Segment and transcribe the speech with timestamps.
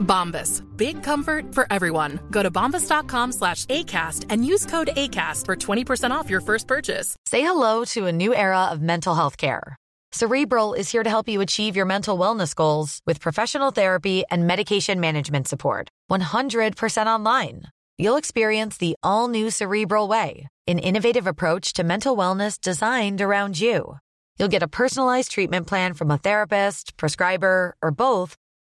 [0.00, 0.62] Bombas.
[0.76, 2.18] Big comfort for everyone.
[2.30, 7.16] Go to bombas.com slash ACAST and use code ACAST for 20% off your first purchase.
[7.26, 9.76] Say hello to a new era of mental health care.
[10.12, 14.44] Cerebral is here to help you achieve your mental wellness goals with professional therapy and
[14.44, 15.88] medication management support.
[16.10, 17.62] 100% online.
[17.96, 23.60] You'll experience the all new Cerebral Way, an innovative approach to mental wellness designed around
[23.60, 23.98] you.
[24.38, 28.36] You'll get a personalized treatment plan from a therapist, prescriber, or both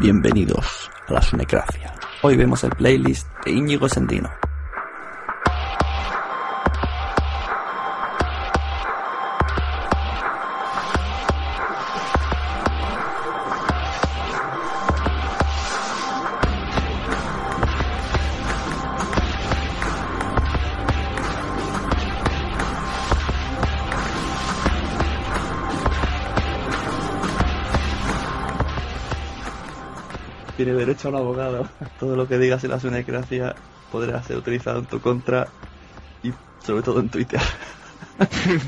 [0.00, 1.92] Bienvenidos a la Sunecracia.
[2.22, 4.30] Hoy vemos el playlist de Íñigo Sendino.
[30.80, 31.68] Derecho a un abogado.
[32.00, 33.54] Todo lo que digas en la Sunecracia
[33.92, 35.48] podrá ser utilizado en tu contra
[36.22, 36.32] y
[36.64, 37.40] sobre todo en Twitter.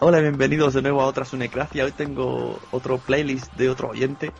[0.00, 1.84] Hola, bienvenidos de nuevo a otra Sunecracia.
[1.84, 4.30] Hoy tengo otro playlist de otro oyente.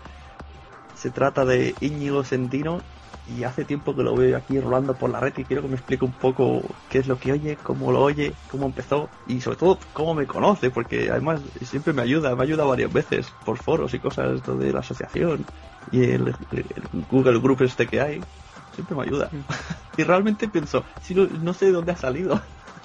[0.95, 2.81] Se trata de Íñigo Sendino
[3.29, 5.77] y hace tiempo que lo veo aquí rolando por la red y quiero que me
[5.77, 9.59] explique un poco qué es lo que oye, cómo lo oye, cómo empezó y sobre
[9.59, 13.93] todo cómo me conoce, porque además siempre me ayuda, me ayuda varias veces por foros
[13.95, 15.45] y cosas de la asociación
[15.91, 18.25] y el, el Google Group este que hay,
[18.75, 19.31] siempre me ayuda.
[19.97, 22.41] y realmente pienso, si no, no sé de dónde ha salido.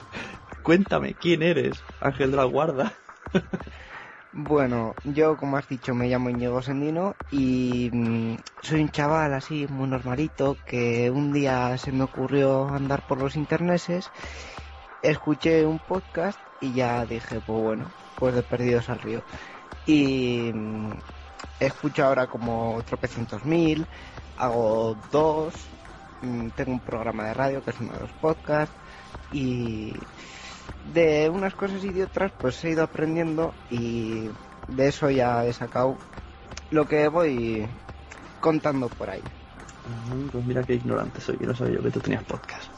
[0.64, 1.78] Cuéntame, ¿quién eres?
[2.02, 2.94] Ángel de la Guarda.
[4.36, 9.68] Bueno, yo como has dicho me llamo Íñigo Sendino y mm, soy un chaval así
[9.70, 14.12] muy normalito que un día se me ocurrió andar por los interneses,
[15.02, 19.24] escuché un podcast y ya dije, pues bueno, pues de perdidos al río.
[19.86, 20.94] Y mm,
[21.60, 23.88] escucho ahora como tropecientos mil,
[24.36, 25.72] hago dos,
[26.22, 28.78] mm, tengo un programa de radio que es uno de los podcasts
[29.30, 30.08] y
[30.84, 34.30] de unas cosas y de otras pues he ido aprendiendo y
[34.68, 36.04] de eso ya he sacado
[36.70, 37.70] lo que voy
[38.40, 39.24] contando por ahí.
[39.86, 42.74] Ah, Pues mira qué ignorante soy, que no sabía yo que tú tenías podcast.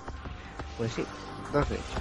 [0.76, 1.10] Pues sí,
[1.48, 2.00] dos de hecho.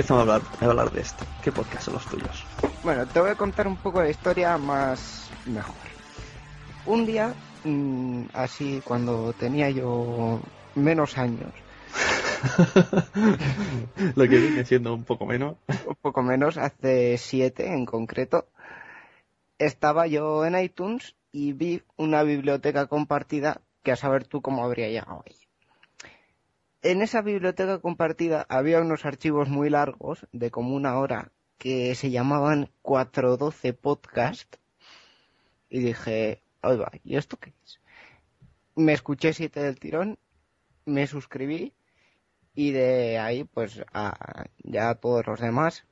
[0.00, 1.24] Empezamos a hablar, a hablar de esto.
[1.42, 2.44] ¿Qué podcast son los tuyos?
[2.82, 5.74] Bueno, te voy a contar un poco la historia más mejor.
[6.86, 10.40] Un día, mm, así cuando tenía yo
[10.74, 11.52] menos años,
[14.14, 15.56] Lo que viene siendo un poco menos.
[15.86, 18.46] un poco menos, hace siete en concreto,
[19.58, 24.88] estaba yo en iTunes y vi una biblioteca compartida que a saber tú cómo habría
[24.88, 25.39] llegado ahí.
[26.82, 32.10] En esa biblioteca compartida había unos archivos muy largos, de como una hora, que se
[32.10, 34.56] llamaban 412 podcast.
[35.68, 37.80] y dije, oiga, ¿y esto qué es?
[38.76, 40.18] Me escuché siete del tirón,
[40.86, 41.74] me suscribí
[42.54, 45.84] y de ahí pues a, ya todos los demás.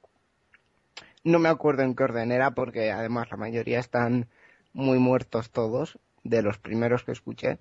[1.23, 4.29] No me acuerdo en qué orden era porque además la mayoría están
[4.73, 7.59] muy muertos todos de los primeros que escuché,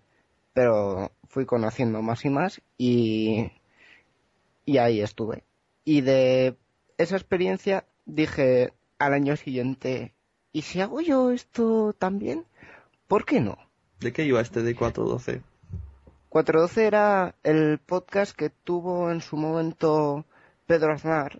[0.57, 3.51] pero fui conociendo más y más y,
[4.65, 5.43] y ahí estuve.
[5.85, 6.57] Y de
[6.97, 10.15] esa experiencia dije al año siguiente,
[10.51, 12.45] ¿y si hago yo esto también?
[13.07, 13.59] ¿Por qué no?
[13.99, 15.43] ¿De qué iba este de 412?
[16.29, 20.25] 412 era el podcast que tuvo en su momento
[20.65, 21.39] Pedro Aznar,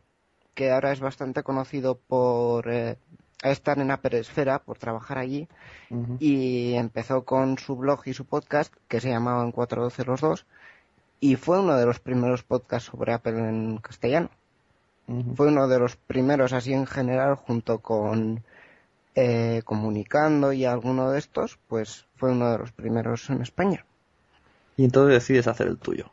[0.54, 3.00] que ahora es bastante conocido por eh,
[3.44, 5.48] estar en Apple Esfera, por trabajar allí,
[6.20, 10.46] y empezó con su blog y su podcast, que se llamaban 412 los dos,
[11.20, 14.30] y fue uno de los primeros podcasts sobre Apple en castellano.
[15.36, 18.44] Fue uno de los primeros así en general, junto con
[19.16, 23.86] eh, Comunicando y alguno de estos, pues fue uno de los primeros en España.
[24.76, 26.12] Y entonces decides hacer el tuyo.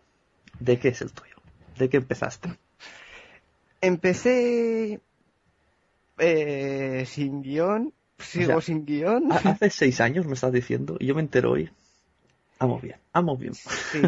[0.60, 1.36] ¿De qué es el tuyo?
[1.76, 2.56] ¿De qué empezaste?
[3.80, 5.00] Empecé
[6.18, 9.32] eh, sin guion, sigo O sea, sin guion.
[9.32, 11.70] Ha- Hace seis años me estás diciendo y yo me entero hoy.
[12.58, 13.54] Amo bien, amo bien.
[13.54, 14.00] Sí.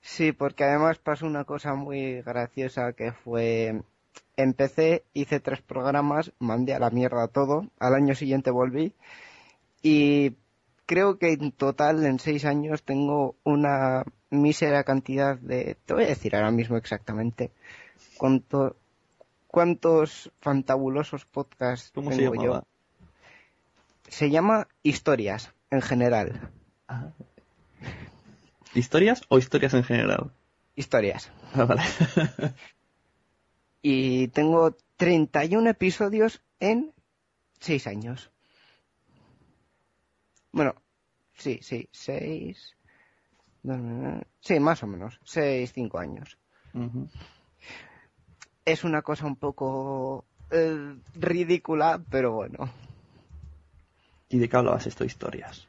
[0.00, 3.82] Sí, porque además pasó una cosa muy graciosa que fue
[4.36, 8.94] empecé, hice tres programas, mandé a la mierda todo, al año siguiente volví
[9.82, 10.34] y
[10.86, 16.08] creo que en total en seis años tengo una mísera cantidad de, te voy a
[16.08, 17.50] decir ahora mismo exactamente
[18.18, 18.76] cuánto,
[19.52, 22.64] cuántos fantabulosos podcasts ¿Cómo se tengo llamaba?
[22.64, 23.08] yo.
[24.08, 26.50] Se llama Historias en general.
[28.74, 30.32] ¿Historias o historias en general?
[30.74, 31.30] Historias.
[31.54, 31.82] Ah, vale.
[33.84, 36.94] Y tengo 31 episodios en
[37.58, 38.30] 6 años.
[40.52, 40.76] Bueno,
[41.34, 42.76] sí, sí, 6.
[44.40, 45.18] Sí, más o menos.
[45.24, 46.38] 6, 5 años.
[46.74, 47.08] Ujú.
[48.64, 52.70] Es una cosa un poco eh, ridícula, pero bueno.
[54.28, 55.66] ¿Y de qué hablabas esto, historias?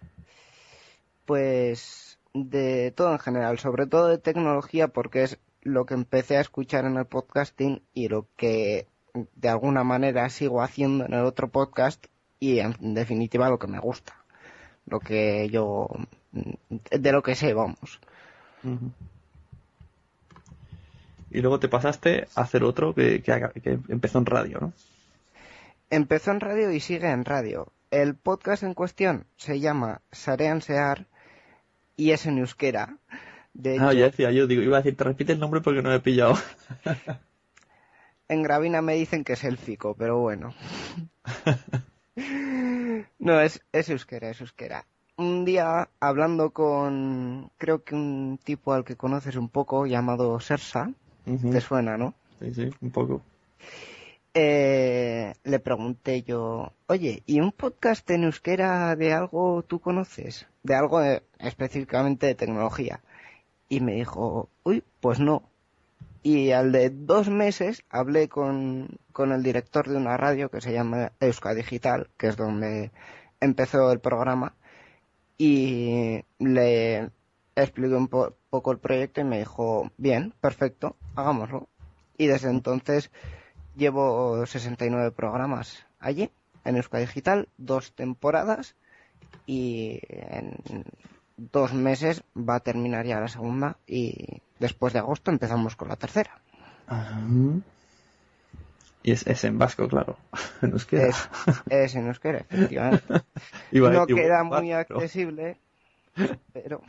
[1.25, 6.42] Pues de todo en general, sobre todo de tecnología, porque es lo que empecé a
[6.42, 8.88] escuchar en el podcasting y lo que
[9.36, 12.06] de alguna manera sigo haciendo en el otro podcast
[12.39, 14.16] y en definitiva lo que me gusta.
[14.86, 15.88] Lo que yo,
[16.31, 18.01] de lo que sé, vamos.
[21.34, 24.74] Y luego te pasaste a hacer otro que, que empezó en radio, ¿no?
[25.90, 27.72] Empezó en radio y sigue en radio.
[27.92, 31.06] El podcast en cuestión se llama Sarean Sear
[31.96, 32.98] y es en euskera.
[33.54, 35.82] De Ah, hecho, ya decía yo, digo, iba a decir, te repite el nombre porque
[35.84, 36.36] no me he pillado.
[38.30, 40.54] En Gravina me dicen que es élfico, pero bueno.
[43.20, 44.86] No, es, es euskera, es euskera.
[45.18, 50.92] Un día, hablando con, creo que un tipo al que conoces un poco, llamado Sersa,
[51.25, 52.14] Te suena, ¿no?
[52.40, 53.22] Sí, sí, un poco.
[54.34, 60.48] Eh, le pregunté yo, oye, ¿y un podcast en euskera de algo tú conoces?
[60.64, 61.02] De algo
[61.40, 63.02] específicamente de tecnología.
[63.70, 65.44] Y me dijo, uy, pues no.
[66.24, 70.74] Y al de dos meses hablé con, con el director de una radio que se
[70.74, 72.92] llama Euska Digital, que es donde
[73.40, 74.56] empezó el programa,
[75.38, 77.10] y le
[77.55, 81.67] expliqué un po- poco el proyecto y me dijo, bien, perfecto, hagámoslo.
[82.17, 83.12] Y desde entonces
[83.75, 86.29] llevo 69 programas allí,
[86.65, 88.75] en Euska Digital, dos temporadas,
[89.45, 90.86] y en
[91.38, 95.95] dos meses va a terminar ya la segunda, y después de agosto empezamos con la
[95.95, 96.39] tercera.
[99.03, 100.17] Y es, es en vasco, claro.
[100.62, 101.07] Nos queda.
[101.07, 101.29] Es,
[101.69, 103.22] es en euskera, efectivamente.
[103.72, 105.57] Iba no queda muy accesible,
[106.53, 106.81] pero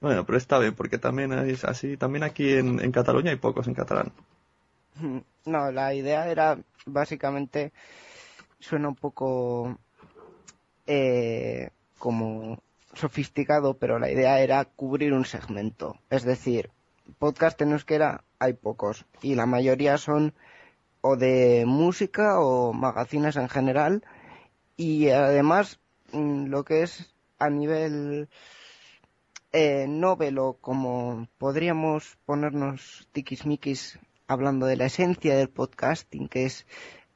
[0.00, 1.96] Bueno, pero está bien, porque también es así.
[1.96, 4.12] También aquí en, en Cataluña hay pocos en catalán.
[5.44, 7.72] no, la idea era básicamente
[8.60, 9.78] suena un poco
[10.86, 12.62] eh, como
[12.94, 15.98] sofisticado, pero la idea era cubrir un segmento.
[16.10, 16.70] Es decir,
[17.18, 20.34] podcast en euskera hay pocos y la mayoría son
[21.00, 24.04] o de música o magazines en general
[24.76, 25.78] y además
[26.12, 28.28] mm, lo que es a nivel
[29.52, 36.66] eh, novelo como podríamos ponernos tiquismiquis hablando de la esencia del podcasting que es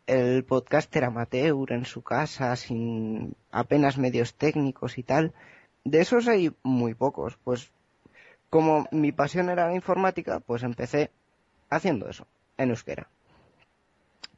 [0.07, 5.33] el podcaster amateur en su casa sin apenas medios técnicos y tal
[5.85, 7.39] de esos hay muy pocos.
[7.43, 7.71] Pues
[8.51, 11.11] como mi pasión era la informática pues empecé
[11.71, 12.27] haciendo eso
[12.59, 13.09] en euskera.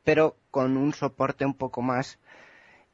[0.04, 2.18] Pero con un soporte un poco más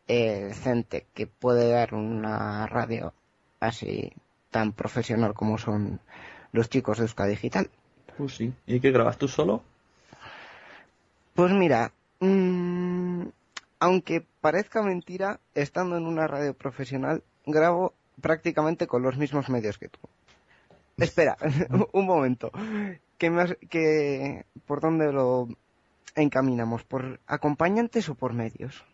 [0.09, 3.13] eh, decente que puede dar una radio
[3.61, 4.13] así
[4.51, 6.01] tan profesional como son
[6.53, 7.71] los chicos de Euska Digital.
[8.17, 8.53] Pues sí.
[8.67, 9.63] ¿Y qué grabas tú solo?
[11.35, 13.23] Pues mira, mm,
[13.79, 19.89] aunque parezca mentira, estando en una radio profesional, grabo prácticamente con los mismos medios que
[19.89, 20.01] tú.
[20.99, 21.37] Espera,
[21.93, 22.51] un momento.
[23.17, 25.49] ¿Qué más, que, ¿Por dónde lo
[26.15, 26.85] encaminamos?
[26.85, 28.85] ¿Por acompañantes o por medios?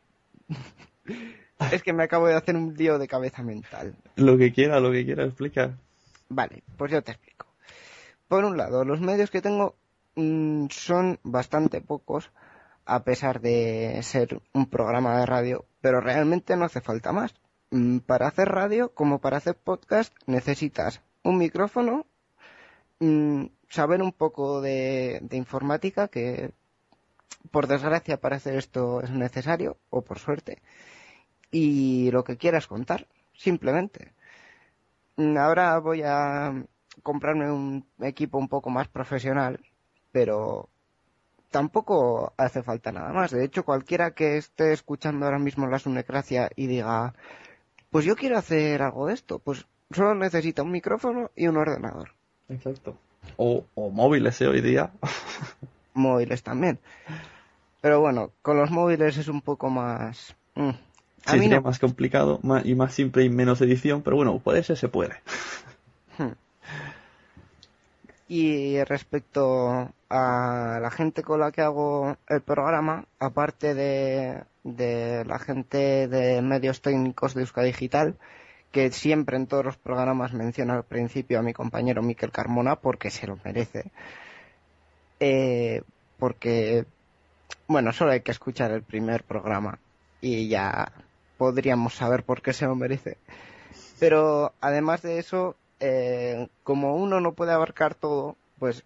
[1.73, 3.95] es que me acabo de hacer un lío de cabeza mental.
[4.17, 5.77] Lo que quiera, lo que quiera, explica.
[6.29, 7.47] Vale, pues yo te explico.
[8.29, 9.77] Por un lado, los medios que tengo
[10.17, 12.31] mm, son bastante pocos,
[12.85, 17.35] a pesar de ser un programa de radio, pero realmente no hace falta más.
[17.71, 22.07] Mm, para hacer radio, como para hacer podcast, necesitas un micrófono,
[23.01, 26.51] mm, saber un poco de, de informática, que
[27.51, 30.59] por desgracia para hacer esto es necesario, o por suerte,
[31.51, 34.13] y lo que quieras contar, simplemente.
[35.17, 36.53] Mm, Ahora voy a
[37.03, 39.61] comprarme un equipo un poco más profesional,
[40.13, 40.69] pero
[41.51, 43.31] tampoco hace falta nada más.
[43.31, 47.15] De hecho, cualquiera que esté escuchando ahora mismo la Sunecracia y diga,
[47.91, 52.11] pues yo quiero hacer algo de esto, pues solo necesita un micrófono y un ordenador.
[52.49, 52.97] Exacto.
[53.37, 54.49] O, o móviles, ¿eh?
[54.49, 54.91] Hoy día.
[55.95, 56.79] Móviles también.
[57.81, 60.37] Pero bueno, con los móviles es un poco más...
[60.55, 60.71] mm.
[61.27, 61.61] A Sí, mí sería no.
[61.61, 65.15] más complicado más, y más simple y menos edición, pero bueno, puede ser, se puede.
[66.19, 66.33] Hmm.
[68.29, 75.39] Y respecto a la gente con la que hago el programa, aparte de, de la
[75.39, 78.17] gente de medios técnicos de Euska Digital,
[78.73, 83.11] que siempre en todos los programas menciona al principio a mi compañero Miquel Carmona porque
[83.11, 83.93] se lo merece.
[85.21, 85.83] Eh,
[86.19, 86.85] porque,
[87.69, 89.79] bueno, solo hay que escuchar el primer programa
[90.21, 90.93] y ya
[91.37, 93.19] podríamos saber por qué se lo merece.
[93.99, 98.85] Pero además de eso, eh, como uno no puede abarcar todo, pues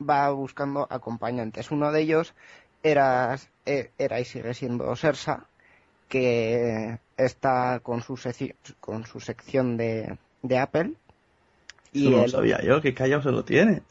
[0.00, 1.70] va buscando acompañantes.
[1.70, 2.34] Uno de ellos
[2.82, 5.46] era, eh, era y sigue siendo Sersa,
[6.08, 8.18] que está con su,
[8.80, 10.92] con su sección de, de Apple.
[11.92, 13.82] Y no lo sabía yo, que callado se lo tiene.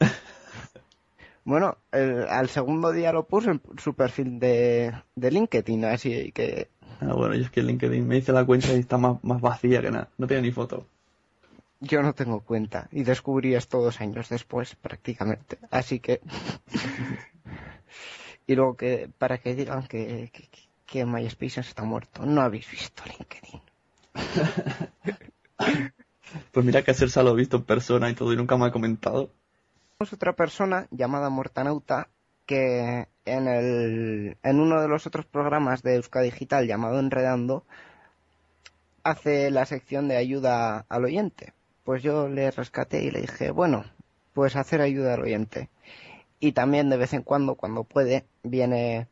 [1.44, 6.68] bueno, el- al segundo día lo puso en su perfil de, de LinkedIn, así que
[7.00, 9.80] Ah, bueno, yo es que LinkedIn me hice la cuenta y está más, más vacía
[9.80, 10.08] que nada.
[10.18, 10.86] No tiene ni foto.
[11.80, 15.58] yo no tengo cuenta y descubrí esto dos años después prácticamente.
[15.70, 16.20] Así que...
[18.46, 20.48] y luego que para que digan que, que,
[20.86, 22.24] que MySpace está muerto.
[22.26, 23.60] No habéis visto LinkedIn.
[26.52, 28.70] Pues mira que Sersa lo he visto en persona y todo y nunca me ha
[28.72, 29.30] comentado.
[30.00, 32.08] Tenemos otra persona llamada Mortanauta
[32.46, 37.66] que en, el, en uno de los otros programas de Euska Digital llamado Enredando
[39.04, 41.52] hace la sección de ayuda al oyente.
[41.84, 43.84] Pues yo le rescaté y le dije, bueno,
[44.32, 45.68] pues hacer ayuda al oyente.
[46.38, 49.06] Y también de vez en cuando, cuando puede, viene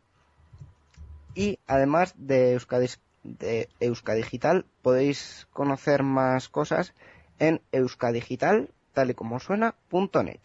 [1.34, 6.94] Y además de Euskadis de Euskadigital podéis conocer más cosas
[7.38, 10.40] en euskadigital, tal y como suena, punto net.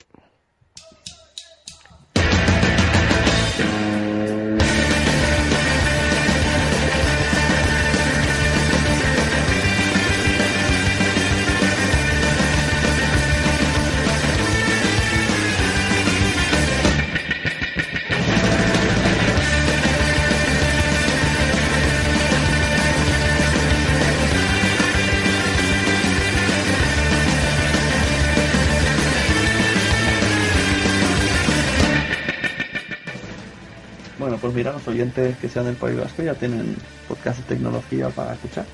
[34.38, 36.76] Bueno, pues mira, los oyentes que sean del País Vasco ya tienen
[37.08, 38.66] podcast de tecnología para escuchar.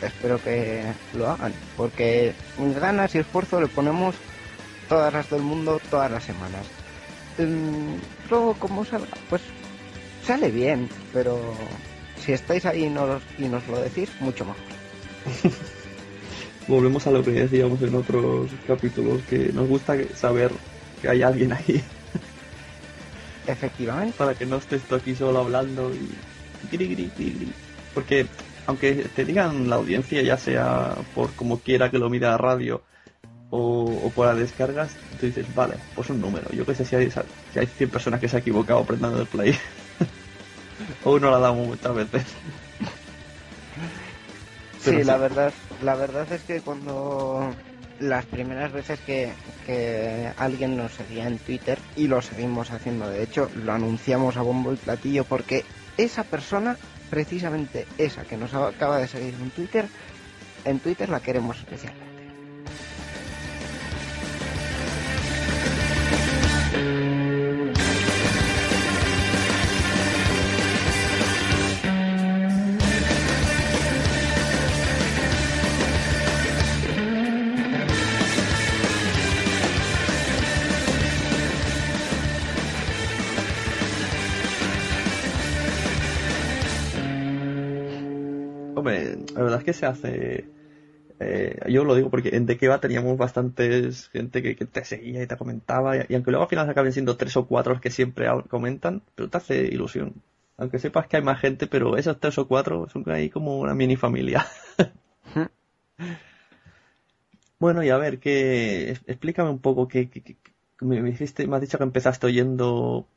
[0.00, 2.34] Espero que lo hagan, porque
[2.80, 4.14] ganas y esfuerzo le ponemos
[4.88, 6.64] todas las del mundo todas las semanas.
[7.38, 7.96] Mm,
[8.30, 9.42] Luego, como salga, pues
[10.24, 11.40] sale bien, pero
[12.24, 14.62] si estáis ahí y nos, y nos lo decís, mucho mejor.
[16.68, 20.52] Volvemos a lo que decíamos en otros capítulos, que nos gusta saber
[21.02, 21.82] que hay alguien ahí.
[23.54, 24.14] Efectivamente.
[24.18, 26.10] Para que no estés tú aquí solo hablando y...
[27.94, 28.26] Porque
[28.66, 32.82] aunque te digan la audiencia, ya sea por como quiera que lo mire a radio
[33.50, 36.50] o, o por las descargas, tú dices, vale, pues un número.
[36.52, 39.26] Yo que sé si hay, si hay 100 personas que se han equivocado aprendiendo el
[39.26, 39.56] play.
[41.04, 42.24] o uno la damos muchas veces.
[44.80, 47.54] sí, la verdad, la verdad es que cuando
[48.00, 49.32] las primeras veces que,
[49.66, 54.42] que, alguien nos seguía en Twitter y lo seguimos haciendo, de hecho, lo anunciamos a
[54.42, 55.64] bombo y platillo porque
[55.96, 56.76] esa persona,
[57.10, 59.86] precisamente esa que nos acaba de seguir en Twitter,
[60.64, 62.14] en Twitter la queremos especialmente.
[89.34, 90.44] La verdad es que se hace.
[91.20, 95.26] Eh, yo lo digo porque en De va teníamos bastantes gente que, te seguía y
[95.26, 98.26] te comentaba, y, aunque luego al final acaben siendo tres o cuatro los que siempre
[98.48, 100.14] comentan, pero te hace ilusión.
[100.56, 103.74] Aunque sepas que hay más gente, pero esos tres o cuatro son ahí como una
[103.74, 104.46] mini familia.
[107.58, 110.08] bueno, y a ver, que explícame un poco que,
[110.80, 113.08] me, dijiste, me has dicho que empezaste oyendo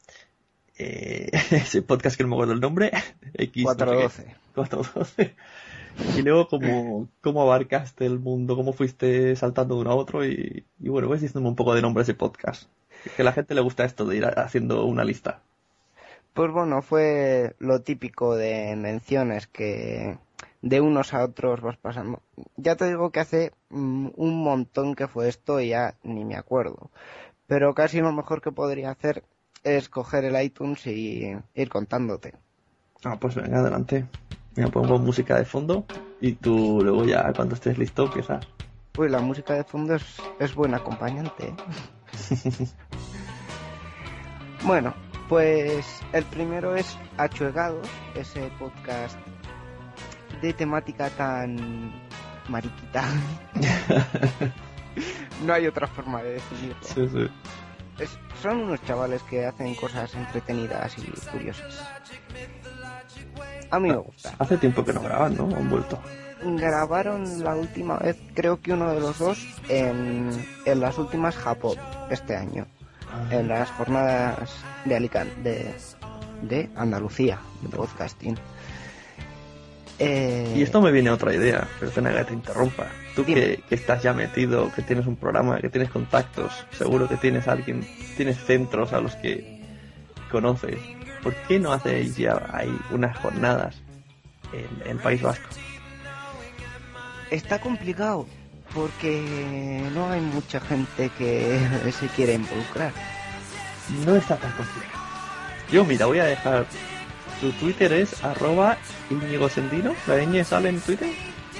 [0.78, 2.92] eh, ese podcast que no me acuerdo el nombre.
[3.34, 4.36] X, 412.
[4.56, 5.36] 412.
[6.16, 8.56] Y luego, ¿cómo, cómo abarcaste el mundo?
[8.56, 10.26] ¿Cómo fuiste saltando de uno a otro?
[10.26, 12.70] Y, y bueno, pues diciéndome un poco de nombres de podcast.
[13.16, 15.42] Que a la gente le gusta esto de ir haciendo una lista.
[16.34, 20.18] Pues bueno, fue lo típico de menciones que
[20.62, 22.22] de unos a otros vas pasando.
[22.58, 26.36] Ya te digo que hace mm, un montón que fue esto y ya ni me
[26.36, 26.92] acuerdo.
[27.48, 29.24] Pero casi lo mejor que podría hacer
[29.64, 32.34] es coger el iTunes y ir contándote.
[33.04, 34.06] Ah, pues venga, adelante.
[34.58, 35.86] Me pongo música de fondo
[36.20, 38.46] y tú luego ya cuando estés listo empiezas.
[38.92, 40.04] Pues la música de fondo es,
[40.40, 41.50] es buen acompañante.
[41.50, 41.56] ¿eh?
[44.66, 44.96] bueno,
[45.30, 49.16] pues el primero es Achuegados, ese podcast
[50.42, 51.94] de temática tan
[52.50, 53.06] mariquita.
[55.46, 56.78] no hay otra forma de definirlo.
[56.82, 58.10] Sí, sí.
[58.42, 61.86] son unos chavales que hacen cosas entretenidas y curiosas.
[63.70, 64.34] A mí me gusta.
[64.40, 65.44] Hace tiempo que no graban, ¿no?
[65.56, 66.00] Han vuelto.
[66.44, 70.30] Grabaron la última vez, creo que uno de los dos, en,
[70.66, 71.78] en las últimas Japón
[72.10, 72.68] este año.
[73.12, 73.28] Ah.
[73.32, 74.52] En las jornadas
[74.86, 75.74] de Alicante, de,
[76.44, 78.38] de Andalucía, de podcasting.
[80.00, 80.54] Eh...
[80.56, 82.88] Y esto me viene otra idea, pero que te interrumpa.
[83.16, 87.18] Tú que, que, estás ya metido, que tienes un programa, que tienes contactos, seguro que
[87.18, 87.84] tienes alguien,
[88.16, 89.60] tienes centros a los que
[90.30, 90.78] conoces.
[91.28, 93.76] ¿Por qué no hacéis ya hay unas jornadas
[94.54, 95.46] en el País Vasco?
[97.30, 98.26] Está complicado
[98.74, 101.60] porque no hay mucha gente que
[102.00, 102.94] se quiere involucrar.
[104.06, 105.04] No está tan complicado.
[105.70, 106.66] Yo, mira, voy a dejar.
[107.42, 108.78] Tu Twitter es arroba
[109.10, 109.94] Íñigo Sendino.
[110.08, 111.10] ¿La ñ sale en Twitter?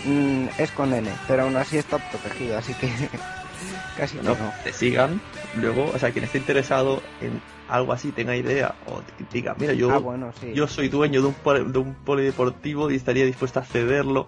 [0.06, 2.90] Mm, es con N, pero aún así está protegido, así que
[3.98, 4.34] casi no.
[4.64, 5.20] Te sigan.
[5.56, 9.92] Luego, o sea, quien esté interesado en algo así tenga idea o diga, mira, yo,
[9.92, 14.28] ah, yo soy dueño de un, de un polideportivo y estaría dispuesto a cederlo.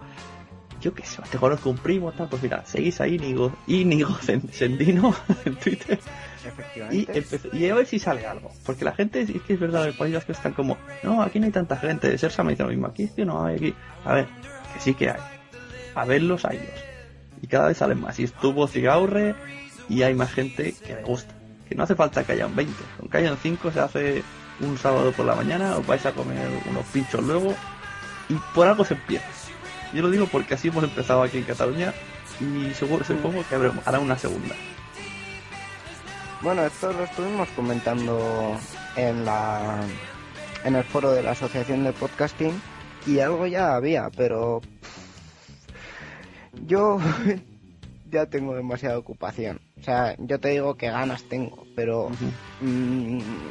[0.80, 4.16] Yo qué sé, te conozco un primo, tal, pues mira, seguís a Íñigo, Íñigo
[4.50, 6.00] Sendino en Twitter.
[6.90, 7.06] Y,
[7.52, 8.50] y, a ver si sale algo.
[8.64, 11.44] Porque la gente, es que es verdad, el país que están como, no, aquí no
[11.44, 12.16] hay tanta gente.
[12.16, 13.74] Sersa me dice lo mismo, aquí es que no hay aquí.
[14.06, 14.26] A ver,
[14.72, 15.20] que sí que hay.
[15.94, 16.64] A verlos a ellos.
[17.42, 18.18] Y cada vez salen más.
[18.18, 19.34] Y estuvo Cigaurre
[19.90, 21.34] y hay más gente que le gusta
[21.70, 24.22] que no hace falta que hayan 20, con que hayan 5 se hace
[24.58, 27.54] un sábado por la mañana, os vais a comer unos pinchos luego
[28.28, 29.24] y por algo se empieza.
[29.94, 31.94] Yo lo digo porque así hemos empezado aquí en Cataluña
[32.40, 34.56] y seguro, supongo que hará una segunda.
[36.42, 38.58] Bueno, esto lo estuvimos comentando
[38.96, 39.80] en la
[40.64, 42.60] en el foro de la Asociación de Podcasting
[43.06, 44.60] y algo ya había, pero
[46.66, 46.98] yo
[48.10, 49.60] ya tengo demasiada ocupación.
[49.80, 52.10] O sea, yo te digo que ganas tengo, pero
[52.60, 53.46] mm,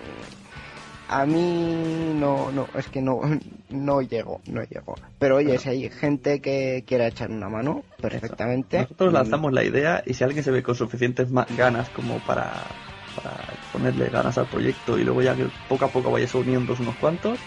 [1.08, 3.20] a mí no, no, es que no,
[3.70, 4.96] no llego, no llego.
[5.18, 8.78] Pero oye, si hay gente que quiera echar una mano, perfectamente.
[8.78, 12.68] Nosotros lanzamos la idea y si alguien se ve con suficientes ganas como para,
[13.15, 16.96] para ponerle ganas al proyecto y luego ya que poco a poco vayas uniendo unos
[16.98, 17.39] cuantos,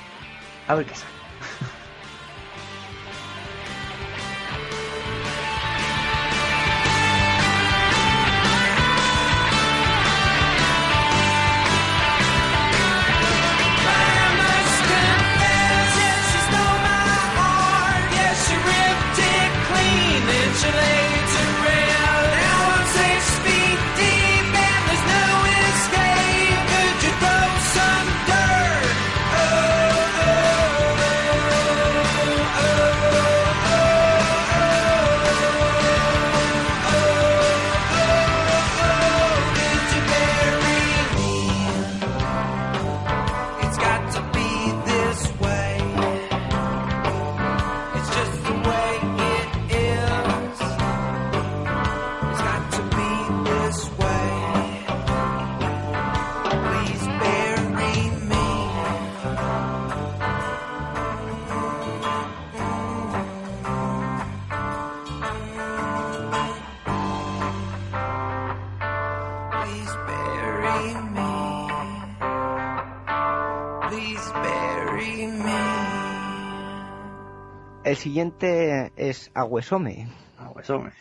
[0.67, 1.22] a ver qué sale.
[77.93, 80.09] El siguiente es Agüesome.
[80.39, 80.93] Agüesome.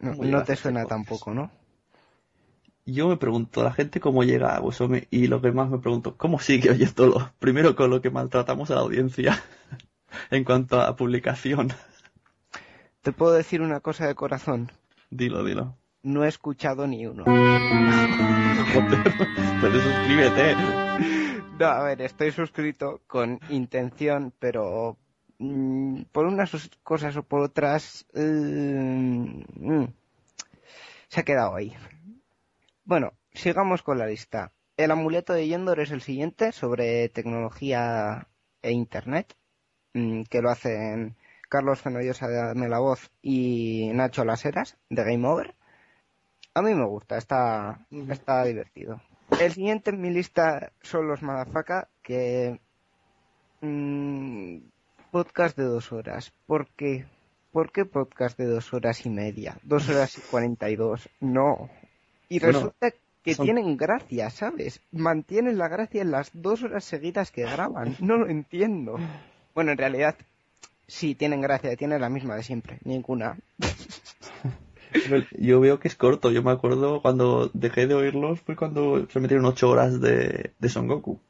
[0.00, 1.50] No, te suena tampoco, ¿no?
[2.84, 6.18] Yo me pregunto, la gente cómo llega a Agüesome y lo que más me pregunto,
[6.18, 7.32] ¿cómo sigue oyéndolo?
[7.38, 9.42] Primero con lo que maltratamos a la audiencia
[10.30, 11.72] en cuanto a publicación.
[13.00, 14.70] Te puedo decir una cosa de corazón.
[15.08, 15.78] Dilo, dilo.
[16.02, 17.24] No he escuchado ni uno.
[17.24, 19.02] Joder,
[19.62, 20.54] pero suscríbete.
[21.58, 24.98] No, a ver, estoy suscrito con intención, pero
[25.40, 28.20] mm, por unas os- cosas o por otras eh,
[29.58, 29.84] mm,
[31.08, 31.74] se ha quedado ahí.
[32.84, 34.52] Bueno, sigamos con la lista.
[34.76, 38.28] El amuleto de Yendor es el siguiente sobre tecnología
[38.62, 39.34] e internet,
[39.94, 41.16] mm, que lo hacen
[41.48, 45.54] Carlos Fenollosa de la Voz y Nacho Laseras de Game Over.
[46.54, 49.00] A mí me gusta, está, está divertido.
[49.40, 52.60] El siguiente en mi lista son los Madafaka, que...
[55.10, 56.32] podcast de dos horas.
[56.46, 57.04] ¿Por qué?
[57.52, 59.56] ¿Por qué podcast de dos horas y media?
[59.62, 61.08] Dos horas y cuarenta y dos.
[61.20, 61.68] No.
[62.28, 62.92] Y Bueno, resulta
[63.24, 64.80] que son- tienen gracia, ¿sabes?
[64.92, 67.96] Mantienen la gracia en las dos horas seguidas que graban.
[68.00, 68.98] No lo entiendo.
[69.54, 70.14] Bueno, en realidad,
[70.86, 71.74] sí, tienen gracia.
[71.76, 72.78] Tienen la misma de siempre.
[72.84, 73.36] Ninguna.
[75.38, 76.30] Yo veo que es corto.
[76.32, 80.68] Yo me acuerdo cuando dejé de oírlos fue cuando se metieron ocho horas de, de
[80.68, 81.20] Son Goku.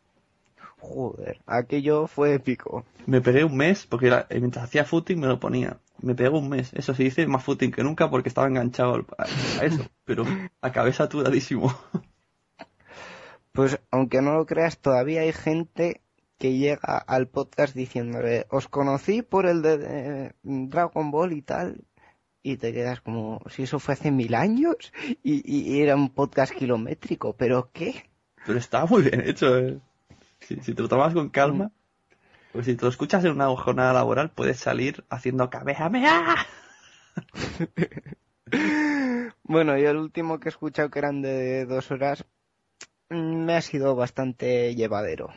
[0.81, 2.85] Joder, aquello fue épico.
[3.07, 5.79] Me pegué un mes porque era- eh, mientras hacía footing me lo ponía.
[6.03, 6.73] Me pegó un mes.
[6.73, 9.25] Eso sí dice más footing que nunca porque estaba enganchado al- a,
[9.61, 9.85] a eso.
[10.05, 10.25] Pero
[10.61, 11.75] acabé saturadísimo.
[13.53, 16.03] Pues aunque no lo creas, todavía hay gente
[16.39, 21.85] que llega al podcast diciéndole, os conocí por el de, Dragon Ball y tal,
[22.45, 24.93] y te quedas como, si eso fue hace mil años
[25.25, 28.09] y, y- y era un podcast kilométrico, pero ¿qué?
[28.47, 29.59] Pero estaba muy bien hecho.
[29.59, 29.81] eh.
[30.41, 31.71] Si, si te lo tomas con calma,
[32.53, 35.91] pues si te lo escuchas en una jornada laboral, puedes salir haciendo cabeza
[39.43, 42.25] Bueno, y el último que he escuchado que eran de dos horas
[43.09, 45.31] mm, me ha sido bastante llevadero.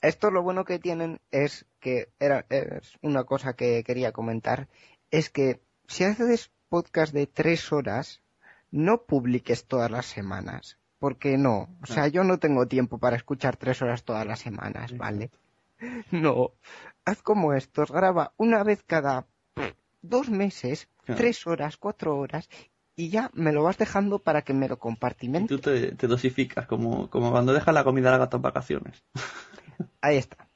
[0.00, 4.68] Esto lo bueno que tienen es que era es una cosa que quería comentar
[5.10, 8.22] es que si haces podcast de tres horas
[8.70, 13.56] no publiques todas las semanas porque no, o sea yo no tengo tiempo para escuchar
[13.56, 15.30] tres horas todas las semanas, ¿vale?
[16.10, 16.50] No,
[17.04, 19.26] haz como estos, graba una vez cada
[20.02, 22.48] dos meses, tres horas, cuatro horas,
[22.96, 25.54] y ya me lo vas dejando para que me lo Y compartimente.
[25.54, 29.04] tú te, te dosificas, como, como cuando dejas la comida al gato en vacaciones.
[30.00, 30.48] Ahí está.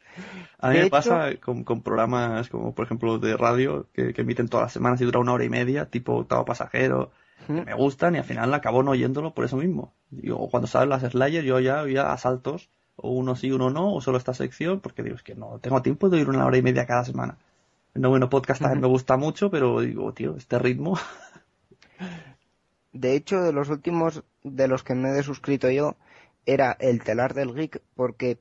[0.59, 4.13] A mí De me hecho- pasa con, con programas como, por ejemplo, de radio, que,
[4.13, 7.13] que emiten todas las semanas y dura una hora y media, tipo Octavo Pasajero,
[7.47, 9.95] que me gustan y al final acabo no oyéndolo por eso mismo.
[10.13, 13.95] Digo, cuando salen las Slayer, yo ya oía a saltos, o uno sí, uno no,
[13.95, 16.59] o solo esta sección, porque digo, es que no tengo tiempo de oír una hora
[16.59, 17.39] y media cada semana.
[17.95, 20.99] No, bueno, podcast también me gusta mucho, pero digo, tío, este ritmo.
[22.93, 25.97] De hecho, de los últimos de los que me he suscrito yo,
[26.45, 28.39] era el telar del geek, porque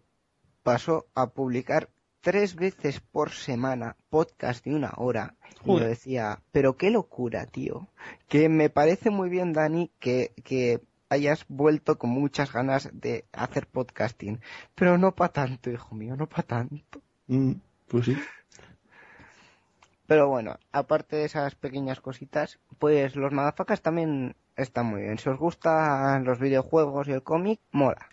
[0.63, 5.35] pasó a publicar tres veces por semana podcast de una hora.
[5.63, 7.87] Y yo decía, pero qué locura, tío.
[8.27, 13.67] Que me parece muy bien, Dani, que, que hayas vuelto con muchas ganas de hacer
[13.67, 14.39] podcasting.
[14.75, 17.01] Pero no para tanto, hijo mío, no para tanto.
[17.27, 17.51] Mm,
[17.89, 18.17] pues sí.
[20.07, 25.17] Pero bueno, aparte de esas pequeñas cositas, pues los madafacas también están muy bien.
[25.17, 28.07] Si os gustan los videojuegos y el cómic, mola.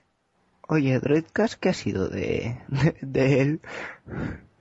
[0.66, 3.61] Oye, Droidcast, ¿qué ha sido de, de, de él?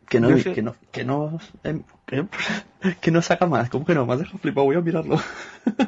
[0.10, 2.26] Que no, que no, que no, em, que,
[3.02, 3.70] que no saca más.
[3.70, 4.06] ¿Cómo que no?
[4.06, 5.18] Me has dejado flipado, voy a mirarlo.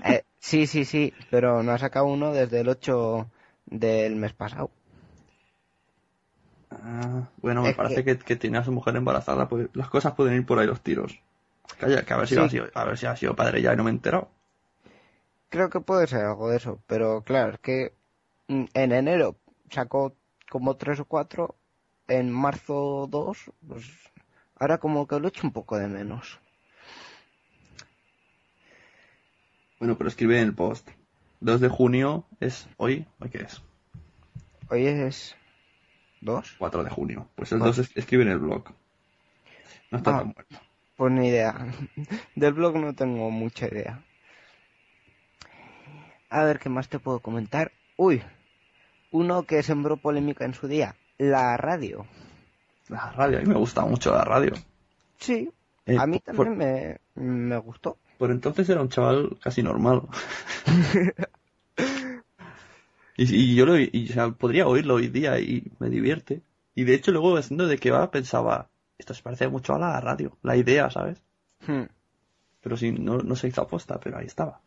[0.02, 3.30] Eh, sí, sí, sí, pero no ha sacado uno desde el 8
[3.66, 4.72] del mes pasado.
[6.72, 8.18] Ah, bueno, me Es parece que...
[8.18, 11.20] que tiene a su mujer embarazada, pues las cosas pueden ir por ahí los tiros.
[11.80, 12.42] Calla, que a ver si, Sí.
[12.42, 14.30] ha sido, a ver si ha sido padre ya y no me he enterado.
[15.50, 17.94] Creo que puede ser algo de eso, pero claro, es que
[18.48, 19.36] mm, en enero
[19.72, 20.14] sacó
[20.50, 21.56] como tres o cuatro,
[22.08, 23.86] en marzo dos, pues
[24.60, 26.40] ahora como que lo echo un poco de menos.
[29.80, 30.90] Bueno, pero escribe en el post.
[31.42, 33.62] 2 de junio es hoy, ¿hoy qué es?
[34.70, 35.36] Hoy es
[36.22, 36.54] dos.
[36.60, 37.30] 4 de junio.
[37.36, 37.66] Pues el Ah.
[37.66, 38.66] 2 es- escribe en el blog.
[39.90, 40.18] No está Ah.
[40.20, 40.60] tan muerto.
[40.98, 41.56] Pues ni idea.
[42.36, 44.04] Del blog no tengo mucha idea.
[46.30, 47.72] A ver, ¿qué más te puedo comentar?
[47.96, 48.22] Uy,
[49.12, 52.06] uno que sembró polémica en su día, la radio.
[52.90, 54.52] La radio, a mí me gusta mucho la radio.
[55.20, 55.50] Sí,
[55.86, 57.98] Eh, a mí por- también me, me gustó.
[58.18, 60.02] Por entonces era un chaval casi normal.
[63.18, 66.42] Y, y yo lo, y, o sea, podría oírlo hoy día y me divierte.
[66.74, 70.00] Y de hecho luego haciendo de qué va pensaba, esto se parece mucho a la
[70.00, 71.22] radio, la idea, ¿sabes?
[71.68, 71.84] Hmm.
[72.62, 74.62] Pero sí, no, no se hizo aposta, pero ahí estaba.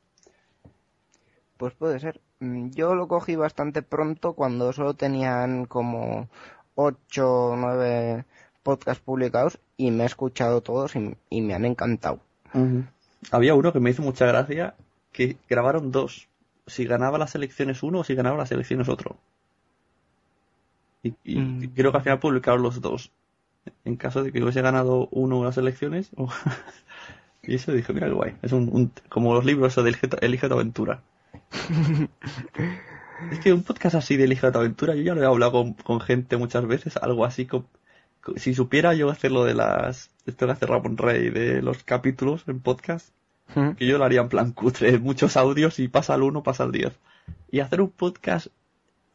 [1.57, 2.21] Pues puede ser.
[2.41, 6.29] Mm, Yo lo cogí bastante pronto cuando solo tenían como
[6.75, 8.25] 8 o 9
[8.63, 12.21] podcasts publicados y me he escuchado todos y, y me han encantado.
[13.31, 14.75] Había uno que me hizo mucha gracia,
[15.13, 16.29] que grabaron dos.
[16.67, 19.17] Si ganaba las elecciones uno o si ganaba las elecciones otro.
[21.03, 21.69] Y, y Mm.
[21.75, 23.11] creo que al final publicaron los dos.
[23.85, 26.11] En caso de que hubiese ganado uno las elecciones.
[27.43, 28.37] y eso dije, mira guay.
[28.43, 31.01] Es un, un- como los libros de Elige tu aventura.
[33.31, 35.75] es que un podcast así de Elige tu aventura, yo ya lo he hablado con,
[35.75, 37.67] con gente muchas veces, algo así como
[38.37, 42.45] si supiera yo hacer lo de las esto que hace Ramón Rey de los capítulos
[42.47, 43.13] en podcast
[43.55, 43.73] Hmm.
[43.73, 46.73] que yo lo haría en plan cutre, muchos audios y pasa al 1, pasa al
[46.73, 46.93] 10.
[47.51, 48.49] Y hacer un podcast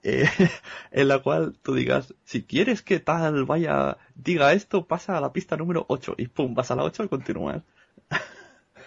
[0.03, 0.29] eh,
[0.91, 5.33] en la cual tú digas, si quieres que tal vaya, diga esto, pasa a la
[5.33, 7.63] pista número 8 y pum, vas a la 8 y continúas.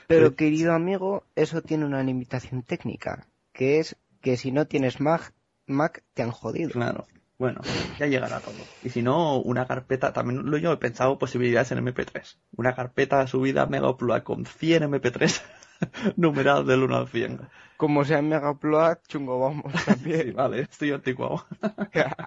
[0.07, 5.33] Pero querido amigo, eso tiene una limitación técnica, que es que si no tienes Mac,
[5.67, 6.71] Mac te han jodido.
[6.71, 7.07] Claro.
[7.39, 7.63] Bueno,
[7.99, 8.55] ya llegará todo.
[8.83, 12.37] Y si no, una carpeta, también lo yo he pensado posibilidades en MP3.
[12.57, 15.41] Una carpeta subida a Megaupload con 100 MP3
[16.17, 17.41] numerados del 1 al 100.
[17.79, 20.35] Como sea Megaupload, chungo vamos Sí, también.
[20.35, 21.47] vale, estoy anticuado.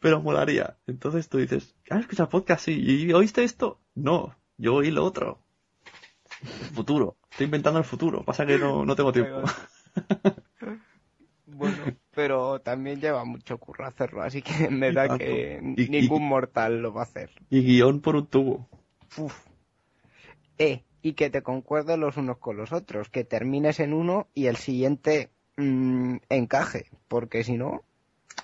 [0.00, 0.76] Pero molaría.
[0.88, 2.64] Entonces tú dices, ¿has escuchado podcast?
[2.64, 2.72] Sí.
[2.72, 3.78] ¿Y oíste esto?
[3.94, 5.38] No, yo oí lo otro.
[6.42, 7.18] El futuro.
[7.30, 8.24] Estoy inventando el futuro.
[8.24, 9.42] Pasa que no, no tengo tiempo.
[11.46, 15.24] Bueno, pero también lleva mucho curro hacerlo, así que me Y da tanto.
[15.24, 17.30] que Y- y- ningún mortal lo va a hacer.
[17.50, 18.68] Y guion por un tubo.
[19.18, 19.34] Uf.
[20.58, 24.46] Eh, y que te concuerden los unos con los otros, que termines en uno y
[24.46, 27.82] el siguiente mm, encaje, porque si no,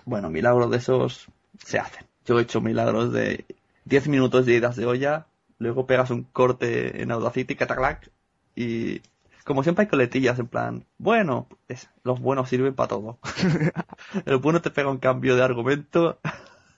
[0.04, 1.26] Bueno, milagros de esos
[1.62, 2.06] se hacen.
[2.24, 3.44] Yo he hecho milagros de
[3.84, 5.26] 10 minutos de idas de olla,
[5.58, 8.10] luego pegas un corte en Audacity, cataclac,
[8.54, 9.00] y
[9.46, 13.18] como siempre hay coletillas en plan, bueno, es- los buenos sirven para todo.
[14.26, 16.18] El bueno te pega un cambio de argumento.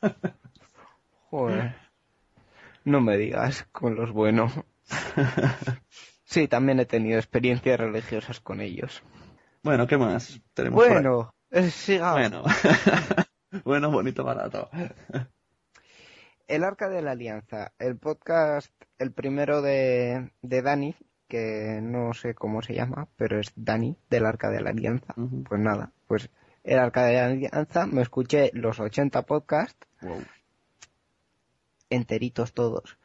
[1.30, 1.74] joder,
[2.84, 4.52] no me digas con los buenos.
[6.30, 9.02] Sí, también he tenido experiencias religiosas con ellos.
[9.62, 10.38] Bueno, ¿qué más?
[10.52, 10.76] Tenemos?
[10.86, 12.20] Bueno, eh, sigamos.
[12.20, 12.42] Bueno.
[13.64, 14.68] bueno, bonito, barato.
[16.46, 20.94] El Arca de la Alianza, el podcast, el primero de, de Dani,
[21.28, 25.14] que no sé cómo se llama, pero es Dani, del Arca de la Alianza.
[25.48, 26.30] Pues nada, pues
[26.64, 30.24] el Arca de la Alianza, me escuché los 80 podcasts, Wow.
[31.90, 32.98] enteritos todos.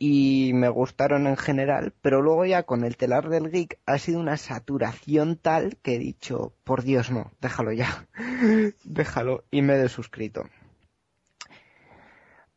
[0.00, 4.20] Y me gustaron en general, pero luego ya con el telar del geek ha sido
[4.20, 8.06] una saturación tal que he dicho, por Dios no, déjalo ya,
[8.84, 10.44] déjalo, y me he desuscrito.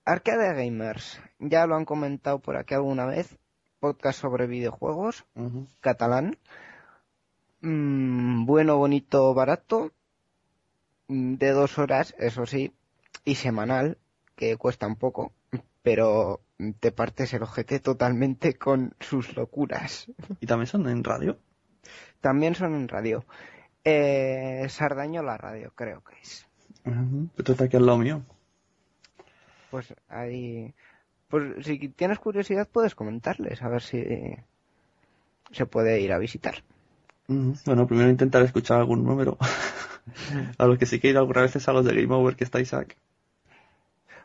[0.06, 3.38] Arcade Gamers, ya lo han comentado por aquí alguna vez,
[3.82, 5.26] podcast sobre videojuegos,
[5.82, 6.38] catalán,
[7.64, 9.92] Mm, bueno, bonito, barato,
[11.12, 12.74] Mm, de dos horas, eso sí,
[13.26, 13.98] y semanal,
[14.38, 15.34] que cuesta un poco,
[15.84, 16.40] pero
[16.80, 20.08] te partes el ojete totalmente con sus locuras.
[20.40, 21.38] ¿Y también son en radio?
[22.22, 23.26] También son en radio.
[23.84, 26.48] Eh, Sardañola Radio, creo que es.
[26.86, 27.28] Ujú.
[27.38, 28.22] Esto está aquí al lado mío.
[29.70, 30.74] Pues ahí.
[31.32, 34.06] Pues si tienes curiosidad, puedes comentarles, a ver si
[35.52, 36.62] se puede ir a visitar.
[37.28, 39.38] Bueno, primero intentar escuchar algún número.
[40.58, 42.44] a los que sí que he ido algunas veces a los de Game Over, que
[42.44, 42.98] está Isaac.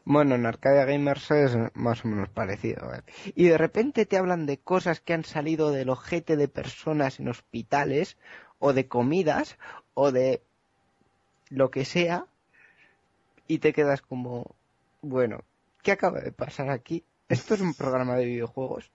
[0.04, 2.92] Bueno, en Arcadia Gamers es más o menos parecido.
[2.92, 3.02] ¿eh?
[3.36, 7.28] Y de repente te hablan de cosas que han salido del ojete de personas en
[7.28, 8.16] hospitales,
[8.58, 9.58] o de comidas,
[9.94, 10.42] o de
[11.50, 12.26] lo que sea,
[13.46, 14.56] y te quedas como,
[15.02, 15.44] bueno,
[15.86, 17.04] ¿qué acaba de pasar aquí?
[17.28, 18.90] Esto es un programa de videojuegos,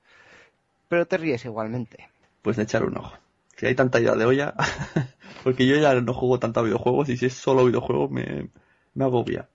[0.89, 2.09] pero te ríes igualmente.
[2.41, 3.15] Pues de echar un ojo.
[3.55, 4.53] Si hay tanta idea de olla,
[5.45, 8.49] porque yo ya no juego tanto a videojuegos y si es solo videojuegos me,
[8.93, 9.47] me agobia.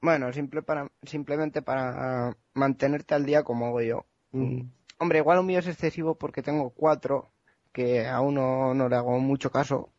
[0.00, 4.04] Bueno, simple para, simplemente para mantenerte al día como hago yo.
[4.32, 4.62] Mm.
[4.98, 7.30] Hombre, igual lo mío es excesivo porque tengo cuatro
[7.70, 9.90] que a uno no le hago mucho caso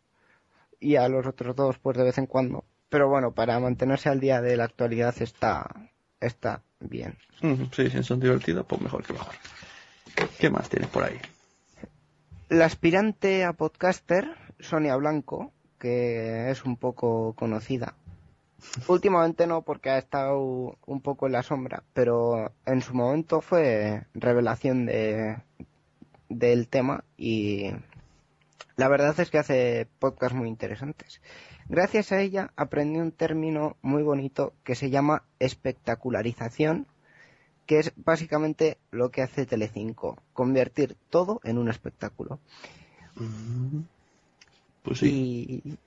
[0.82, 2.66] y a los otros dos pues de vez en cuando.
[2.90, 5.70] Pero bueno, para mantenerse al día de la actualidad está,
[6.26, 7.18] está bien.
[7.72, 9.36] Sí, si son divertidos, pues mejor que mejor.
[10.40, 11.20] ¿Qué más tienes por ahí?
[12.50, 17.96] La aspirante a podcaster, Sonia Blanco, que es un poco conocida.
[18.88, 24.04] Últimamente no, porque ha estado un poco en la sombra, pero en su momento fue
[24.14, 25.38] revelación de
[26.30, 27.72] del tema y
[28.76, 31.22] La verdad es que hace podcasts muy interesantes.
[31.68, 36.86] Gracias a ella aprendí un término muy bonito que se llama espectacularización,
[37.66, 42.40] que es básicamente lo que hace Telecinco, convertir todo en un espectáculo.
[44.84, 45.64] Pues sí.
[45.64, 45.78] Y,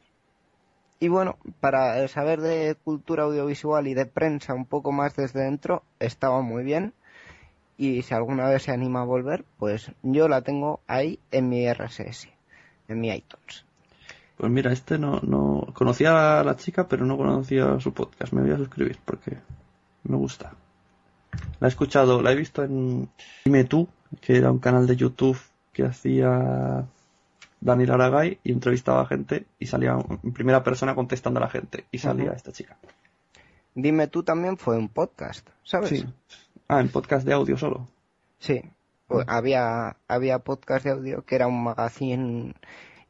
[0.99, 5.85] y bueno, para saber de cultura audiovisual y de prensa un poco más desde dentro,
[6.01, 6.93] estaba muy bien.
[7.77, 11.73] Y si alguna vez se anima a volver, pues yo la tengo ahí en mi
[11.73, 12.29] RSS,
[12.89, 13.68] en mi iTunes.
[14.39, 18.33] Pues mira, este no, no conocía a la chica, pero no conocía su podcast.
[18.33, 19.37] Me voy a suscribir porque
[20.05, 20.53] me gusta.
[21.59, 23.09] La he escuchado, la he visto en
[23.45, 23.89] Dime tú,
[24.21, 25.39] que era un canal de YouTube
[25.73, 26.87] que hacía
[27.61, 31.87] Daniel Aragay y entrevistaba a gente y salía en primera persona contestando a la gente
[31.91, 32.77] y salía esta chica.
[33.75, 35.91] Dime tú también fue un podcast, ¿sabes?
[35.91, 36.07] Sí.
[36.69, 37.89] Ah, en podcast de audio solo.
[38.39, 38.63] Sí.
[39.09, 42.55] Pues había, había podcast de audio que era un magazine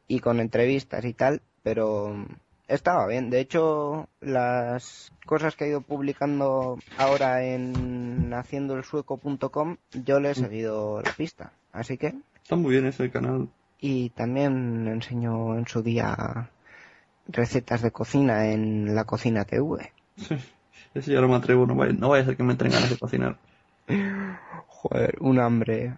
[0.09, 2.25] y con entrevistas y tal, pero
[2.67, 3.29] estaba bien.
[3.29, 11.01] De hecho, las cosas que ha ido publicando ahora en haciendoelsueco.com, yo le he seguido
[11.01, 11.53] la pista.
[11.71, 13.47] Así que, Está muy bien ese canal.
[13.79, 16.49] y también enseñó en su día
[17.27, 19.93] recetas de cocina en la cocina TV.
[20.95, 22.89] Ese ya no me atrevo, no vaya, no vaya a ser que me entren ganas
[22.89, 23.37] de cocinar.
[24.67, 25.93] Joder, un hambre.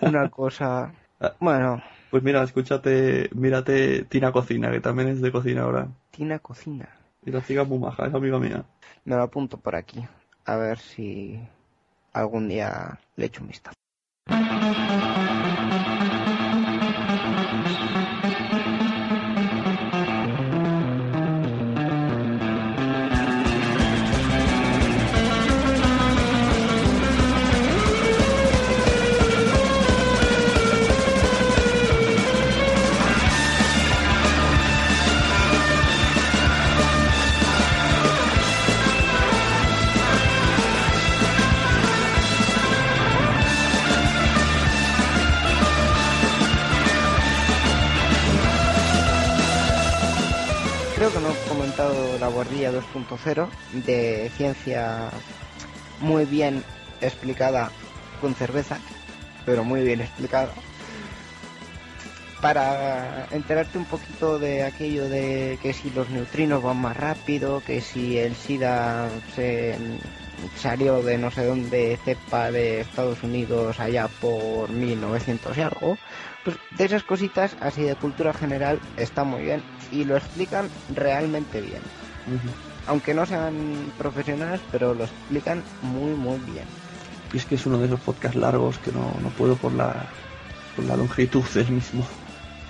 [0.00, 0.92] Una cosa.
[1.40, 5.88] Bueno, Pues mira, escúchate, mírate Tina Cocina, que también es de cocina ahora.
[6.10, 6.88] Tina cocina.
[7.24, 8.64] Y la chica es muy maja, es amiga mía.
[9.04, 10.06] Me lo apunto por aquí.
[10.44, 11.40] A ver si
[12.12, 13.76] algún día le echo un vistazo.
[51.06, 53.48] Creo que no he comentado la guardilla 2.0
[53.84, 55.08] de ciencia
[56.00, 56.64] muy bien
[57.00, 57.70] explicada
[58.20, 58.80] con cerveza,
[59.44, 60.52] pero muy bien explicada.
[62.42, 67.82] Para enterarte un poquito de aquello de que si los neutrinos van más rápido, que
[67.82, 69.76] si el SIDA se
[70.56, 75.98] salió de no sé dónde, cepa de Estados Unidos allá por 1900 y algo,
[76.44, 81.60] pues de esas cositas así de cultura general está muy bien y lo explican realmente
[81.60, 81.82] bien.
[82.86, 86.66] Aunque no sean profesionales, pero lo explican muy muy bien.
[87.32, 90.06] Y es que es uno de esos podcasts largos que no, no puedo por la,
[90.74, 92.06] por la longitud del mismo.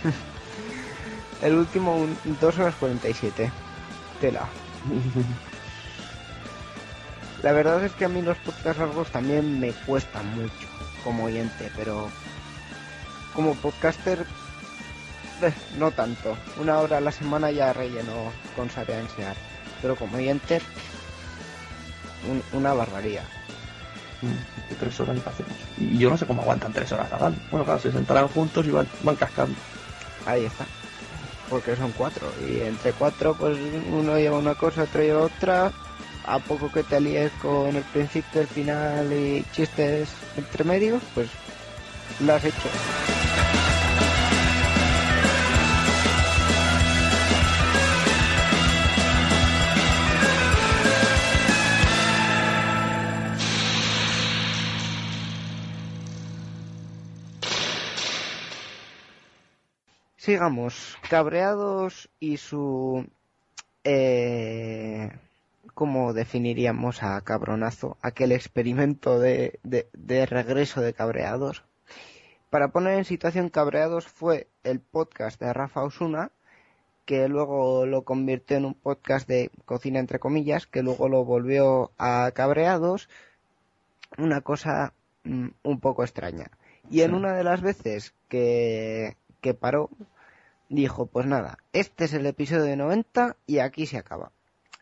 [1.42, 3.50] El último, un, 2 horas 47.
[4.20, 4.48] Tela.
[7.42, 10.66] La verdad es que a mí los podcasts largos también me cuestan mucho
[11.04, 12.08] como oyente, pero
[13.34, 14.26] como podcaster
[15.42, 16.36] eh, no tanto.
[16.58, 19.36] Una hora a la semana ya relleno con Saber enseñar,
[19.82, 20.60] pero como oyente
[22.28, 23.24] un- una barbaridad.
[24.70, 25.52] De tres horas hacemos.
[25.76, 27.36] Y yo no sé cómo aguantan tres horas, Adán.
[27.50, 29.54] Bueno, claro, se sentarán juntos y van, van cascando.
[30.24, 30.66] Ahí está.
[31.50, 32.32] Porque son cuatro.
[32.44, 33.56] Y entre cuatro, pues
[33.88, 35.70] uno lleva una cosa, otro lleva otra.
[36.26, 41.30] A poco que te líes con el principio, el final y chistes entre medios, pues
[42.20, 42.68] lo has hecho.
[60.16, 60.98] Sigamos.
[61.08, 63.06] Cabreados y su...
[63.84, 65.08] Eh,
[65.76, 67.98] ¿Cómo definiríamos a Cabronazo?
[68.00, 71.64] Aquel experimento de, de, de regreso de Cabreados.
[72.48, 76.30] Para poner en situación Cabreados fue el podcast de Rafa Osuna,
[77.04, 81.92] que luego lo convirtió en un podcast de cocina entre comillas, que luego lo volvió
[81.98, 83.10] a Cabreados.
[84.16, 86.52] Una cosa mm, un poco extraña.
[86.90, 89.90] Y en una de las veces que, que paró,
[90.70, 94.32] dijo, pues nada, este es el episodio de 90 y aquí se acaba.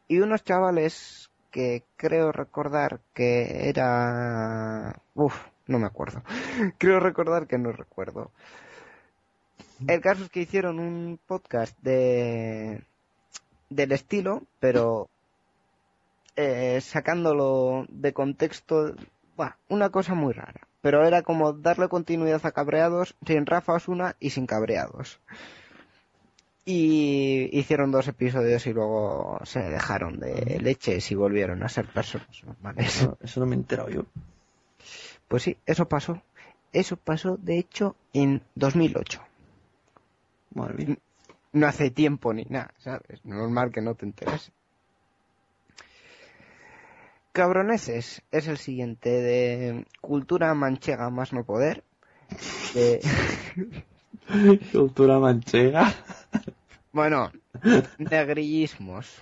[0.09, 5.00] Y unos chavales que creo recordar que era...
[5.14, 5.34] Uf,
[5.66, 6.22] no me acuerdo.
[6.78, 8.30] creo recordar que no recuerdo.
[9.86, 12.82] El caso es que hicieron un podcast de
[13.70, 15.09] del estilo, pero
[16.36, 18.94] eh, sacándolo de contexto,
[19.36, 20.61] buah, una cosa muy rara.
[20.80, 25.18] pero era como darle continuidad a Cabreados sin Rafa Osuna y sin Cabreados.
[26.66, 32.28] Y hicieron dos episodios y luego se dejaron de leches y volvieron a ser personas
[32.44, 32.86] normales.
[32.86, 34.06] Eso, eso no me he enterado yo.
[35.28, 36.22] Pues sí, eso pasó.
[36.72, 39.20] Eso pasó, de hecho, en 2008.
[40.54, 40.96] Madre mía.
[41.52, 43.24] No hace tiempo ni nada, ¿sabes?
[43.24, 44.50] Normal que no te enteres.
[47.32, 51.84] Cabroneses es el siguiente de cultura manchega más no poder.
[52.74, 53.00] De-
[54.72, 55.92] Cultura manchega.
[56.92, 57.32] Bueno,
[57.98, 59.20] negrillismos.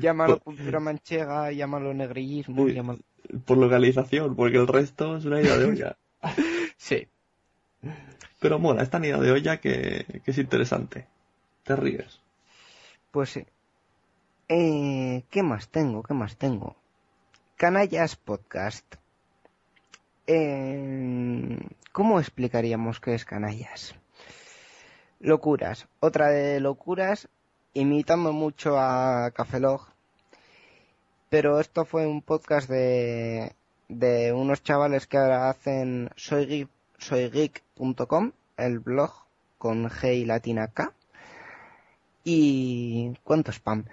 [0.00, 3.00] Llámalo cultura manchega, llámalo negrillismo, llámalo...
[3.44, 5.96] Por localización, porque el resto es una idea de olla.
[6.76, 7.08] Sí.
[8.40, 11.06] Pero mola, esta idea de olla que, que es interesante.
[11.62, 12.20] Te ríes.
[13.10, 13.46] Pues sí.
[14.48, 16.02] Eh, ¿Qué más tengo?
[16.02, 16.76] ¿Qué más tengo?
[17.56, 18.96] Canallas Podcast.
[21.92, 23.94] ¿Cómo explicaríamos qué es Canallas?
[25.20, 25.86] Locuras.
[26.00, 27.28] Otra de locuras,
[27.72, 29.86] imitando mucho a Cafelog.
[31.28, 33.52] Pero esto fue un podcast de,
[33.88, 36.68] de unos chavales que ahora hacen soygeek-
[36.98, 39.12] soygeek.com, el blog
[39.58, 40.92] con G y latina K.
[42.24, 43.14] Y...
[43.24, 43.84] ¿Cuánto spam?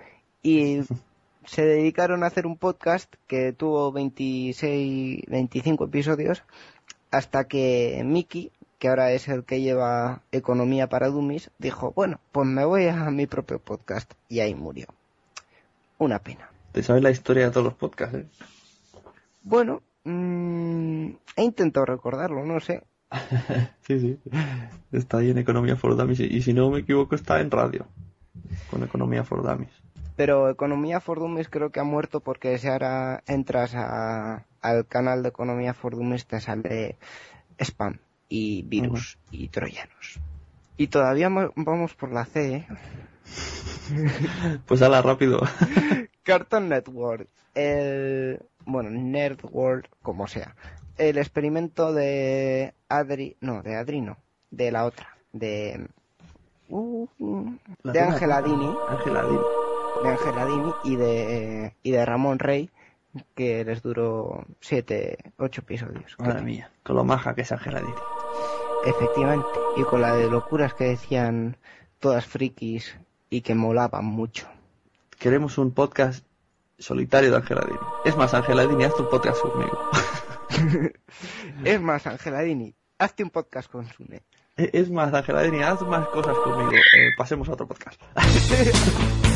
[0.44, 0.82] Y
[1.46, 6.44] se dedicaron a hacer un podcast que tuvo 26, 25 episodios
[7.12, 12.48] hasta que Miki, que ahora es el que lleva Economía para Dummies, dijo, bueno, pues
[12.48, 14.12] me voy a mi propio podcast.
[14.30, 14.88] Y ahí murió.
[15.98, 16.50] Una pena.
[16.72, 18.26] Te sabes la historia de todos los podcasts, ¿eh?
[19.44, 22.84] Bueno, mm, he intentado recordarlo, no sé.
[23.82, 24.20] sí, sí.
[24.92, 26.22] Está ahí en Economía for Dummies.
[26.22, 27.86] Y si no me equivoco, está en radio.
[28.70, 29.81] Con Economía for Dummies.
[30.22, 35.24] Pero Economía for Dummies creo que ha muerto porque si ahora entras a- al canal
[35.24, 36.96] de Economía for Dummies te sale
[37.58, 37.98] spam
[38.30, 40.20] y virus y troyanos.
[40.78, 42.68] Y todavía mo- vamos por la C, ¿eh?
[44.68, 45.42] Pues hala, rápido.
[46.24, 48.40] Cartoon Network, el...
[48.66, 50.56] bueno, Nerd World, como sea.
[51.00, 53.38] El experimento de Adri...
[53.42, 54.18] no, de Adri no,
[54.52, 55.88] de la otra, de...
[56.70, 57.08] uh,
[57.84, 58.78] de zona- Angela Dini.
[58.88, 59.42] Angela Dini.
[60.04, 62.70] De Angela Dini y de, y de Ramón Rey,
[63.36, 66.16] que les duró siete, ocho episodios.
[66.20, 66.72] Madre mía.
[66.84, 67.94] Con lo maja que es Angela Dini.
[68.86, 69.48] Efectivamente.
[69.78, 71.58] Y con la de locuras que decían
[72.00, 72.98] todas frikis
[73.30, 74.48] y que molaban mucho.
[75.20, 76.26] Queremos un podcast
[76.80, 77.80] solitario de Angela Dini.
[78.06, 79.90] Es más, Angela Dini, haz tu podcast conmigo.
[81.64, 84.24] Es más, Angela Dini, hazte un podcast con Sune.
[84.56, 86.72] Es más, Angela Dini, haz más cosas conmigo.
[86.72, 88.00] Eh, pasemos a otro podcast.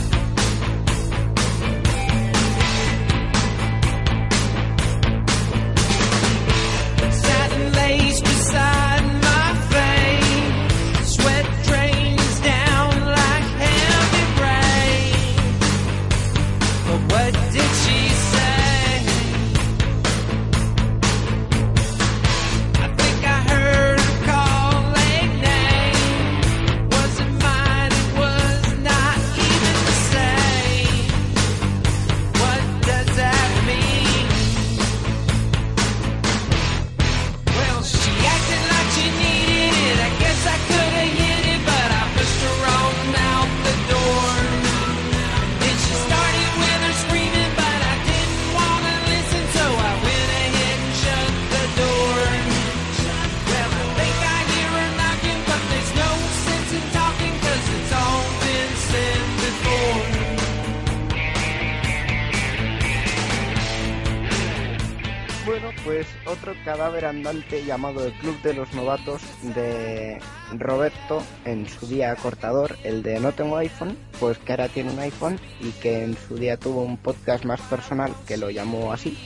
[67.65, 70.19] llamado el Club de los Novatos de
[70.57, 74.99] Roberto, en su día cortador, el de No tengo iPhone, pues que ahora tiene un
[74.99, 79.17] iPhone y que en su día tuvo un podcast más personal que lo llamó así,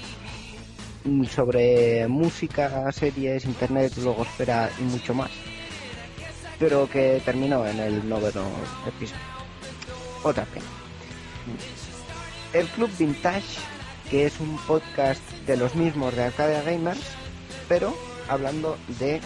[1.03, 5.31] mm, sobre música, series, internet, blogosfera y mucho más,
[6.57, 8.47] pero que terminó en el noveno
[8.87, 9.21] episodio.
[10.23, 10.65] Otra pena.
[12.53, 13.59] El Club Vintage,
[14.09, 17.01] que es un podcast de los mismos de Arcadia Gamers,
[17.67, 17.93] pero
[18.29, 19.19] hablando de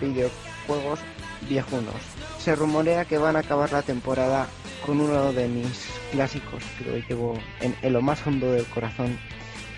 [0.00, 1.00] videojuegos
[1.48, 1.94] viejunos.
[2.38, 4.46] Se rumorea que van a acabar la temporada
[4.84, 9.18] con uno de mis clásicos que lo llevo en, en lo más hondo del corazón,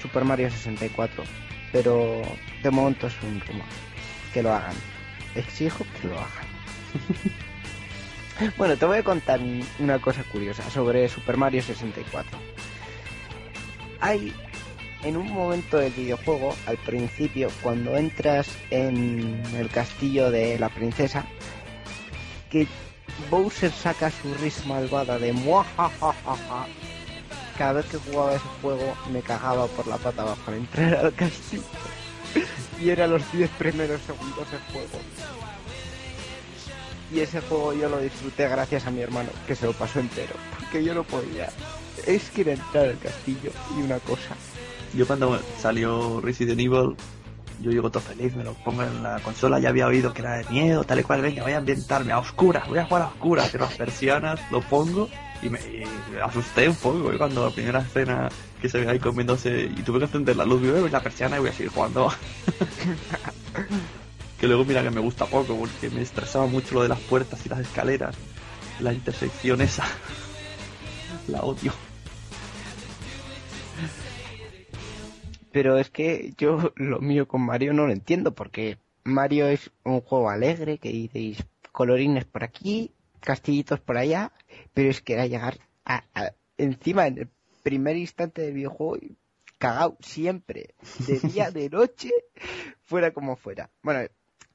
[0.00, 1.24] Super Mario 64.
[1.72, 2.22] Pero
[2.62, 3.66] de momento es un rumor.
[4.32, 4.74] Que lo hagan.
[5.34, 6.46] Exijo que lo hagan.
[8.56, 9.40] bueno, te voy a contar
[9.78, 12.38] una cosa curiosa sobre Super Mario 64.
[14.00, 14.32] Hay
[15.02, 21.24] en un momento del videojuego, al principio, cuando entras en el castillo de la princesa,
[22.50, 22.66] que
[23.30, 26.66] Bowser saca su risa malvada de muajajajaja.
[27.58, 31.14] Cada vez que jugaba ese juego me cagaba por la pata abajo al entrar al
[31.14, 31.62] castillo.
[32.80, 35.00] Y era los 10 primeros segundos del juego.
[37.12, 40.34] Y ese juego yo lo disfruté gracias a mi hermano, que se lo pasó entero.
[40.58, 41.48] Porque yo no podía.
[42.06, 44.36] Es que era entrar al castillo y una cosa.
[44.96, 46.96] Yo cuando salió Resident Evil,
[47.60, 50.38] yo llego todo feliz, me lo pongo en la consola, ya había oído que era
[50.38, 53.06] de miedo, tal y cual, venga, voy a ambientarme a oscuras, voy a jugar a
[53.08, 55.08] oscuras, cierro las persianas, lo pongo
[55.42, 55.84] y me, y
[56.22, 57.18] asusté un poco ¿eh?
[57.18, 58.30] cuando la primera escena
[58.60, 61.40] que se ve ahí comiéndose y tuve que encender la luz, "Eh, la persiana y
[61.40, 62.10] voy a seguir jugando.
[64.40, 67.44] que luego mira que me gusta poco porque me estresaba mucho lo de las puertas
[67.44, 68.16] y las escaleras,
[68.80, 69.84] la intersección esa.
[71.28, 71.72] la odio.
[75.56, 80.02] Pero es que yo lo mío con Mario no lo entiendo, porque Mario es un
[80.02, 81.42] juego alegre, que diréis
[81.72, 84.32] colorines por aquí, castillitos por allá,
[84.74, 87.28] pero es que era llegar a, a- encima en el
[87.62, 89.16] primer instante del videojuego y
[89.56, 90.74] cagao siempre,
[91.06, 92.10] de día, de noche,
[92.82, 93.70] fuera como fuera.
[93.82, 94.06] Bueno,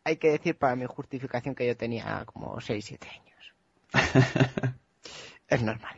[0.03, 3.55] hay que decir para mi justificación que yo tenía como 6-7 años.
[5.47, 5.95] es normal.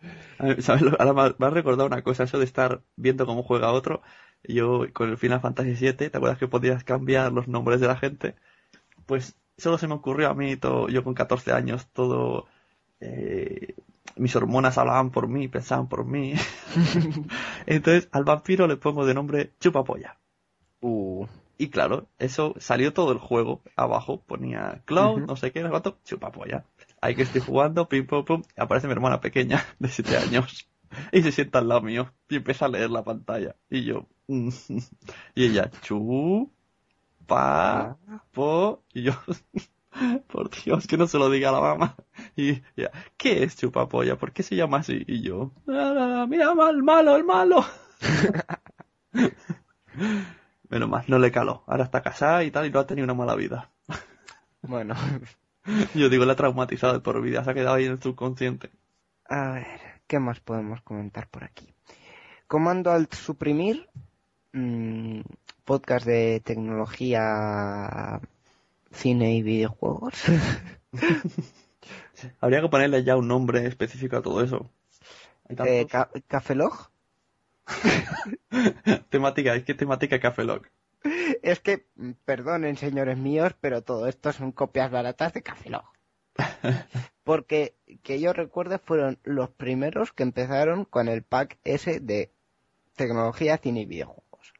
[0.60, 0.82] ¿Sabes?
[0.98, 4.02] Ahora me ha- recordado una cosa, eso de estar viendo cómo juega otro.
[4.44, 7.96] Yo con el Final Fantasy VII, ¿te acuerdas que podías cambiar los nombres de la
[7.96, 8.36] gente?
[9.06, 12.46] Pues solo se me ocurrió a mí, todo, yo con 14 años, todo...
[13.00, 13.76] eh,
[14.16, 16.34] mis hormonas hablaban por mí, pensaban por mí.
[17.66, 20.18] Entonces al vampiro le pongo de nombre Chupapolla.
[20.80, 21.26] Uh,
[21.58, 23.62] Y claro, eso salió todo el juego.
[23.76, 26.64] Abajo ponía Cloud, no sé qué, no sé cuánto, chupapolla.
[27.00, 30.68] Ahí que estoy jugando, pim pum pum, aparece mi hermana pequeña de 7 años.
[31.12, 33.54] Y se sienta al lado mío y empieza a leer la pantalla.
[33.68, 34.48] Y yo, mm,
[35.34, 36.50] y ella, chu,
[37.26, 37.98] pa,
[38.32, 39.12] po, y yo,
[40.28, 41.94] por Dios, que no se lo diga a la mamá.
[42.36, 44.16] Y ella, ¿qué es chupapolla?
[44.16, 45.04] ¿Por qué se llama así?
[45.06, 47.64] Y yo, "Ah, mira, el malo, el malo.
[50.70, 51.64] Menos mal, no le caló.
[51.66, 53.70] Ahora está casada y tal y no ha tenido una mala vida.
[54.62, 54.94] bueno,
[55.94, 58.70] Yo digo, la ha traumatizado de por vida, se ha quedado ahí en el subconsciente.
[59.26, 59.66] A ver,
[60.06, 61.74] ¿qué más podemos comentar por aquí?
[62.46, 63.88] Comando alt suprimir,
[64.52, 65.20] mm,
[65.64, 68.20] podcast de tecnología,
[68.90, 70.14] cine y videojuegos.
[72.40, 74.70] Habría que ponerle ya un nombre específico a todo eso.
[75.48, 76.90] Eh, ca- Café Log.
[79.10, 80.68] temática, es que temática Café Lock.
[81.42, 85.84] Es que, mm, perdonen señores míos, pero todo esto son copias baratas de Café Log.
[87.24, 92.32] Porque, que yo recuerde, fueron los primeros que empezaron con el pack ese de
[92.96, 94.54] tecnología, cine y videojuegos.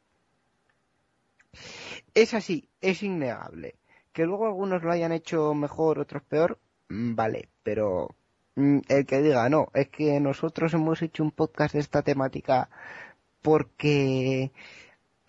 [2.14, 3.76] Es así, es innegable.
[4.12, 6.58] Que luego algunos lo hayan hecho mejor, otros peor,
[6.88, 8.14] mm, vale, pero
[8.56, 12.68] mm, el que diga, no, es que nosotros hemos hecho un podcast de esta temática
[13.42, 14.50] porque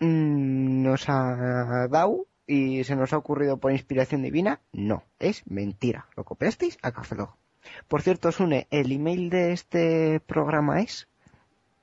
[0.00, 6.06] mm, nos ha dado y se nos ha ocurrido por inspiración divina, no, es mentira.
[6.16, 7.16] Lo copiasteis a Café.
[7.88, 11.06] Por cierto, Sune, ¿el email de este programa es?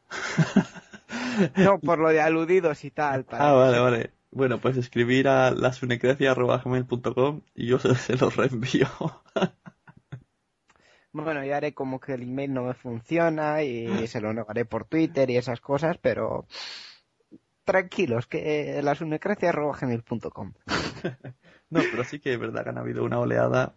[1.55, 3.23] no, por lo de aludidos y tal.
[3.23, 4.11] para- Ah, vale, vale.
[4.31, 8.87] Bueno, pues escribir a lasunecracia.gmail.com y yo se, se los reenvío.
[11.13, 14.85] Bueno, ya haré como que el email no me funciona y se lo negaré por
[14.85, 16.45] Twitter y esas cosas, pero
[17.67, 20.53] tranquilos, que la sunecracia.gmail.com.
[21.69, 23.73] No, pero sí que es verdad que han habido una oleada.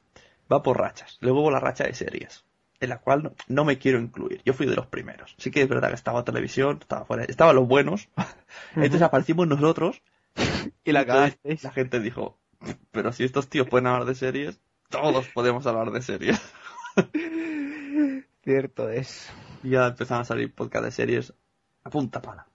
[0.50, 1.18] Va por rachas.
[1.20, 2.44] Luego hubo la racha de series,
[2.78, 4.42] en la cual no, no me quiero incluir.
[4.44, 5.34] Yo fui de los primeros.
[5.38, 8.08] Sí que es verdad que estaba televisión, estaba fuera, estaban los buenos.
[8.76, 10.02] Entonces aparecimos nosotros
[10.84, 12.38] Y la entonces la gente dijo,
[12.92, 16.40] pero si estos tíos pueden hablar de series, todos podemos hablar de series.
[18.44, 19.28] Cierto es.
[19.64, 21.34] Y ya empezaron a salir podcast de series
[21.82, 22.49] a punta pala.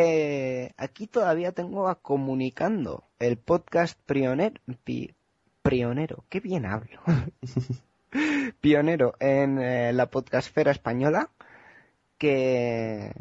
[0.00, 4.60] Eh, aquí todavía tengo a Comunicando, el podcast pionero.
[5.62, 7.00] Pionero, qué bien hablo.
[8.60, 11.30] Pionero en eh, la podcastfera española,
[12.16, 13.12] que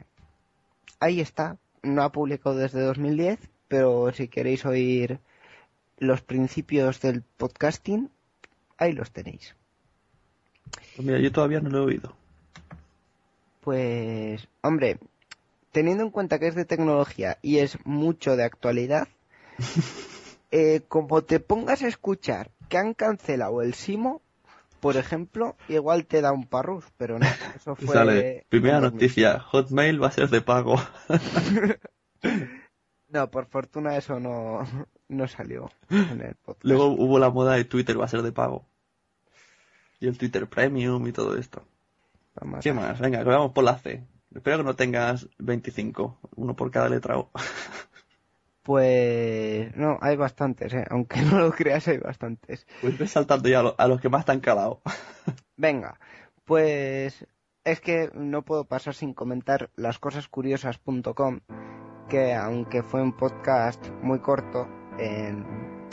[0.99, 1.57] ahí está.
[1.81, 5.19] No ha publicado desde 2010, pero si queréis oír
[5.97, 8.11] los principios del podcasting,
[8.77, 9.55] ahí los tenéis.
[10.95, 12.13] Pues mira, yo todavía no lo he oído.
[13.61, 14.99] Pues, hombre,
[15.77, 19.07] teniendo en cuenta que es de tecnología y es mucho de actualidad,
[20.51, 24.23] eh, como te pongas a escuchar que han cancelado el Simo,
[24.79, 27.93] por ejemplo, igual te da un parrus, pero no, eso fue...
[27.93, 28.99] sale, primera en 2000.
[28.99, 30.77] noticia, Hotmail va a ser de pago.
[33.09, 34.67] No, por fortuna eso no,
[35.07, 36.65] no salió en el podcast.
[36.65, 38.65] Luego hubo la moda de Twitter va a ser de pago.
[40.01, 41.63] Y el Twitter Premium y todo esto.
[42.35, 42.99] Vamos ¿Qué más?
[42.99, 44.03] Venga, que vamos por la C.
[44.37, 47.31] Espero que no tengas 25, uno por cada letra O.
[48.61, 50.83] Pues no, hay bastantes, ¿eh?
[50.89, 52.67] aunque no lo creas, hay bastantes.
[52.81, 54.81] Pues saltando ya a, lo- a los que más te han calado.
[55.57, 55.99] Venga,
[56.45, 57.25] pues
[57.63, 61.39] es que no puedo pasar sin comentar lascosascuriosas.com,
[62.09, 64.67] que aunque fue un podcast muy corto,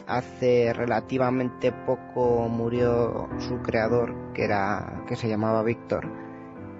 [0.08, 6.10] hace relativamente poco murió su creador, que era que se llamaba Víctor,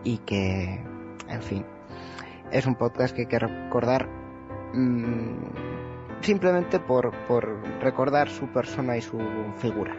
[0.03, 0.85] y que,
[1.29, 1.65] en fin,
[2.53, 4.09] es un podcast que hay que recordar
[4.73, 9.19] mm, simplemente por, por recordar su persona y su
[9.57, 9.95] figura.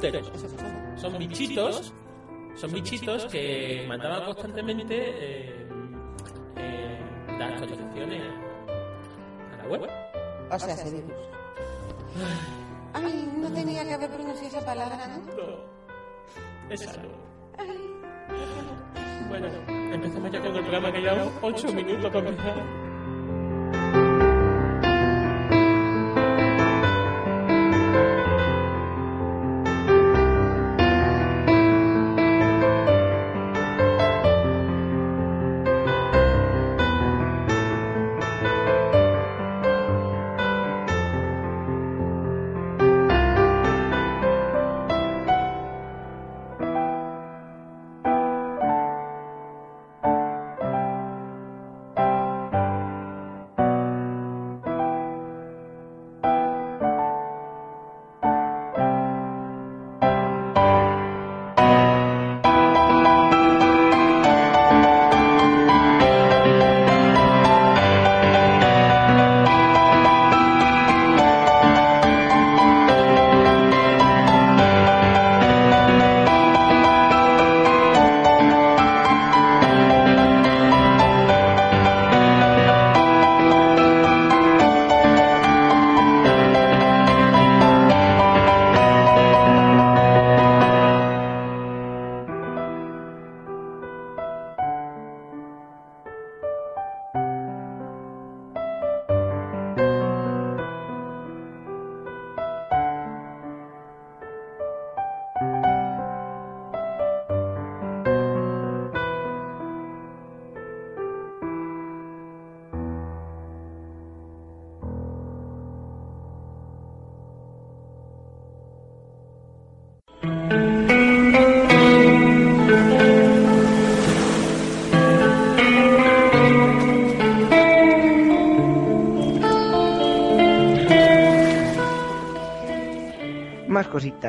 [0.00, 0.32] Lepidópteros.
[1.00, 1.92] Son- bichitos,
[2.54, 5.66] son bichitos que mandaban constantemente eh,
[6.56, 6.98] eh,
[7.38, 8.22] las actualizaciones
[9.52, 9.90] a la web.
[10.50, 11.12] O sea, ese virus.
[12.94, 15.18] Ay, no tenía que haber pronunciado esa palabra, ¿no?
[15.34, 17.26] No, esa no.
[19.28, 19.46] Bueno,
[19.92, 22.30] empezamos ya con el programa que llevamos 8 minutos para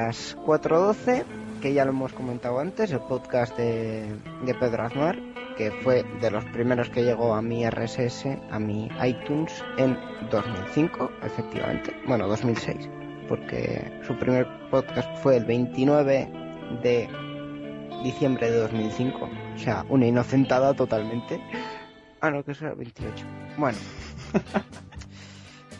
[0.07, 0.37] cositas.
[0.45, 1.25] 412,
[1.61, 5.17] que ya lo hemos comentado antes, el podcast de, de Pedro Aznar,
[5.57, 9.97] que fue de los primeros que llegó a mi RSS, a mi iTunes, en
[10.31, 11.95] 2005, efectivamente.
[12.07, 12.89] Bueno, 2006,
[13.27, 16.29] porque su primer podcast fue el 29
[16.83, 17.09] de
[18.03, 19.29] diciembre de 2005.
[19.55, 21.41] O sea, una inocentada totalmente.
[22.21, 23.25] Ah, no, que eso era el 28.
[23.57, 23.77] Bueno.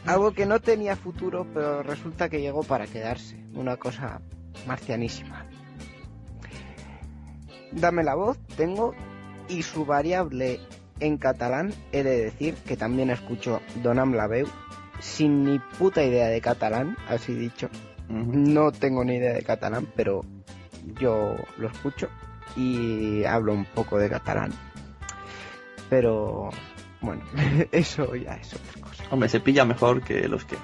[0.08, 3.36] Algo que no tenía futuro, pero resulta que llegó para quedarse.
[3.54, 4.22] Una cosa
[4.66, 5.46] marcianísima.
[7.74, 8.96] Dame la voz, tengo,
[9.50, 10.62] y su variable
[11.00, 14.48] en catalán, he de decir que también escucho Donam la veu,
[15.00, 17.70] sin ni puta idea de catalán, así dicho.
[18.08, 20.22] No tengo ni idea de catalán, pero
[21.00, 22.08] yo lo escucho
[22.56, 24.52] y hablo un poco de catalán.
[25.90, 26.50] Pero
[27.02, 27.24] bueno,
[27.72, 29.04] eso ya es otra cosa.
[29.12, 30.58] Hombre, se pilla mejor que los que...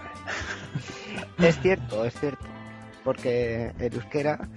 [1.40, 2.46] Es cierto, es cierto.
[3.04, 4.48] Porque el euskera.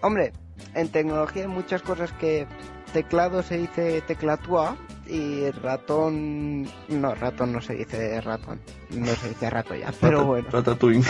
[0.00, 0.32] Hombre,
[0.74, 2.46] en tecnología hay muchas cosas que
[2.92, 4.76] teclado se dice teclatúa
[5.06, 6.68] y ratón...
[6.88, 8.60] No, ratón no se dice ratón.
[8.90, 10.48] No se dice rato ya, pero bueno.
[10.50, 11.04] Ratatouille.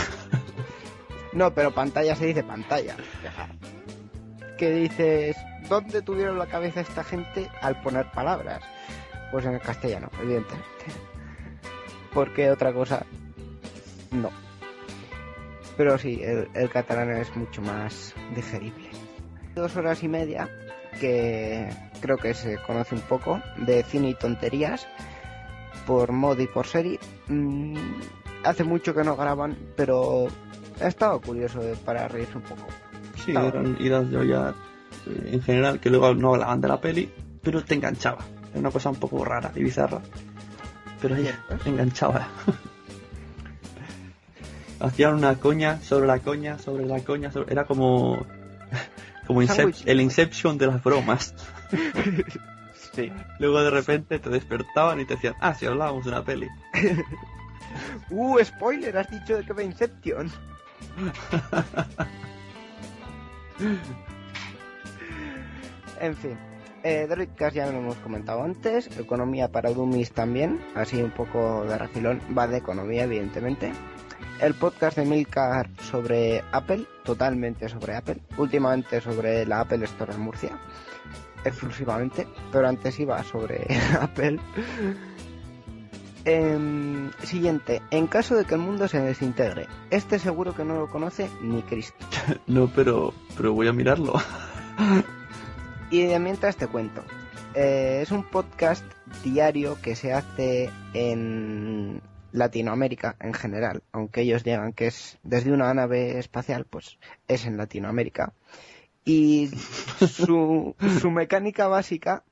[1.33, 2.95] No, pero pantalla se dice pantalla.
[4.57, 5.37] Que dices,
[5.69, 8.61] ¿dónde tuvieron la cabeza esta gente al poner palabras?
[9.31, 10.85] Pues en el castellano, evidentemente.
[12.13, 13.05] Porque otra cosa,
[14.11, 14.29] no.
[15.77, 18.89] Pero sí, el, catalán es mucho más digerible.
[19.55, 20.49] Dos horas y media,
[20.99, 21.69] que
[22.01, 24.87] creo que se conoce un poco, de cine y tonterías,
[25.85, 26.99] por mod y por serie.
[27.27, 27.77] Mm,
[28.43, 30.27] hace mucho que no graban, pero
[30.81, 32.65] ha estado curioso para reírse un poco.
[33.23, 34.53] Sí, eran idas de olla
[35.05, 37.09] eh, en general que luego no hablaban de la peli,
[37.41, 38.25] pero te enganchaba.
[38.51, 39.99] Era una cosa un poco rara y bizarra.
[41.01, 41.29] Pero ahí
[41.65, 42.27] enganchaba.
[44.79, 48.25] Hacían una coña sobre la coña, sobre la coña, sobre- era como
[49.27, 51.33] como Incep- el Inception de las bromas.
[52.95, 53.11] Sí.
[53.37, 56.47] Luego de repente te despertaban y te decían, ah, si hablábamos de una peli.
[58.09, 58.97] ¡Uh, spoiler!
[58.97, 60.29] Has dicho de que va Inception.
[65.99, 66.37] en fin.
[66.83, 68.87] Eh, Droidcast ya lo hemos comentado antes.
[68.97, 70.59] Economía para Dummies también.
[70.75, 72.21] Así un poco de refilón.
[72.37, 73.71] Va de economía, evidentemente.
[74.39, 76.85] El podcast de Milcar sobre Apple.
[77.03, 78.17] Totalmente sobre Apple.
[78.37, 80.57] Últimamente sobre la Apple Store en Murcia.
[81.43, 82.27] Exclusivamente.
[82.51, 83.67] Pero antes iba sobre
[83.99, 84.39] Apple.
[86.25, 90.87] Em, siguiente, en caso de que el mundo se desintegre, este seguro que no lo
[90.89, 92.05] conoce ni Cristo.
[92.45, 94.13] No, pero, pero voy a mirarlo.
[95.91, 97.03] Y de mientras te cuento,
[97.55, 98.85] eh, es un podcast
[99.23, 105.73] diario que se hace en Latinoamérica en general, aunque ellos digan que es desde una
[105.73, 108.33] nave espacial, pues es en Latinoamérica.
[109.03, 112.23] Y su, su mecánica básica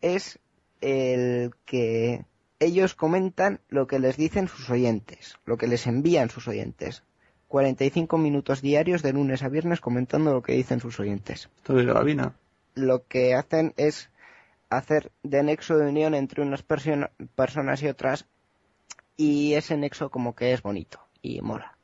[0.00, 0.38] es
[0.80, 2.24] el que
[2.60, 7.02] ellos comentan lo que les dicen sus oyentes, lo que les envían sus oyentes.
[7.48, 11.50] 45 minutos diarios de lunes a viernes comentando lo que dicen sus oyentes.
[11.56, 12.34] Esto de Gravina.
[12.80, 14.10] Lo que hacen es
[14.70, 18.26] hacer de nexo de unión entre unas persona- personas y otras
[19.16, 21.76] y ese nexo como que es bonito y mola.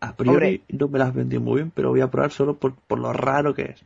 [0.00, 2.98] A priori no me las vendió muy bien, pero voy a probar solo por, por
[2.98, 3.84] lo raro que es.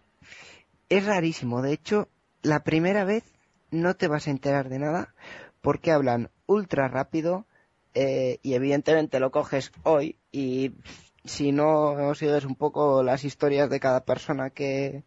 [0.89, 2.09] Es rarísimo, de hecho,
[2.43, 3.25] la primera vez
[3.71, 5.15] no te vas a enterar de nada
[5.61, 7.45] porque hablan ultra rápido
[7.95, 10.73] eh, y evidentemente lo coges hoy y
[11.29, 15.05] si no sigues un poco las historias de cada persona que,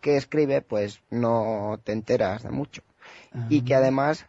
[0.00, 2.82] que escribe, pues no te enteras de mucho.
[3.50, 4.26] Y que además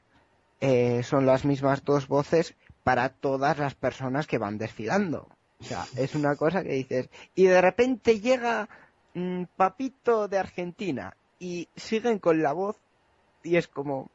[0.62, 5.28] eh, son las mismas dos voces para todas las personas que van desfilando.
[5.60, 7.10] O sea, es una cosa que dices.
[7.36, 8.70] Y de repente llega
[9.14, 12.78] mm, Papito de Argentina y siguen con la voz
[13.44, 14.10] y es como.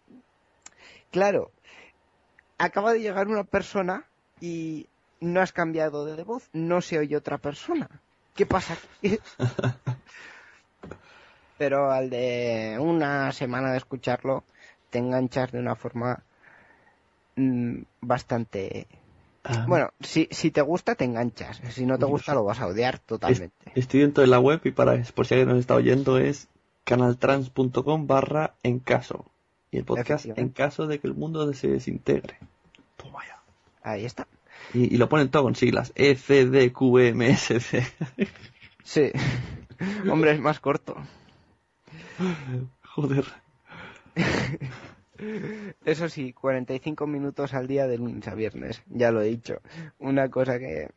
[1.10, 1.50] Claro,
[2.58, 4.04] acaba de llegar una persona
[4.40, 4.88] y
[5.24, 7.88] no has cambiado de voz, no se oye otra persona.
[8.34, 8.74] ¿Qué pasa?
[8.74, 9.18] aquí?
[11.58, 14.44] Pero al de una semana de escucharlo,
[14.90, 16.22] te enganchas de una forma
[17.36, 18.86] mm, bastante...
[19.44, 21.60] Ah, Bueno, si, si te gusta, te enganchas.
[21.70, 23.72] Si no te gusta, lo vas a odiar totalmente.
[23.74, 26.48] Estoy dentro de la web y para por si alguien nos está oyendo es
[26.84, 29.26] canaltrans.com barra en caso.
[29.70, 32.38] Y el podcast en caso de que el mundo se desintegre.
[33.84, 34.26] Ahí está.
[34.72, 35.92] Y, y lo ponen todo con siglas.
[35.94, 37.86] E, C, D, Q, E, M, S, C.
[38.82, 39.10] Sí.
[40.10, 40.96] Hombre, es más corto.
[42.82, 43.24] Joder.
[45.84, 49.60] Eso sí, 45 minutos al día de lunes a viernes, ya lo he dicho.
[49.98, 50.90] Una cosa que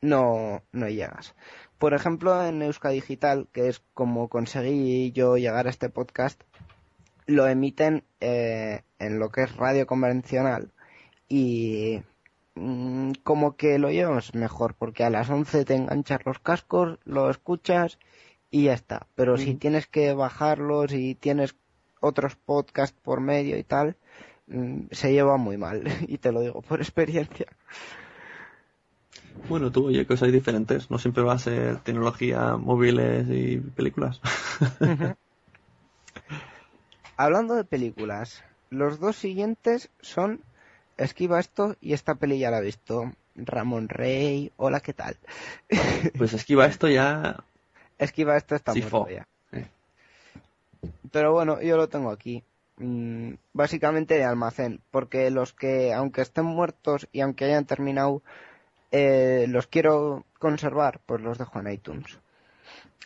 [0.00, 1.34] no, no llegas.
[1.78, 6.40] Por ejemplo, en Euska Digital, que es como conseguí yo llegar a este podcast,
[7.26, 10.72] lo emiten eh, en lo que es radio convencional
[11.28, 12.02] y
[12.56, 17.30] mm, como que lo llevas mejor, porque a las 11 te enganchas los cascos, lo
[17.30, 17.98] escuchas
[18.50, 19.06] y ya está.
[19.14, 21.54] Pero si tienes que bajarlos y tienes
[22.00, 23.96] otros podcasts por medio y tal,
[24.48, 25.84] mm, se lleva muy mal.
[26.08, 27.46] Y te lo digo por experiencia.
[29.48, 30.90] Bueno, tú, oye, cosas diferentes.
[30.90, 34.20] No siempre va a ser tecnología, móviles y películas.
[37.16, 40.40] Hablando de películas, los dos siguientes son
[40.96, 43.12] Esquiva esto y esta peli ya la he visto.
[43.34, 45.16] Ramón Rey, hola, ¿qué tal?
[46.18, 47.44] pues esquiva esto ya.
[47.98, 49.26] Esquiva esto está Sí, muerto ya.
[49.52, 49.66] Eh.
[51.12, 52.42] Pero bueno, yo lo tengo aquí.
[52.78, 58.22] Mm, básicamente de almacén, porque los que, aunque estén muertos y aunque hayan terminado,
[58.90, 62.18] eh, los quiero conservar, pues los dejo en iTunes.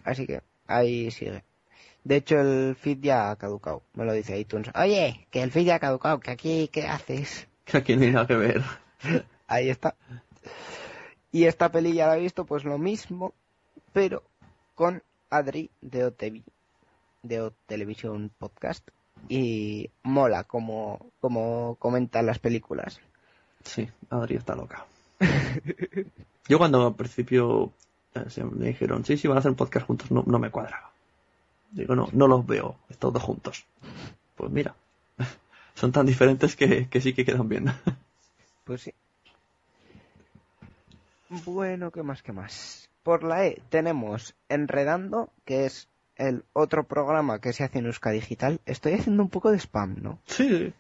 [0.05, 1.43] Así que ahí sigue.
[2.05, 3.82] De hecho, el feed ya ha caducado.
[3.95, 4.70] Me lo dice iTunes.
[4.74, 7.47] Oye, que el feed ya ha caducado, que aquí, ¿qué haces?
[7.72, 8.62] Que aquí no hay nada que ver.
[9.46, 9.94] Ahí está.
[11.32, 13.32] Y esta peli ya la he visto, pues lo mismo,
[13.92, 14.22] pero
[14.74, 16.42] con Adri de OTV,
[17.22, 18.88] de O Televisión Podcast.
[19.28, 23.00] Y mola como, como comentan las películas.
[23.64, 24.86] Sí, Adri está loca.
[26.48, 27.72] Yo cuando al principio
[28.14, 30.50] eh, se me dijeron, sí, sí, van a hacer un podcast juntos, no, no me
[30.50, 30.90] cuadraba.
[31.70, 33.64] Digo, no, no los veo, estos dos juntos.
[34.34, 34.74] Pues mira,
[35.80, 37.66] son tan diferentes que, que sí que quedan bien.
[38.64, 38.94] Pues sí.
[41.44, 42.88] Bueno, ¿qué más, qué más?
[43.02, 48.10] Por la E tenemos Enredando, que es el otro programa que se hace en Euska
[48.10, 48.60] Digital.
[48.64, 50.20] Estoy haciendo un poco de spam, ¿no?
[50.26, 50.72] Sí.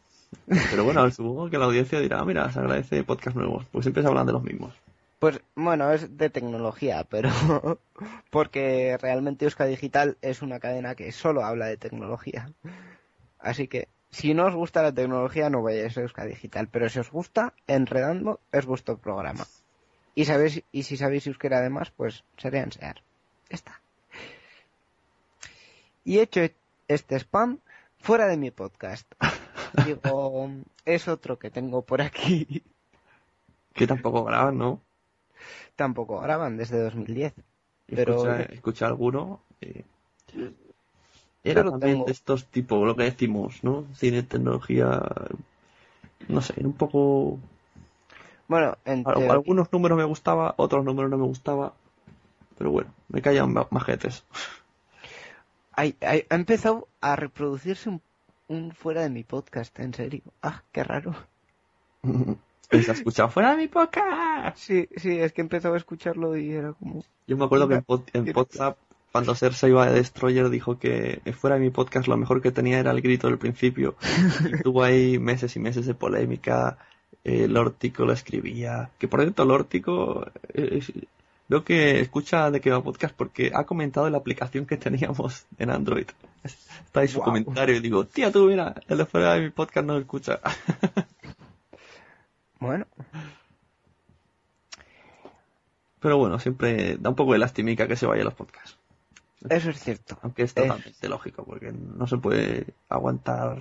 [0.46, 4.02] Pero bueno, supongo que la audiencia dirá, "Ah, mira, se agradece podcast nuevos, pues siempre
[4.02, 4.72] se hablan de los mismos.
[5.18, 7.30] Pues bueno, es de tecnología, pero
[8.30, 12.52] porque realmente Euska Digital es una cadena que solo habla de tecnología.
[13.40, 16.98] Así que si no os gusta la tecnología no vayáis a Euska Digital, pero si
[16.98, 19.46] os gusta, Enredando es vuestro programa.
[20.14, 23.02] Y sabéis y si sabéis euskera además, pues sería enseñar.
[23.48, 23.80] Está.
[26.04, 26.40] Y hecho
[26.88, 27.58] este spam
[27.98, 29.06] fuera de mi podcast.
[29.86, 30.50] Digo,
[30.84, 32.64] es otro que tengo por aquí.
[33.72, 34.80] Que tampoco graban, ¿no?
[35.76, 37.34] Tampoco graban desde 2010.
[37.86, 39.40] Y Pero escucha, escucha alguno.
[39.60, 39.84] eh,
[41.42, 43.84] era Pero también tengo- de estos tipos, lo que decimos, ¿no?
[43.94, 45.00] Cine, tecnología.
[46.28, 47.38] No sé, un poco.
[48.48, 51.72] bueno, en teoría- Algunos números me gustaba, otros números no me gustaba.
[52.58, 54.24] Pero bueno, me ma- majetes.
[55.72, 58.02] Ay, ay, ha empezado a reproducirse un,
[58.48, 60.22] un fuera de mi podcast, en serio.
[60.42, 61.14] Ah, qué raro.
[62.70, 64.56] ¿Se ha escuchado fuera de mi podcast?
[64.58, 67.02] Sí, sí, es que empezaba a escucharlo y era como...
[67.26, 68.76] Yo me acuerdo que en, pod- en WhatsApp,
[69.12, 72.78] cuando Cersei iba de Destroyer, dijo que fuera de mi podcast lo mejor que tenía
[72.78, 73.96] era el grito del principio.
[74.44, 76.78] Y tuvo ahí meses y meses de polémica.
[77.24, 78.90] Eh, Lórtico lo escribía.
[78.98, 80.80] Que por cierto, Lórtico, eh,
[81.48, 85.44] veo que escucha de que va podcast porque ha comentado en la aplicación que teníamos
[85.58, 86.06] en Android.
[86.44, 89.86] Está ahí su comentario y digo, tía, tú mira, el de fuera de mi podcast
[89.86, 90.40] no lo escucha.
[92.60, 92.84] Bueno,
[96.00, 98.79] Pero bueno, siempre da un poco de lastimica que se vaya los podcasts.
[99.48, 100.18] Eso es cierto.
[100.22, 103.56] Aunque es Es- totalmente lógico, porque no se puede aguantar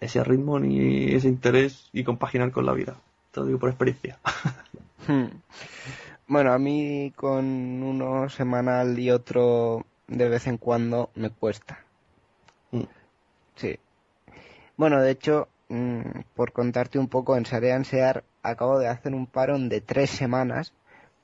[0.00, 2.94] ese ritmo ni ese interés y compaginar con la vida.
[3.32, 4.18] Te lo digo por experiencia.
[5.06, 5.28] Hmm.
[6.26, 7.46] Bueno, a mí con
[7.82, 11.78] uno semanal y otro de vez en cuando me cuesta.
[12.72, 12.82] Mm.
[13.56, 13.78] Sí.
[14.76, 16.00] Bueno, de hecho, mm,
[16.34, 20.72] por contarte un poco, en Sarean Sear acabo de hacer un parón de tres semanas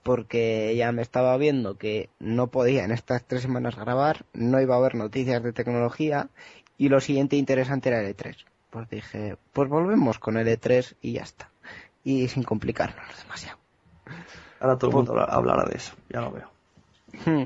[0.05, 4.77] porque ya me estaba viendo que no podía en estas tres semanas grabar, no iba
[4.77, 6.29] a haber noticias de tecnología
[6.79, 8.37] y lo siguiente interesante era el E3.
[8.71, 11.51] Pues dije, pues volvemos con el E3 y ya está.
[12.05, 13.59] Y sin complicarnos demasiado.
[14.61, 16.51] Ahora todo el mundo habla- hablará de eso, ya lo veo.
[17.25, 17.45] Hmm.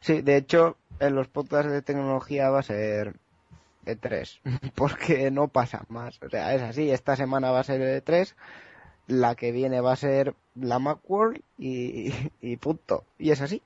[0.00, 3.16] Sí, de hecho, en los podcasts de tecnología va a ser
[3.84, 4.40] E3,
[4.74, 6.20] porque no pasa más.
[6.22, 8.34] O sea, es así, esta semana va a ser el E3,
[9.06, 13.04] la que viene va a ser la Macworld y, y punto.
[13.18, 13.62] Y es así.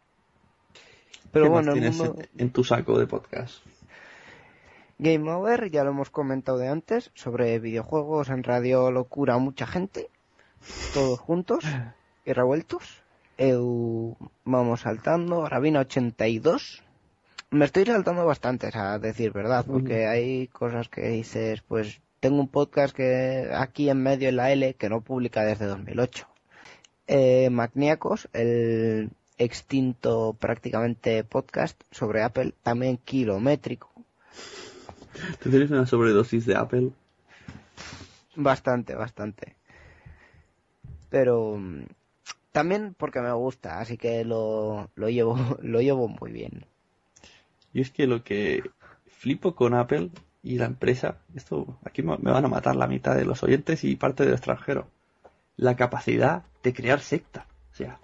[1.32, 3.62] Pero ¿Qué más bueno, el tienes mundo en, tu saco de podcast?
[4.99, 10.11] Game Over, ya lo hemos comentado de antes, sobre videojuegos en Radio Locura, mucha gente,
[10.93, 11.64] todos juntos
[12.24, 13.03] y revueltos.
[13.39, 16.82] Eu, vamos saltando, Rabina 82.
[17.51, 22.48] Me estoy saltando bastantes, a decir verdad, porque hay cosas que dices, pues tengo un
[22.48, 26.26] podcast que aquí en medio en la L que no publica desde 2008.
[27.06, 33.90] Eh, Magníacos, el extinto prácticamente podcast sobre Apple, también kilométrico,
[35.42, 36.90] ¿Te tienes una sobredosis de Apple?
[38.36, 39.56] Bastante, bastante.
[41.10, 41.58] Pero
[42.52, 46.66] también porque me gusta, así que lo, lo llevo, lo llevo muy bien.
[47.72, 48.62] Y es que lo que
[49.06, 50.10] flipo con Apple
[50.49, 53.96] y la empresa, esto aquí me van a matar la mitad de los oyentes y
[53.96, 54.88] parte del extranjero.
[55.59, 57.46] La capacidad de crear secta.
[57.70, 57.99] O sea,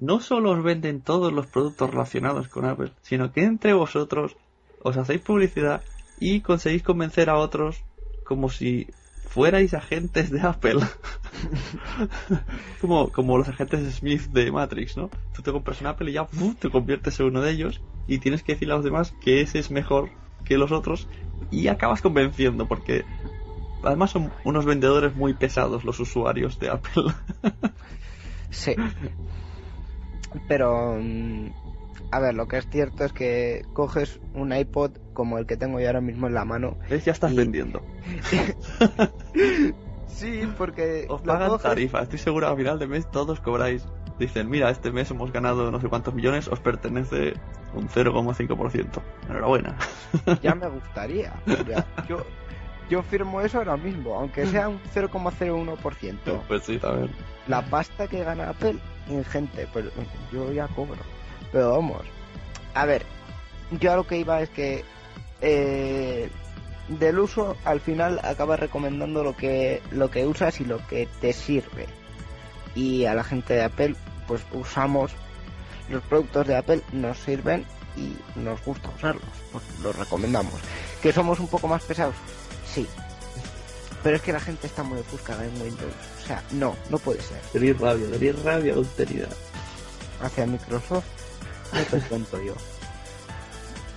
[0.00, 4.36] no solo os venden todos los productos relacionados con Apple, sino que entre vosotros
[4.82, 5.82] os hacéis publicidad
[6.18, 7.84] y conseguís convencer a otros
[8.24, 8.88] como si
[9.28, 10.80] fuerais agentes de Apple.
[12.80, 15.10] como, como los agentes Smith de Matrix, ¿no?
[15.32, 16.54] Tú te compras un Apple y ya ¡fu!
[16.54, 19.60] te conviertes en uno de ellos y tienes que decirle a los demás que ese
[19.60, 20.10] es mejor
[20.44, 21.08] que los otros
[21.50, 23.04] y acabas convenciendo porque
[23.82, 27.04] además son unos vendedores muy pesados los usuarios de Apple.
[28.50, 28.76] Sí.
[30.46, 31.48] Pero mm,
[32.12, 35.80] A ver, lo que es cierto es que coges un iPod como el que tengo
[35.80, 36.76] yo ahora mismo en la mano.
[36.88, 37.04] ¿Ves?
[37.04, 37.82] Ya estás vendiendo.
[40.14, 42.00] Sí, porque Os pagan coges- tarifa.
[42.02, 43.84] Estoy seguro a final de mes todos cobráis.
[44.18, 47.34] Dicen, mira, este mes hemos ganado no sé cuántos millones, os pertenece
[47.74, 49.02] un 0,5%.
[49.28, 49.76] Enhorabuena.
[50.42, 51.32] Ya me gustaría.
[51.68, 52.24] Ya, yo,
[52.88, 56.40] yo firmo eso ahora mismo, aunque sea un 0,01%.
[56.46, 57.10] Pues sí, también.
[57.48, 58.76] La pasta que gana Apple,
[59.08, 59.90] ingente, pero
[60.32, 60.98] yo ya cobro.
[61.50, 62.02] Pero vamos,
[62.74, 63.02] a ver,
[63.80, 64.84] yo a lo que iba es que
[65.40, 66.30] eh,
[66.88, 71.32] del uso al final acabas recomendando lo que, lo que usas y lo que te
[71.32, 71.86] sirve.
[72.74, 73.94] Y a la gente de Apple,
[74.26, 75.12] pues usamos
[75.88, 77.64] los productos de Apple, nos sirven
[77.96, 80.54] y nos gusta usarlos, pues los recomendamos.
[81.02, 82.14] ¿Que somos un poco más pesados?
[82.66, 82.86] Sí.
[84.02, 85.94] Pero es que la gente está muy ofuscada en Windows.
[86.22, 87.38] O sea, no, no puede ser.
[87.52, 89.32] Tenéis rabia, tenéis rabia, austeridad.
[90.20, 91.04] Hacia Microsoft,
[91.72, 92.54] no te cuento yo.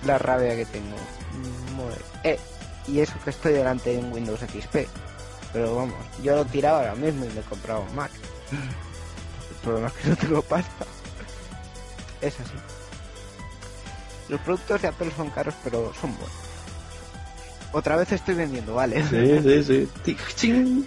[0.06, 0.96] La rabia que tengo.
[2.24, 2.38] Eh,
[2.88, 4.88] y eso que estoy delante de un Windows XP.
[5.52, 8.10] Pero vamos, yo lo tiraba ahora mismo y me compraba un Mac.
[8.52, 10.86] El problema es que no tengo pasta.
[12.20, 12.52] Es así.
[14.28, 16.36] Los productos de Apple son caros, pero son buenos.
[17.72, 19.02] Otra vez estoy vendiendo, vale.
[19.08, 19.88] Sí, sí,
[20.36, 20.86] sí.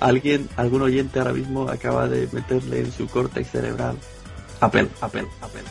[0.00, 3.96] Alguien, algún oyente ahora mismo acaba de meterle en su córtex cerebral.
[4.60, 5.62] Apple, Apple, Apple.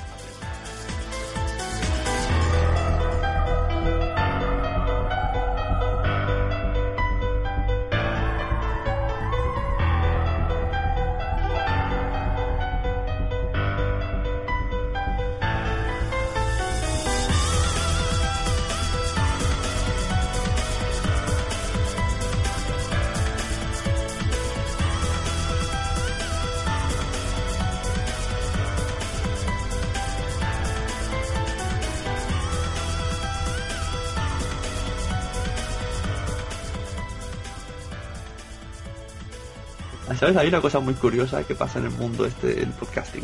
[40.20, 40.36] ¿Sabes?
[40.38, 43.24] Hay una cosa muy curiosa que pasa en el mundo este del podcasting.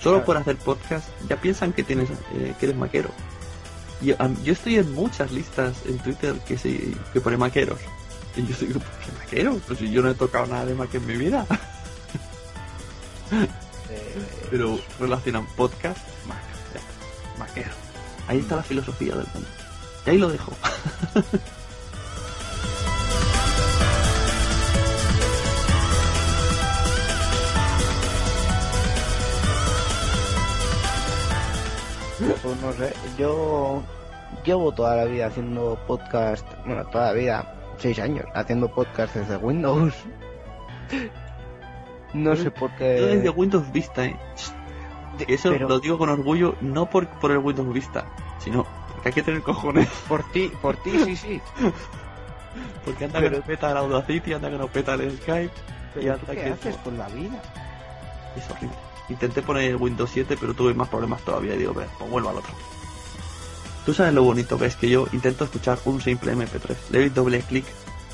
[0.00, 3.10] Solo por hacer podcast ya piensan que tienes eh, que eres maquero.
[4.00, 7.80] Y, yo estoy en muchas listas en Twitter que se que pone maqueros.
[8.36, 9.60] Y yo estoy, ¿qué maquero?
[9.66, 11.44] Pues si yo no he tocado nada de Mac en mi vida.
[14.50, 16.80] Pero relacionan podcast, está,
[17.38, 17.72] Maquero.
[18.28, 19.48] Ahí está la filosofía del mundo.
[20.06, 20.52] Y ahí lo dejo.
[32.18, 33.82] Pues no sé, yo
[34.44, 39.36] llevo toda la vida haciendo podcast, bueno, toda la vida, seis años, haciendo podcast desde
[39.36, 39.94] Windows.
[42.14, 43.28] No sé por Yo desde qué.
[43.28, 44.16] Windows Vista, ¿eh?
[45.28, 48.06] Eso pero- lo digo con orgullo, no por, por el Windows Vista,
[48.38, 49.88] sino porque hay que tener cojones.
[50.08, 51.40] Por ti, por ti, sí, sí.
[52.86, 55.44] Porque anda Pero- que no peta el Audacity, anda que no peta el Skype.
[55.44, 55.50] y
[55.94, 57.38] Pero anda ¿tú ¿Qué que haces con la vida?
[58.36, 58.76] es horrible.
[59.08, 61.54] Intenté poner el Windows 7, pero tuve más problemas todavía.
[61.54, 62.52] Y digo, "Ve, pues vuelvo al otro.
[63.84, 66.76] Tú sabes lo bonito que es que yo intento escuchar un simple MP3.
[66.90, 67.64] Le doy doble clic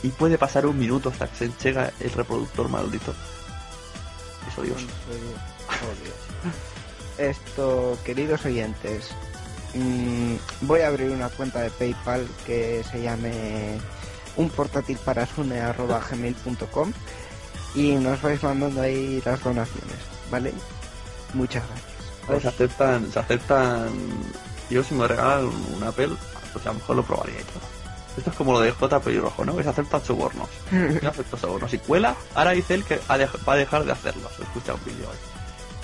[0.03, 3.15] y puede pasar un minuto hasta que se enchega el reproductor maldito.
[4.47, 4.87] Es odioso.
[5.69, 7.23] Oh.
[7.23, 9.11] Esto, queridos oyentes,
[9.75, 13.79] mm, voy a abrir una cuenta de PayPal que se llame
[14.37, 15.27] un portátil para
[17.75, 19.99] y nos vais mandando ahí las donaciones,
[20.31, 20.53] ¿vale?
[21.35, 22.43] Muchas gracias.
[22.43, 23.91] Se aceptan, se aceptan.
[24.71, 26.11] Yo si me regalan un, Apple,
[26.53, 27.61] pues a lo mejor lo probaría y todo.
[28.17, 29.57] Esto es como lo de J pelirrojo, ¿no?
[29.57, 30.49] Que se aceptan sobornos.
[31.03, 31.71] Yo acepto sobornos.
[31.71, 34.29] Si cuela, ahora dice él que va a dejar de hacerlo.
[34.37, 35.17] Se escucha un vídeo hoy.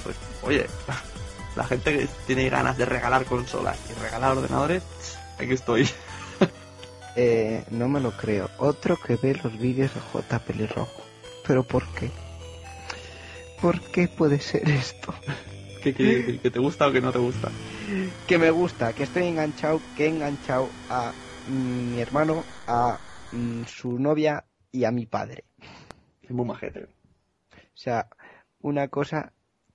[0.04, 0.66] Pues, oye,
[1.56, 4.82] la gente que tiene ganas de regalar consolas y regalar ordenadores,
[5.38, 5.88] aquí estoy.
[7.20, 8.48] Eh, no me lo creo.
[8.58, 11.02] Otro que ve los vídeos de J pelirrojo.
[11.44, 12.12] ¿Pero por qué?
[13.60, 15.14] ¿Por qué puede ser esto?
[15.82, 16.40] ¿Qué quiere decir?
[16.40, 17.50] ¿Que te gusta o que no te gusta?
[18.26, 21.12] que me gusta, que estoy enganchado, que he enganchado a
[21.46, 23.00] mm, mi hermano, a
[23.32, 25.44] mm, su novia y a mi padre.
[26.22, 26.84] Es muy majete.
[26.84, 26.86] O
[27.74, 28.08] sea,
[28.60, 29.32] una cosa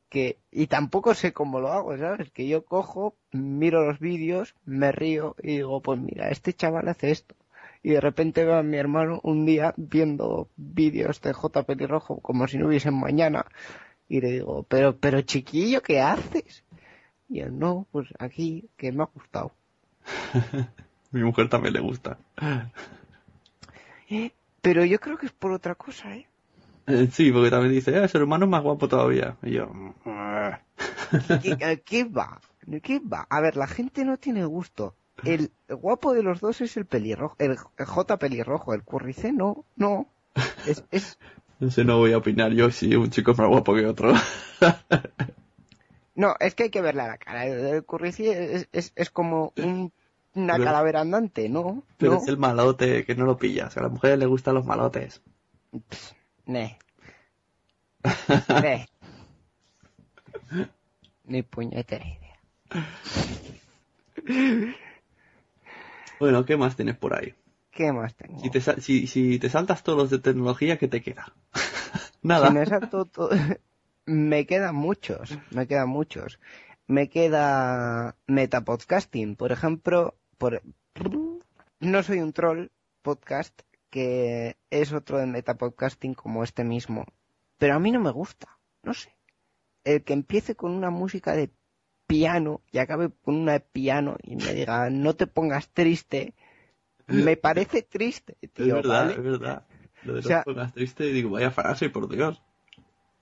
[0.10, 0.38] que...
[0.52, 2.30] Y tampoco sé cómo lo hago, ¿sabes?
[2.32, 7.12] Que yo cojo, miro los vídeos, me río y digo, pues mira, este chaval hace
[7.12, 7.36] esto.
[7.84, 11.64] Y de repente veo a mi hermano un día viendo vídeos de J.
[11.64, 13.46] Pelirrojo como si no hubiesen mañana.
[14.08, 16.64] Y le digo, pero, pero chiquillo, ¿qué haces?
[17.30, 19.52] Y él, no, pues aquí, que me ha gustado.
[21.12, 22.18] Mi mujer también le gusta.
[24.10, 24.32] Eh,
[24.62, 26.28] Pero yo creo que es por otra cosa, ¿eh?
[26.88, 29.38] Eh, sí, porque también dice, eh, su hermano es más guapo todavía.
[29.44, 29.94] Y yo, "Mm,
[31.42, 32.40] ¿Qué, qué va?
[32.82, 33.26] ¿Qué va?
[33.30, 34.96] A ver, la gente no tiene gusto.
[35.24, 40.08] El guapo de los dos es el pelirrojo, el J pelirrojo, el currice no, no.
[40.68, 41.18] Es, es,
[41.60, 44.14] No sé, no voy a opinar yo si un chico es más guapo que otro.
[46.16, 47.46] no, es que hay que verle a la cara.
[47.46, 49.92] El, currice es, es, es como un-
[50.36, 51.84] una Pero- calavera andante, ¿no?
[51.98, 52.18] Pero no.
[52.18, 53.78] es el malote que no lo pillas.
[53.78, 55.22] A las mujeres les gustan los malotes.
[56.48, 56.78] Ne.
[58.62, 58.90] Ne.
[61.26, 62.40] Ni puñetera idea.
[66.20, 67.34] Bueno, ¿qué más tienes por ahí?
[67.72, 68.40] ¿Qué más tengo?
[68.40, 71.34] Si te, si, si te saltas todos los de tecnología, ¿qué te queda?
[72.22, 72.48] Nada.
[72.50, 73.30] Si me salto to-
[74.06, 76.40] me quedan muchos, me quedan muchos.
[76.88, 80.62] Me queda metapodcasting, por ejemplo, por
[81.80, 82.68] no soy un troll
[83.02, 87.06] podcast que es otro de metapodcasting como este mismo,
[87.58, 89.16] pero a mí no me gusta, no sé.
[89.84, 91.52] El que empiece con una música de
[92.18, 96.34] piano y acabe con una de piano y me diga no te pongas triste,
[97.08, 99.14] me parece triste, es tío, verdad, ¿vale?
[99.14, 99.66] es verdad.
[100.04, 102.42] Lo de O sea- no te pongas triste, digo, vaya frase, por Dios.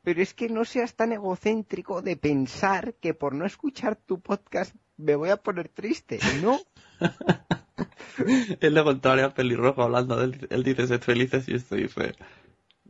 [0.04, 4.76] Pero es que no seas tan egocéntrico de pensar que por no escuchar tu podcast
[4.98, 6.20] me voy a poner triste.
[6.42, 6.60] No,
[8.60, 10.48] Es lo contrario al pelirrojo hablando de él.
[10.50, 12.16] Él dice sed felices y esto dice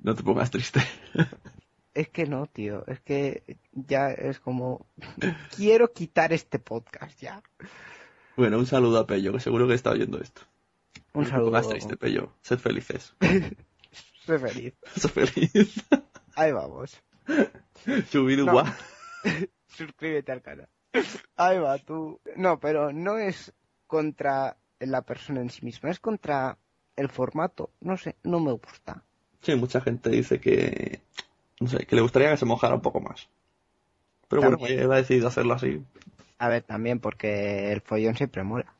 [0.01, 0.81] no te pongas triste.
[1.93, 2.85] es que no, tío.
[2.87, 4.85] Es que ya es como...
[5.55, 7.41] Quiero quitar este podcast ya.
[8.35, 10.41] Bueno, un saludo a Pello, que seguro que está oyendo esto.
[11.13, 11.47] Un saludo.
[11.47, 12.33] pongas triste, Pello.
[12.41, 13.13] Sed felices.
[14.25, 14.73] Soy feliz.
[14.95, 15.83] Sed feliz.
[16.35, 17.01] Ahí vamos.
[18.09, 18.51] Subid No.
[18.51, 18.65] guau.
[19.67, 20.69] Suscríbete al canal.
[21.35, 22.19] Ahí va, tú.
[22.35, 23.53] No, pero no es
[23.87, 26.57] contra la persona en sí misma, es contra
[26.95, 27.71] el formato.
[27.79, 29.03] No sé, no me gusta.
[29.41, 31.01] Sí, mucha gente dice que
[31.61, 33.29] no sé, que le gustaría que se mojara un poco más.
[34.27, 35.83] Pero bueno, él ha decidido hacerlo así.
[36.39, 38.73] A ver, también porque el follón siempre mola.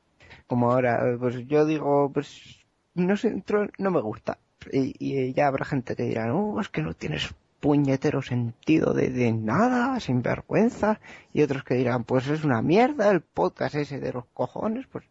[0.47, 2.59] Como ahora, pues yo digo, pues
[2.95, 3.43] no sé,
[3.77, 4.39] no me gusta.
[4.71, 9.09] Y, y ya habrá gente que dirá, no, es que no tienes puñetero sentido de,
[9.11, 10.99] de nada, sin vergüenza.
[11.33, 14.87] Y otros que dirán, pues es una mierda el podcast ese de los cojones.
[14.91, 15.05] Pues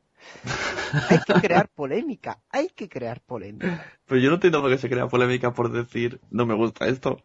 [1.08, 3.86] hay que crear polémica, hay que crear polémica.
[4.06, 7.22] Pero yo no entiendo por qué se crea polémica por decir no me gusta esto.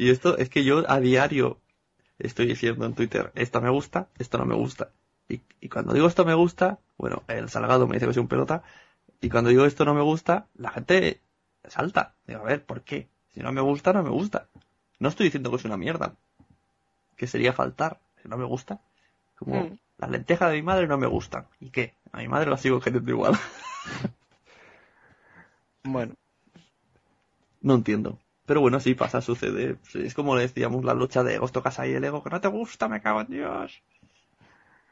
[0.00, 1.58] Y esto es que yo a diario
[2.18, 4.92] estoy diciendo en Twitter, esto me gusta, esto no me gusta.
[5.28, 8.28] Y, y cuando digo esto me gusta, bueno, el Salgado me dice que soy un
[8.28, 8.62] pelota.
[9.20, 11.20] Y cuando digo esto no me gusta, la gente
[11.68, 12.14] salta.
[12.26, 13.08] Digo, a ver, ¿por qué?
[13.34, 14.48] Si no me gusta, no me gusta.
[15.00, 16.14] No estoy diciendo que es una mierda.
[17.18, 18.00] Que sería faltar.
[18.22, 18.80] Si no me gusta.
[19.38, 19.78] Como Mm.
[19.98, 21.46] las lentejas de mi madre no me gustan.
[21.60, 21.92] ¿Y qué?
[22.12, 23.34] A mi madre la sigo queriendo igual.
[25.84, 26.14] Bueno,
[27.62, 28.18] No entiendo.
[28.50, 29.78] Pero bueno, sí pasa, sucede.
[29.94, 32.48] Es como le decíamos la lucha de egos, tocas ahí el ego, que no te
[32.48, 33.82] gusta, me cago en Dios.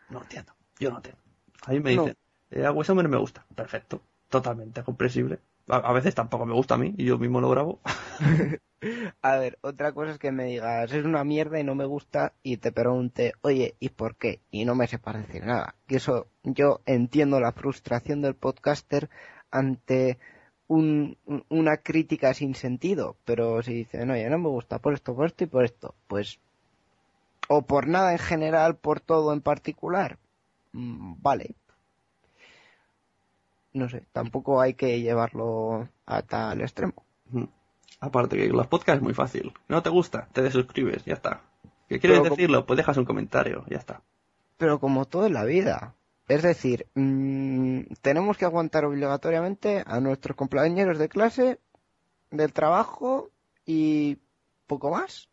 [0.09, 0.53] No entiendo.
[0.79, 1.21] Yo no entiendo.
[1.67, 2.05] A mí me No.
[2.05, 2.17] dicen,
[2.51, 3.47] eh, a Wes Hammer me gusta.
[3.55, 4.03] Perfecto.
[4.29, 5.41] Totalmente comprensible.
[5.69, 7.81] A, a veces tampoco me gusta a mí y yo mismo lo grabo.
[9.23, 12.35] a ver, otra cosa es que me digas, es una mierda y no me gusta,
[12.43, 14.41] y te pregunte, oye, ¿y por qué?
[14.51, 15.75] Y no me sepas decir nada.
[15.87, 19.11] Que eso, yo entiendo la frustración del podcaster
[19.51, 20.19] ante
[20.69, 25.15] un- un- una crítica sin sentido, pero si dicen, oye, no me gusta por esto,
[25.15, 26.39] por esto y por esto, pues,
[27.49, 30.19] o por nada en general, por todo en particular,
[30.73, 31.55] mm, vale.
[33.73, 36.95] No sé, tampoco hay que llevarlo a tal extremo.
[38.01, 39.53] Aparte que los podcasts es muy fácil.
[39.69, 40.29] ¿No te gusta?
[40.33, 41.43] Te desuscribes, ya está.
[41.89, 42.67] ¿Qué quieres Pero como- decirlo?
[42.67, 44.03] Pues dejas un comentario, ya está.
[44.57, 45.95] pero como todo en la vida.
[46.29, 51.59] Es decir, mm, tenemos que aguantar obligatoriamente a nuestros compañeros de clase,
[52.31, 53.31] del trabajo
[53.65, 54.19] y
[54.67, 55.31] poco más.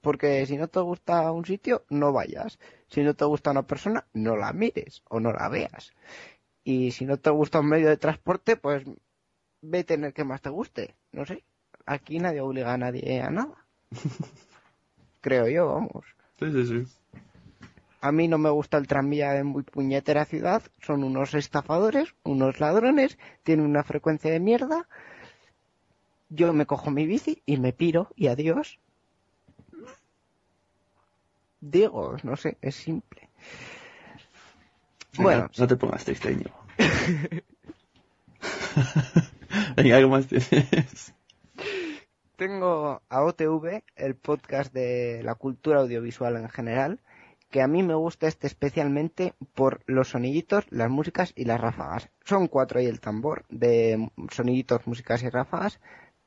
[0.00, 2.58] Porque si no te gusta un sitio, no vayas.
[2.88, 5.92] Si no te gusta una persona, no la mires o no la veas.
[6.62, 8.84] Y si no te gusta un medio de transporte, pues
[9.60, 10.94] vete en el que más te guste.
[11.10, 11.42] No sé.
[11.86, 13.66] Aquí nadie obliga a nadie a nada.
[15.20, 16.04] Creo yo, vamos.
[16.38, 16.86] Sí, sí, sí.
[18.04, 20.62] A mí no me gusta el tranvía de muy puñetera ciudad.
[20.82, 24.86] Son unos estafadores, unos ladrones, tienen una frecuencia de mierda.
[26.28, 28.78] Yo me cojo mi bici y me piro y adiós.
[31.62, 33.30] Digo, no sé, es simple.
[35.16, 36.50] Bueno, Venga, no te pongas tristeño.
[39.76, 41.14] Venga, ¿algo más tienes?
[42.36, 47.00] tengo a OTV, el podcast de la cultura audiovisual en general,
[47.54, 52.08] que a mí me gusta este especialmente por los soniditos, las músicas y las ráfagas.
[52.24, 55.78] Son cuatro y el tambor de soniditos, músicas y ráfagas,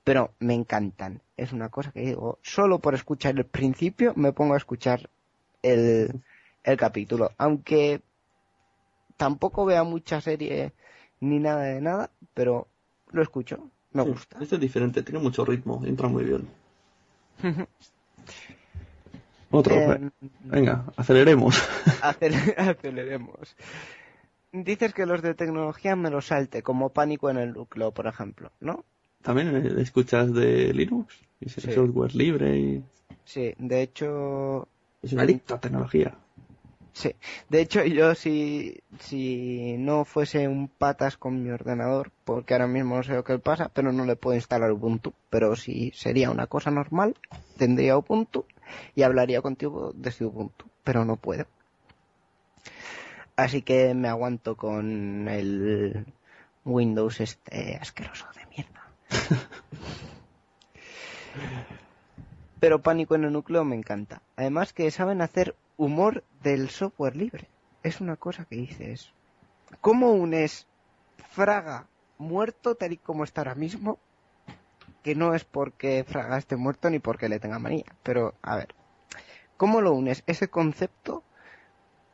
[0.05, 1.21] pero me encantan.
[1.35, 5.09] Es una cosa que digo, solo por escuchar el principio me pongo a escuchar
[5.63, 6.23] el,
[6.63, 7.33] el capítulo.
[7.37, 8.01] Aunque
[9.17, 10.73] tampoco vea mucha serie
[11.19, 12.67] ni nada de nada, pero
[13.11, 14.37] lo escucho, me Sí, gusta.
[14.39, 16.47] Este es diferente, tiene mucho ritmo, entra muy bien.
[19.57, 20.11] Otro, Em,
[20.43, 21.55] venga, aceleremos.
[22.01, 23.55] Acel- aceleremos.
[24.51, 28.51] Dices que los de tecnología me los salte, como pánico en el núcleo, por ejemplo,
[28.59, 28.85] ¿no?
[29.21, 31.71] También eh, escuchas de Linux, y Sí.
[31.73, 32.83] software libre y
[33.25, 34.67] Sí, de hecho,
[35.01, 36.15] es un adicto a tecnología.
[36.93, 37.13] sí.
[37.49, 42.95] De hecho, yo si, si no fuese un patas con mi ordenador, porque ahora mismo
[42.95, 45.13] no sé lo que pasa, pero no le puedo instalar Ubuntu.
[45.29, 47.15] Pero si sería una cosa normal,
[47.57, 48.45] tendría Ubuntu
[48.95, 51.45] y hablaría contigo desde Ubuntu, pero no puedo.
[53.35, 56.05] Así que me aguanto con el
[56.65, 58.83] Windows este asqueroso de mierda.
[62.59, 64.21] Pero Pánico en el Núcleo me encanta.
[64.35, 67.47] Además que saben hacer humor del software libre.
[67.83, 69.11] Es una cosa que dices.
[69.81, 70.65] ¿Cómo unes
[71.29, 71.85] Fraga
[72.17, 73.99] muerto tal y como está ahora mismo?
[75.03, 77.85] Que no es porque Fraga esté muerto ni porque le tenga manía.
[78.03, 78.69] Pero, a ver.
[79.57, 81.23] ¿Cómo lo unes ese concepto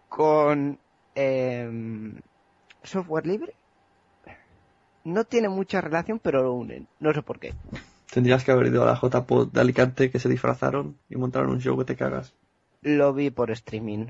[0.09, 0.79] con
[1.15, 2.15] em,
[2.83, 3.53] software libre?
[5.03, 6.87] No tiene mucha relación, pero lo unen.
[6.99, 7.53] No sé por qué.
[8.13, 11.59] Tendrías que haber ido a la JPod de Alicante que se disfrazaron y montaron un
[11.59, 12.33] show que te cagas.
[12.81, 14.07] Lo vi por streaming.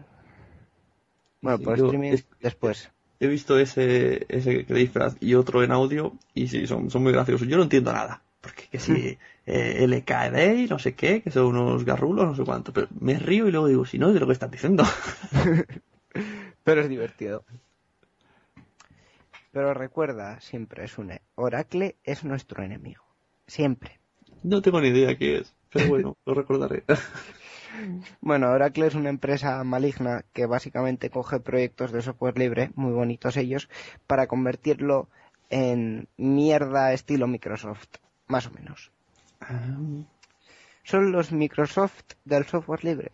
[1.42, 2.92] Bueno, Sí, por streaming es- después.
[3.20, 7.48] He visto ese, ese disfraz y otro en audio y sí, son, son muy graciosos.
[7.48, 8.23] Yo no entiendo nada.
[8.44, 12.44] Porque que si eh, LKD y no sé qué, que son unos garrulos, no sé
[12.44, 12.74] cuánto.
[12.74, 14.84] Pero me río y luego digo, si no, de lo que estás diciendo.
[16.66, 17.46] Pero es divertido.
[19.54, 23.04] Pero recuerda, siempre es un Oracle es nuestro enemigo.
[23.48, 24.02] Siempre.
[24.44, 25.56] No tengo ni idea qué es.
[25.72, 26.84] Pero bueno, lo recordaré.
[28.22, 33.36] Bueno, Oracle es una empresa maligna que básicamente coge proyectos de software libre, muy bonitos
[33.36, 33.68] ellos,
[34.06, 35.10] para convertirlo
[35.50, 37.96] en mierda estilo Microsoft,
[38.34, 38.92] más o menos.
[39.42, 39.78] Ah,
[40.84, 43.12] Son los Microsoft del software libre.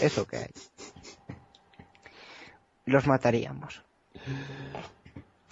[0.00, 0.50] Eso que hay.
[2.84, 3.82] Los mataríamos.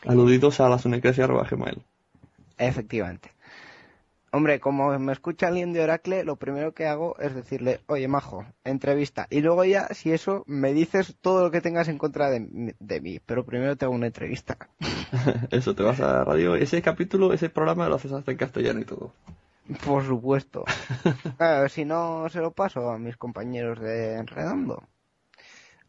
[0.04, 1.80] Aludidos a la sunecracia.gmail.
[2.58, 3.30] Efectivamente.
[4.32, 8.44] Hombre, como me escucha alguien de Oracle, lo primero que hago es decirle, oye, majo,
[8.64, 9.26] entrevista.
[9.30, 13.00] Y luego ya, si eso, me dices todo lo que tengas en contra de, de
[13.00, 13.20] mí.
[13.24, 14.58] Pero primero te hago una entrevista.
[15.50, 16.54] Eso, te vas a la radio.
[16.54, 19.12] Ese capítulo, ese programa lo haces hasta en castellano y todo.
[19.84, 20.64] Por supuesto.
[21.38, 24.82] Claro, si no, se lo paso a mis compañeros de Enredando.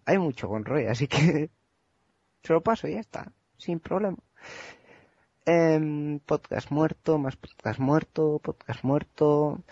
[0.05, 1.49] Hay mucho con Roy, así que
[2.43, 3.31] se lo paso y ya está.
[3.57, 4.17] Sin problema.
[5.49, 9.63] Em, podcast muerto, más podcast muerto, podcast muerto.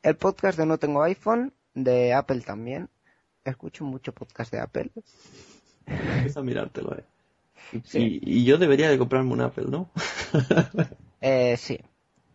[0.00, 2.88] El podcast de No Tengo iPhone, de Apple también.
[3.44, 4.92] Escucho mucho podcast de Apple.
[5.84, 7.02] Empieza a mirártelo, eh.
[7.82, 8.20] Sí.
[8.22, 9.90] Y, y yo debería de comprarme un Apple, ¿no?
[11.20, 11.80] Eh, sí.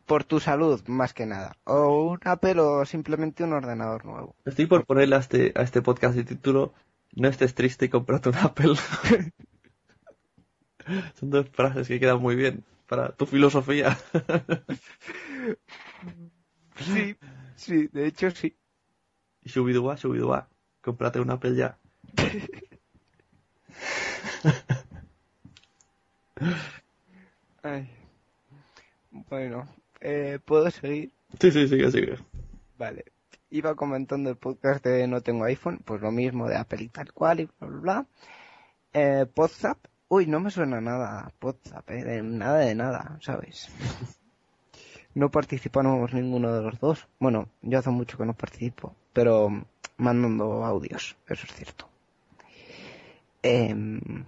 [0.05, 1.55] Por tu salud, más que nada.
[1.63, 4.35] O un Apple o simplemente un ordenador nuevo.
[4.43, 6.73] Estoy por ponerle a este, a este podcast de título
[7.13, 8.73] No estés triste y cómprate un Apple.
[11.17, 13.97] Son dos frases que quedan muy bien para tu filosofía.
[16.75, 17.15] Sí,
[17.55, 18.53] sí, de hecho sí.
[19.43, 20.49] Y subidúa, subidúa.
[20.81, 21.77] Cómprate un Apple ya.
[27.63, 27.89] Ay.
[29.11, 29.69] Bueno,
[30.01, 31.13] eh, ¿puedo seguir?
[31.39, 32.17] Sí, sí, sigue, sigue.
[32.77, 33.05] Vale.
[33.51, 37.13] Iba comentando el podcast de No Tengo iPhone, pues lo mismo de Apple y tal
[37.13, 38.05] cual y bla, bla, bla.
[38.93, 39.77] Eh, Podzap.
[40.13, 43.69] Uy, no me suena nada Podzap, eh, de nada de nada, ¿sabes?
[45.13, 47.07] No participamos ninguno de los dos.
[47.19, 49.49] Bueno, yo hace mucho que no participo, pero
[49.97, 51.89] mandando audios, eso es cierto.
[53.41, 54.23] Em,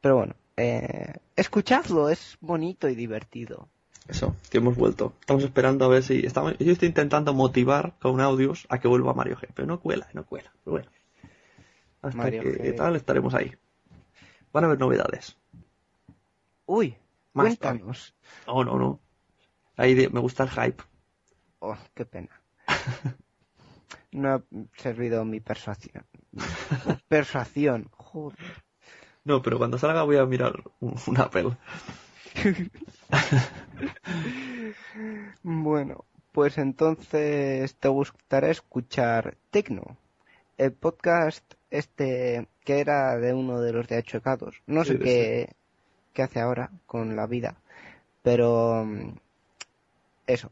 [0.00, 3.68] pero bueno, eh, escuchadlo, es bonito y divertido.
[4.06, 5.14] Eso, que hemos vuelto.
[5.20, 6.24] Estamos esperando a ver si...
[6.24, 6.56] Estamos...
[6.58, 9.48] Yo estoy intentando motivar con audios a que vuelva Mario G.
[9.54, 10.50] Pero no cuela, no cuela.
[10.64, 10.90] Pero bueno.
[12.00, 12.76] Hasta Mario que G.
[12.76, 13.52] tal estaremos ahí.
[14.52, 15.36] Van a haber novedades.
[16.66, 16.96] Uy,
[17.32, 18.14] Más cuéntanos.
[18.46, 19.00] No, no, no.
[19.76, 20.82] Ahí de- me gusta el hype.
[21.60, 22.30] Oh, qué pena.
[24.10, 24.42] No ha
[24.78, 26.02] servido mi persuasión.
[27.08, 28.38] Persuasión, joder.
[29.24, 31.56] No, pero cuando salga voy a mirar un, un Apple.
[35.42, 39.96] Bueno, pues entonces te gustará escuchar Tecno,
[40.56, 44.62] el podcast este que era de uno de los de Achuecados.
[44.66, 45.54] No sé qué,
[46.12, 47.56] qué hace ahora con la vida,
[48.22, 49.12] pero mm,
[50.26, 50.50] eso.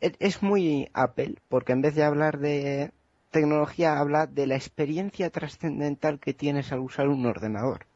[0.00, 2.92] Es, muy Apple, porque en vez de hablar de
[3.32, 7.86] tecnología, habla de la experiencia trascendental que tienes al usar un ordenador.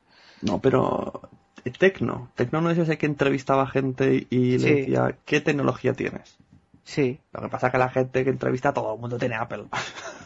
[0.42, 1.30] No, pero
[1.64, 2.30] eh, Tecno.
[2.34, 4.74] Tecno no es ese que entrevistaba gente y le Sí.
[4.74, 6.36] decía, ¿qué tecnología tienes?
[6.82, 7.20] Sí.
[7.32, 9.66] Lo que pasa es que la gente que entrevista a todo el mundo tiene Apple.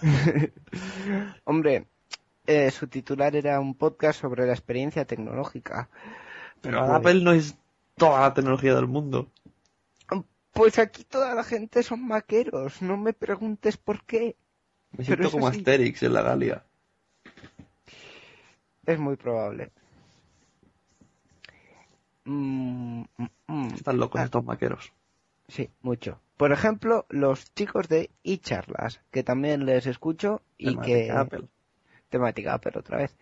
[1.44, 1.86] Hombre,
[2.46, 5.88] eh, su titular era un podcast sobre la experiencia tecnológica.
[6.60, 6.96] Pero Joder.
[6.96, 7.56] Apple no es
[7.96, 9.30] toda la tecnología del mundo.
[10.52, 14.36] Pues aquí toda la gente son maqueros, no me preguntes por qué.
[14.92, 15.48] Me siento como.
[15.48, 16.64] Asterix en la Galia.
[18.86, 19.70] Es muy probable.
[22.24, 23.74] Mm, mm, mm.
[23.74, 24.94] Están locos Ah, estos maqueros.
[25.48, 26.20] Sí, mucho.
[26.38, 31.10] Por ejemplo, los chicos de eCharlas, que también les escucho y Temática que...
[31.10, 31.48] Apple.
[32.08, 33.16] Temática Apple otra vez.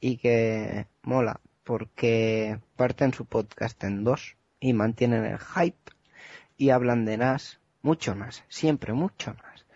[0.00, 5.92] Y que mola, porque parten su podcast en dos y mantienen el hype
[6.56, 9.66] y hablan de NAS, mucho NAS, siempre mucho NAS.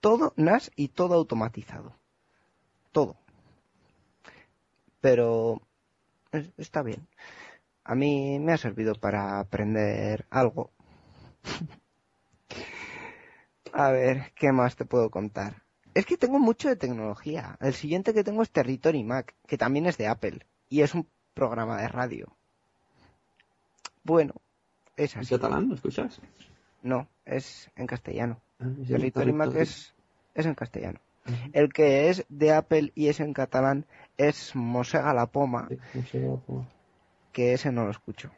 [0.00, 1.94] Todo NAS y todo automatizado.
[2.92, 3.16] Todo.
[5.00, 5.60] Pero
[6.32, 7.06] es- está bien.
[7.84, 10.70] A mí me ha servido para aprender algo.
[13.72, 15.62] A ver, ¿qué más te puedo contar?
[15.94, 17.56] Es que tengo mucho de tecnología.
[17.60, 20.40] El siguiente que tengo es Territory Mac, que también es de Apple.
[20.68, 22.34] Y es un programa de radio.
[24.04, 24.34] Bueno,
[24.96, 25.34] es ¿En así.
[25.34, 26.20] catalán lo escuchas?
[26.82, 28.40] No, es en castellano.
[28.58, 29.94] Ah, Territory Mac es,
[30.34, 30.98] es en castellano.
[31.52, 33.86] El que es de Apple y es en catalán
[34.16, 35.68] es Mosega la Poma,
[36.10, 36.66] sé, cómo-
[37.32, 38.30] que ese no lo escucho.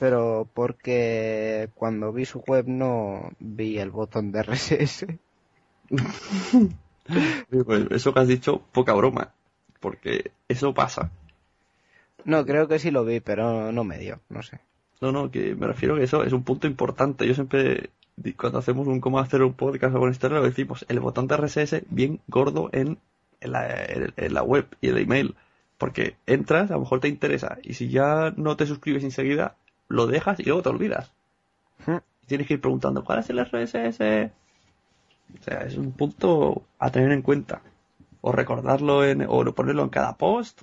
[0.00, 5.06] Pero porque cuando vi su web no vi el botón de RSS.
[7.66, 9.32] Pues eso que has dicho, poca broma.
[9.80, 11.10] Porque eso pasa.
[12.24, 14.60] No, creo que sí lo vi, pero no me dio, no sé.
[15.02, 17.26] No, no, que me refiero que eso es un punto importante.
[17.26, 17.90] Yo siempre,
[18.38, 21.36] cuando hacemos un cómo hacer un podcast o con historia, lo decimos, el botón de
[21.36, 22.96] RSS bien gordo en,
[23.40, 25.34] en la, en- en la web y el email.
[25.76, 29.56] Porque entras, a lo mejor te interesa, y si ya no te suscribes enseguida,
[29.88, 31.12] lo dejas y luego te olvidas.
[31.84, 31.96] Hmm.
[32.22, 34.30] Y tienes que ir preguntando, ¿cuál es el RSS?
[35.40, 37.62] O sea, es un punto a tener en cuenta.
[38.20, 40.62] O recordarlo en, o ponerlo en cada post.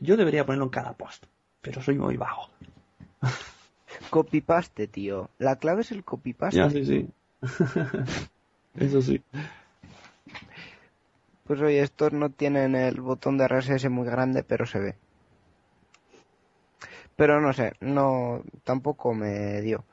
[0.00, 1.26] Yo debería ponerlo en cada post,
[1.60, 2.48] pero soy muy vago.
[4.10, 5.30] Copy-paste, tío.
[5.38, 6.56] La clave es el copy-paste.
[6.56, 7.08] Ya, sí, sí.
[8.76, 9.22] Eso sí.
[11.44, 14.94] Pues oye, estos no tienen el botón de RSS muy grande, pero se ve.
[17.16, 19.84] Pero no sé, no, tampoco me dio.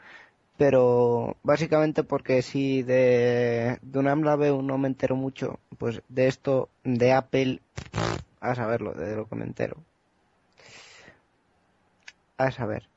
[0.62, 6.28] Pero básicamente porque si de, de una la veo no me entero mucho, pues de
[6.28, 7.62] esto, de Apple,
[8.40, 9.78] a saberlo, de lo que me entero.
[12.38, 12.88] A saber.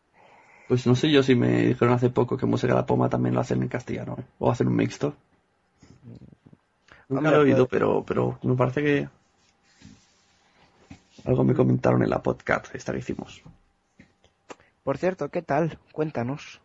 [0.68, 3.34] Pues no sé yo si me dijeron hace poco que Música de la Poma también
[3.34, 4.24] lo hacen en castellano, ¿eh?
[4.40, 5.14] O hacen un mixto.
[7.08, 9.08] Nunca Hombre, lo he oído, pues- pero, pero me parece que
[11.24, 13.40] algo me comentaron en la podcast esta que hicimos.
[14.82, 15.78] Por cierto, ¿qué tal?
[15.92, 16.60] Cuéntanos.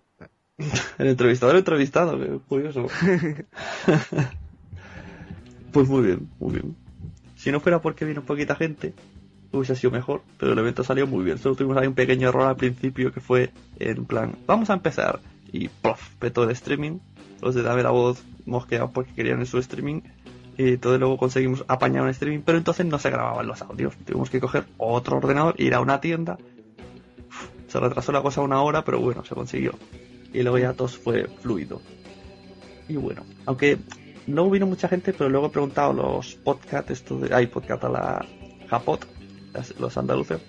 [0.98, 2.88] El entrevistador entrevistado, qué curioso.
[5.72, 6.76] pues muy bien, muy bien.
[7.38, 8.94] Si no fuera porque vino poquita gente,
[9.54, 11.38] hubiese sido mejor, pero el evento salió muy bien.
[11.38, 15.22] Solo tuvimos ahí un pequeño error al principio que fue en plan, vamos a empezar.
[15.52, 16.10] Y ¡plof!
[16.20, 17.00] petó el streaming.
[17.42, 20.02] Los de Dame la Voz mosqueados porque querían en su streaming.
[20.58, 23.96] Y todo luego conseguimos apañar un streaming, pero entonces no se grababan los audios.
[24.06, 26.38] Tuvimos que coger otro ordenador, ir a una tienda.
[27.70, 29.76] Se retrasó la cosa una hora, pero bueno, se consiguió
[30.34, 31.82] y luego ya todo fue fluido.
[32.88, 33.78] Y bueno, aunque
[34.28, 37.90] no vino mucha gente, pero luego he preguntado los podcast, esto de, hay podcast a
[37.90, 38.26] la
[38.70, 39.06] Japot,
[39.80, 40.40] los andaluces,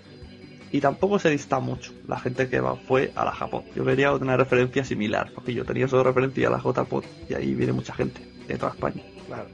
[0.71, 1.91] y tampoco se dista mucho.
[2.07, 3.65] La gente que va fue a la Japot.
[3.75, 7.53] Yo quería una referencia similar, porque yo tenía solo referencia a la JPOT y ahí
[7.53, 9.01] viene mucha gente de toda España.
[9.27, 9.49] Claro.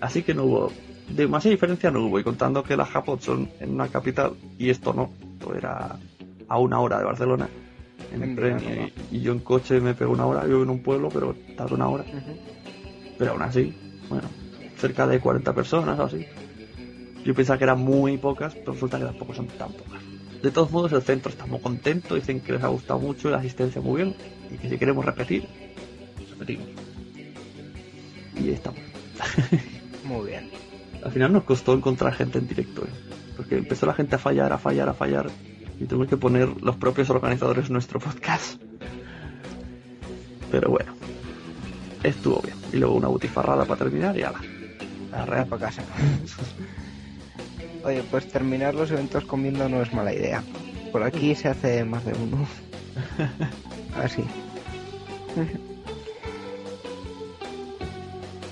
[0.00, 0.72] Así que no hubo,
[1.08, 4.92] demasiada diferencia no hubo, y contando que las Japot son en una capital y esto
[4.92, 5.98] no, esto era
[6.48, 7.48] a una hora de Barcelona
[8.12, 10.62] en el En tren y, y yo en coche me pego una hora, yo vivo
[10.62, 12.04] en un pueblo, pero tardo una hora.
[13.18, 13.74] Pero aún así,
[14.08, 14.28] bueno,
[14.76, 16.26] cerca de 40 personas o así.
[17.24, 20.00] Yo pensaba que eran muy pocas, pero resulta que tampoco son tan pocas.
[20.42, 23.38] De todos modos, el centro está muy contento, dicen que les ha gustado mucho la
[23.38, 24.14] asistencia muy bien,
[24.50, 25.48] y que si queremos repetir,
[26.30, 26.68] repetimos.
[28.36, 28.80] Y ahí estamos.
[30.04, 30.50] Muy bien.
[31.02, 32.90] Al final nos costó encontrar gente en directo, ¿eh?
[33.36, 35.30] porque empezó la gente a fallar, a fallar, a fallar,
[35.78, 38.60] y tuvimos que poner los propios organizadores nuestro podcast.
[40.50, 40.92] Pero bueno,
[42.02, 42.56] estuvo bien.
[42.72, 44.40] Y luego una butifarrada para terminar y ala.
[45.12, 45.46] A Real real.
[45.46, 45.82] para casa.
[47.84, 50.42] Oye, pues terminar los eventos comiendo no es mala idea.
[50.92, 52.46] Por aquí se hace más de uno.
[54.02, 54.24] Así.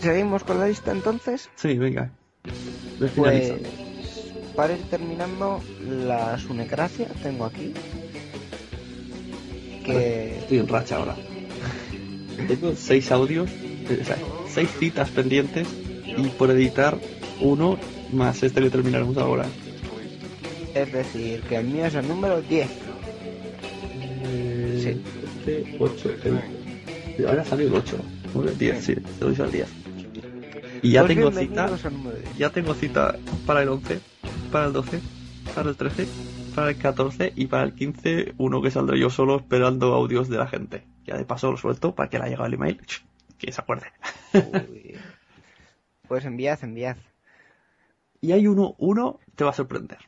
[0.01, 1.51] ¿Seguimos con la lista entonces?
[1.57, 2.11] Sí, venga.
[3.01, 3.84] Ve Pues.
[4.57, 7.73] Para ir terminando, la Sunecracia tengo aquí.
[9.85, 11.17] Que Estoy en racha ahora.
[12.49, 14.17] Tengo seis audios, eh, o sea,
[14.49, 15.67] seis citas pendientes
[16.07, 16.99] y por editar
[17.41, 17.79] uno
[18.13, 19.47] más este que terminaremos ahora.
[20.75, 22.69] es decir, que el mío es el número 10.
[24.83, 25.01] Sí.
[25.79, 26.11] 8,
[27.29, 27.97] Ahora salió el 8.
[28.35, 29.67] 9, 10, sí, te doy al 10.
[30.83, 31.41] Y ya Pues tengo cita.
[31.41, 32.37] bienvenidos al número 10.
[32.39, 33.17] Ya tengo cita
[33.47, 34.01] para el 11,
[34.55, 35.01] para el 12,
[35.53, 36.07] para el 13,
[36.55, 40.39] para el 14 y para el 15, uno que saldré yo solo esperando audios de
[40.39, 40.85] la gente.
[41.05, 42.81] Ya de paso lo suelto para que le haya llegado el email,
[43.39, 43.89] que se acuerde.
[44.33, 44.97] Uy.
[46.07, 46.97] Pues enviad, enviad.
[48.21, 49.99] Y hay uno, uno te va a sorprender.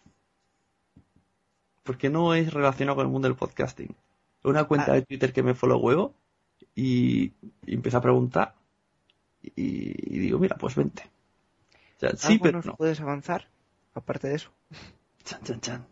[1.82, 3.97] Porque no es relacionado con el mundo del podcasting.
[4.44, 4.94] Una cuenta Ah.
[4.94, 6.14] de Twitter que me follow huevo
[6.77, 7.32] y,
[7.66, 8.55] y empieza a preguntar
[9.43, 11.02] y, y digo, mira, pues vente.
[11.97, 12.77] O sea, sí, ¿Algo pero no.
[12.77, 13.48] puedes avanzar?
[13.97, 14.51] Aparte de eso.
[15.24, 15.86] Chan, chan, chan.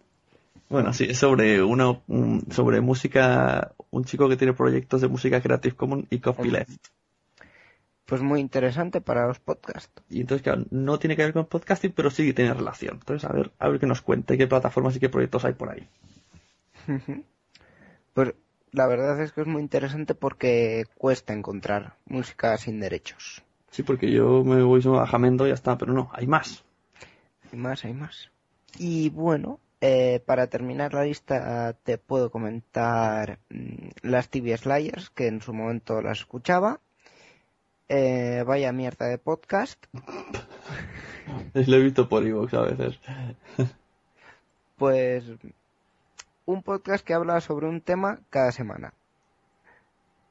[0.68, 5.40] Bueno, sí, es sobre una un- sobre música, un chico que tiene proyectos de música
[5.42, 6.70] Creative Commons y copyleft.
[8.06, 9.90] Pues muy interesante para los podcasts.
[10.10, 12.96] Y entonces, claro, no tiene que ver con podcasting, pero sí tiene relación.
[13.00, 15.70] Entonces, a ver, a ver qué nos cuente, qué plataformas y qué proyectos hay por
[15.70, 15.88] ahí.
[18.14, 18.34] Pues
[18.72, 23.42] la verdad es que es muy interesante porque cuesta encontrar música sin derechos.
[23.70, 26.64] Sí, porque yo me voy solo a Jamendo y ya está, pero no, hay más.
[27.54, 28.32] Hay más, hay más.
[28.80, 35.28] Y bueno, eh, para terminar la lista te puedo comentar mm, las TV Slayers, que
[35.28, 36.80] en su momento las escuchaba.
[37.88, 39.86] Eh, vaya mierda de podcast.
[41.54, 42.98] Lo he visto por iVoox a veces.
[44.76, 45.22] Pues
[46.46, 48.94] un podcast que habla sobre un tema cada semana.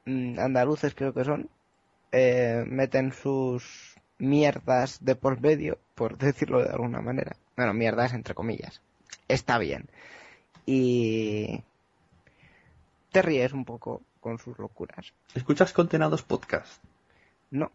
[0.04, 1.48] Mm, Andaluces creo que son.
[2.12, 7.36] Eh, meten sus mierdas de por medio, por decirlo de alguna manera.
[7.56, 8.80] Bueno, mierdas entre comillas.
[9.28, 9.88] Está bien.
[10.66, 11.62] Y
[13.12, 15.12] te ríes un poco con sus locuras.
[15.34, 16.82] ¿Escuchas Contenados Podcast?
[17.50, 17.70] No.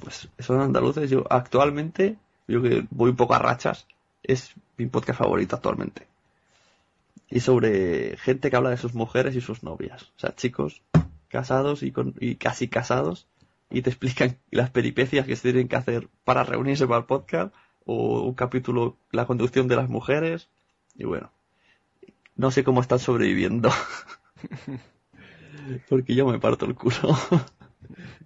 [0.00, 1.10] Pues son andaluces.
[1.10, 2.16] Yo actualmente,
[2.48, 3.86] yo que voy un poco a rachas,
[4.22, 6.06] es mi podcast favorito actualmente.
[7.28, 10.04] Y sobre gente que habla de sus mujeres y sus novias.
[10.16, 10.82] O sea, chicos
[11.28, 13.26] casados y, con, y casi casados
[13.72, 17.54] y te explican las peripecias que se tienen que hacer para reunirse para el podcast
[17.84, 20.48] o un capítulo, la conducción de las mujeres.
[20.94, 21.32] Y bueno,
[22.36, 23.70] no sé cómo están sobreviviendo.
[25.88, 26.96] Porque yo me parto el culo.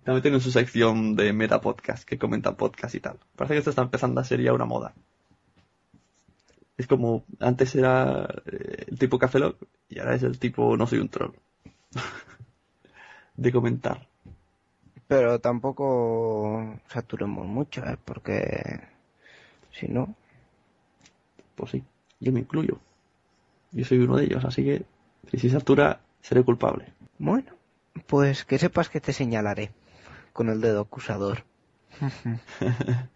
[0.05, 3.18] También tienen su sección de meta podcast que comentan podcast y tal.
[3.35, 4.94] Parece que esto está empezando a ser ya una moda.
[6.77, 9.56] Es como antes era eh, el tipo Café Lock
[9.89, 11.32] y ahora es el tipo no soy un troll.
[13.36, 14.06] de comentar.
[15.08, 17.96] Pero tampoco saturemos mucho, ¿eh?
[18.04, 18.80] Porque
[19.72, 20.14] si no...
[21.54, 21.84] Pues sí,
[22.20, 22.78] yo me incluyo.
[23.72, 24.84] Yo soy uno de ellos, así que
[25.30, 26.92] si se satura, seré culpable.
[27.18, 27.52] Bueno,
[28.06, 29.70] pues que sepas que te señalaré
[30.32, 31.44] con el dedo acusador.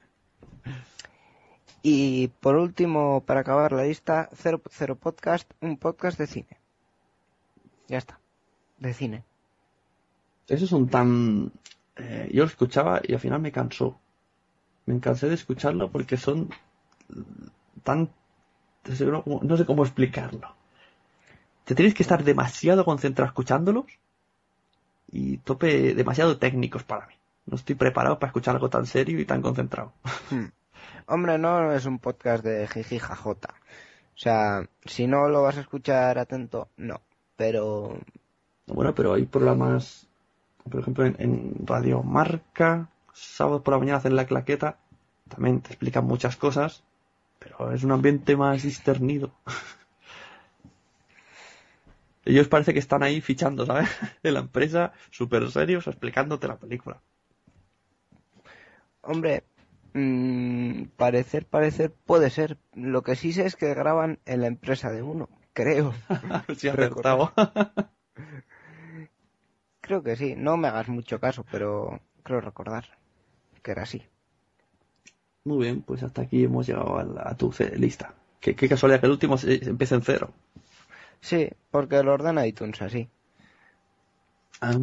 [1.82, 6.60] y por último, para acabar la lista, Cero, Cero Podcast, un podcast de cine.
[7.88, 8.20] Ya está,
[8.78, 9.24] de cine.
[10.48, 11.52] Esos son tan...
[12.01, 13.98] eh, yo lo escuchaba y al final me cansó.
[14.86, 16.51] Me cansé de escucharlo porque son
[17.85, 18.10] tan...
[19.43, 20.55] No sé cómo- explicarlo.
[21.64, 23.85] Te tienes que estar demasiado concentrado escuchándolos
[25.12, 27.14] y tope demasiado técnicos para mí.
[27.47, 29.93] No estoy preparado para escuchar algo tan serio y tan concentrado.
[30.31, 30.47] Hmm.
[31.06, 33.55] Hombre, no es un podcast de jiji jajota.
[34.14, 37.01] O sea, si no lo vas a escuchar atento, no.
[37.36, 37.98] Pero
[38.66, 40.06] Bueno, pero hay programas,
[40.68, 44.78] por ejemplo, en, en Radio Marca, sábado por la mañana hacen la claqueta,
[45.28, 46.82] también te explican muchas cosas,
[47.38, 49.32] pero es un ambiente más disternido.
[52.24, 53.88] Ellos parece que están ahí fichando, ¿sabes?
[54.22, 57.00] En la empresa, súper serios, explicándote la película.
[59.00, 59.44] Hombre,
[59.94, 62.58] mm, parecer, parecer puede ser.
[62.74, 65.94] Lo que sí sé es que graban en la empresa de uno, creo.
[66.48, 67.32] He acertado.
[69.90, 70.34] Creo que sí.
[70.36, 72.84] No me hagas mucho caso, pero creo recordar
[73.62, 74.00] que era así.
[75.44, 78.14] Muy bien, pues hasta aquí hemos llegado a, la- a tu lista.
[78.40, 80.32] Qué, qué casualidad que el último se- empiece en cero.
[81.22, 83.08] Sí, porque lo ordena iTunes así.
[84.60, 84.78] Ah,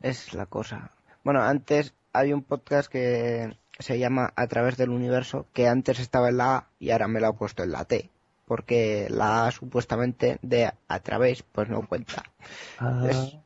[0.00, 0.90] Es la cosa.
[1.24, 6.28] Bueno, antes había un podcast que se llama A través del universo, que antes estaba
[6.28, 8.10] en la A y ahora me lo ha puesto en la T.
[8.46, 12.24] Porque la A supuestamente de a través, pues no cuenta.
[12.78, 13.38] ah, Es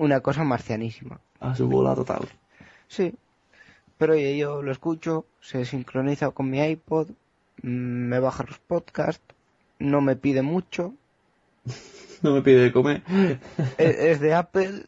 [0.00, 1.20] Una cosa marcianísima.
[1.40, 2.26] A su bola total.
[2.88, 3.14] Sí.
[3.98, 7.10] Pero oye, yo lo escucho, se sincroniza con mi iPod,
[7.62, 9.34] mm, me baja los podcasts,
[9.78, 10.94] no me pide mucho,
[12.22, 13.02] No me pide de comer.
[13.78, 14.84] es, es de Apple,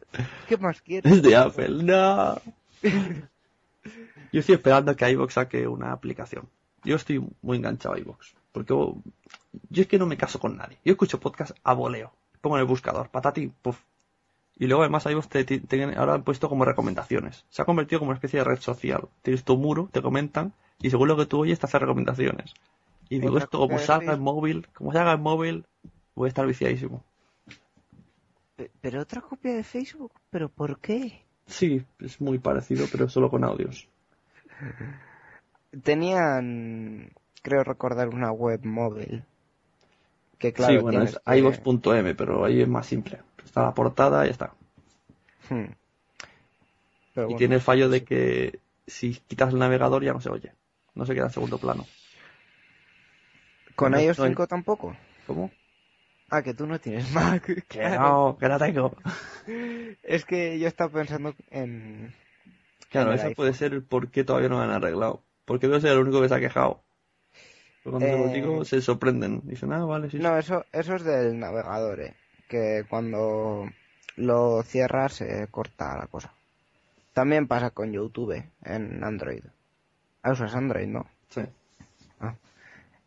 [0.47, 1.11] ¿qué más quieres?
[1.11, 2.39] Es de Apple, no.
[4.31, 6.49] Yo estoy esperando a que iVoox saque una aplicación.
[6.83, 8.33] Yo estoy muy enganchado a iVoox.
[8.51, 10.79] Porque yo, es que no me caso con nadie.
[10.83, 12.11] Yo escucho podcast a voleo.
[12.41, 13.79] Pongo en el buscador, patati, puff.
[14.57, 17.45] Y luego además iVoox te, te- te- ahora han puesto como recomendaciones.
[17.49, 19.07] Se ha convertido como una especie de red social.
[19.23, 22.53] Tienes tu muro, te comentan, y según lo que tú oyes te hace recomendaciones.
[23.09, 24.23] Y digo, Otra esto como salga en Facebook.
[24.23, 25.65] móvil, como salga en móvil,
[26.15, 27.03] voy a estar viciadísimo.
[28.55, 31.23] Pe- Pero otra copia de Facebook, ¿pero por qué?
[31.47, 33.87] Sí, es muy parecido, pero solo con audios.
[35.83, 37.11] Tenían,
[37.41, 39.23] creo recordar, una web móvil.
[40.37, 43.19] Que claro, sí, bueno, es que- iVoox.m, pero ahí es más simple.
[43.45, 44.53] Está la portada y ya está.
[45.49, 45.65] Hmm.
[47.13, 50.29] Pero y bueno, tiene el fallo de que si quitas el navegador ya no se
[50.29, 50.53] oye.
[50.95, 51.85] No se queda en segundo plano.
[53.75, 54.95] ¿Con no iOS estoy- 5 tampoco?
[55.27, 55.51] ¿Cómo?
[56.29, 57.43] Ah, que tú no tienes Mac.
[57.45, 58.01] Que claro.
[58.01, 58.95] no, que la tengo.
[60.03, 62.13] Es que yo estaba pensando en...
[62.89, 63.35] Claro, en ese iPhone.
[63.35, 65.23] puede ser el por qué todavía no lo han arreglado.
[65.45, 66.83] Porque debe ser el único que se ha quejado.
[67.83, 69.41] Pero cuando se lo Eh, digo, se sorprenden.
[69.43, 70.17] Dicen, ah, vale, sí".
[70.19, 72.15] No, eso, eso es del navegador, eh,
[72.47, 73.67] que cuando
[74.15, 76.33] lo cierras se corta la cosa.
[77.13, 79.43] También pasa con YouTube en Android.
[80.23, 81.05] Ah, usas Android, ¿no?
[81.29, 81.41] Sí.
[82.19, 82.35] Ah.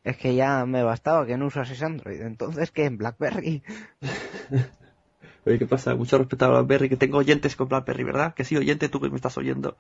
[0.05, 2.21] Es que ya me bastaba que no usases Android.
[2.21, 2.85] Entonces, ¿qué?
[2.85, 3.63] ¿En BlackBerry?
[5.47, 5.95] Oye, ¿qué pasa?
[5.95, 8.35] Mucho respeto a BlackBerry, que tengo oyentes con BlackBerry, ¿verdad?
[8.35, 9.77] Que sí, oyente, tú que me estás oyendo.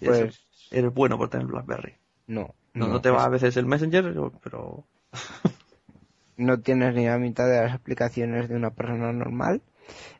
[0.00, 1.94] Eso, Pues eres bueno por tener BlackBerry.
[2.26, 2.54] no.
[2.74, 4.12] No, no te va es- a veces el Messenger,
[4.42, 4.84] pero
[6.36, 9.62] no tienes ni la mitad de las aplicaciones de una persona normal.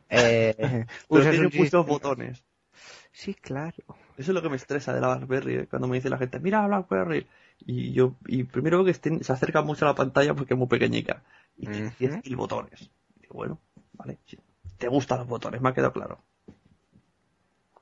[0.09, 0.55] Eh,
[1.09, 2.43] Pero tiene muchos sistema- botones.
[3.11, 3.73] Sí, claro.
[4.17, 5.67] Eso es lo que me estresa de la BlackBerry, ¿eh?
[5.67, 7.25] cuando me dice la gente, mira BlackBerry.
[7.65, 10.67] Y yo, y primero que estén- se acerca mucho a la pantalla porque es muy
[10.67, 11.23] pequeñica.
[11.57, 11.95] Y tiene Ujú.
[11.97, 12.89] 10.000 botones.
[13.17, 13.59] Y digo, bueno,
[13.93, 14.37] vale, sí,
[14.77, 16.19] te gustan los botones, me ha quedado claro.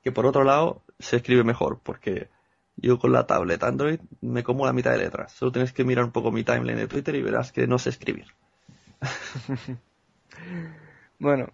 [0.02, 2.28] Que por otro lado, se escribe mejor, porque
[2.76, 5.32] yo con la tablet Android me como la mitad de letras.
[5.32, 7.90] Solo tienes que mirar un poco mi timeline de Twitter y verás que no sé
[7.90, 8.26] escribir.
[11.18, 11.48] Bueno,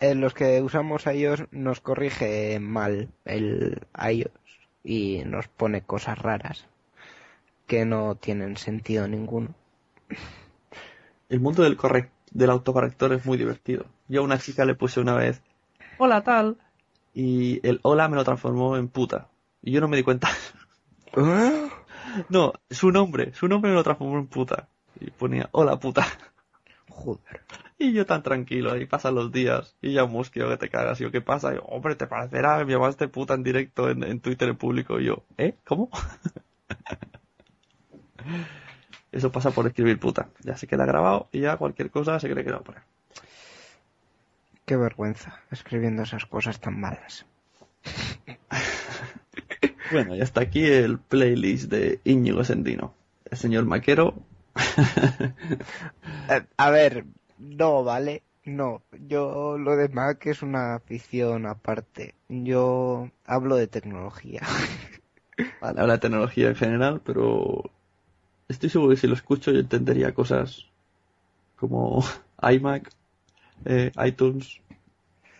[0.00, 4.32] en los que usamos iOS nos corrige mal el iOS
[4.84, 6.66] y nos pone cosas raras
[7.66, 9.54] que no tienen sentido ninguno.
[11.28, 13.84] El mundo del, correc- del autocorrector es muy divertido.
[14.08, 15.42] Yo a una chica le puse una vez,
[15.98, 16.56] hola tal,
[17.12, 19.28] y el hola me lo transformó en puta.
[19.62, 20.28] Y yo no me di cuenta.
[22.28, 24.68] no, su nombre, su nombre me lo transformó en puta.
[25.00, 26.06] Y ponía, hola puta.
[26.88, 27.42] Joder.
[27.78, 31.00] Y yo tan tranquilo, y pasan los días, y ya mosqueo que te cagas.
[31.00, 31.52] Y yo, ¿qué pasa?
[31.52, 32.64] Y yo, hombre, ¿te parecerá?
[32.64, 34.98] Me llamaste puta en directo en, en Twitter en público.
[34.98, 35.54] Y yo, ¿eh?
[35.64, 35.88] ¿Cómo?
[39.12, 40.28] Eso pasa por escribir puta.
[40.42, 42.82] Ya se queda grabado y ya cualquier cosa se cree que lo a poner.
[44.66, 47.24] Qué vergüenza escribiendo esas cosas tan malas.
[49.92, 52.94] Bueno, y hasta aquí el playlist de Íñigo Sendino.
[53.30, 54.14] El señor Maquero.
[56.30, 57.06] Eh, a ver,
[57.38, 58.22] no, ¿vale?
[58.44, 62.14] No, yo lo de Mac es una afición aparte.
[62.28, 64.42] Yo hablo de tecnología.
[65.60, 67.70] Vale, habla de tecnología en general, pero
[68.48, 70.66] estoy seguro que si lo escucho yo entendería cosas
[71.56, 72.04] como
[72.42, 72.90] iMac,
[73.64, 74.60] eh, iTunes,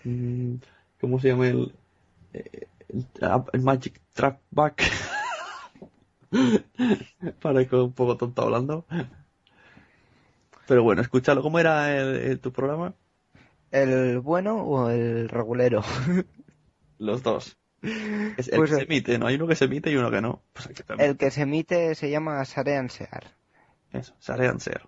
[0.05, 0.55] mm,
[1.01, 1.73] ¿cómo se llama el,
[2.33, 4.83] eh, el, Magic Trackback?
[7.41, 8.85] Parezco un poco tonto hablando.
[10.67, 11.43] Pero bueno, escúchalo.
[11.43, 12.95] ¿Cómo era el- el- tu programa?
[13.71, 15.83] ¿El bueno o el regulero?
[16.99, 17.57] Los dos.
[17.83, 19.27] Es el Pues que se el- emite, ¿no?
[19.27, 20.43] Hay uno que se emite y uno que no.
[20.53, 20.69] Pues.
[20.99, 23.25] El que se emite se llama Sarean Sear.
[23.93, 24.83] Eso, Sarean Ser.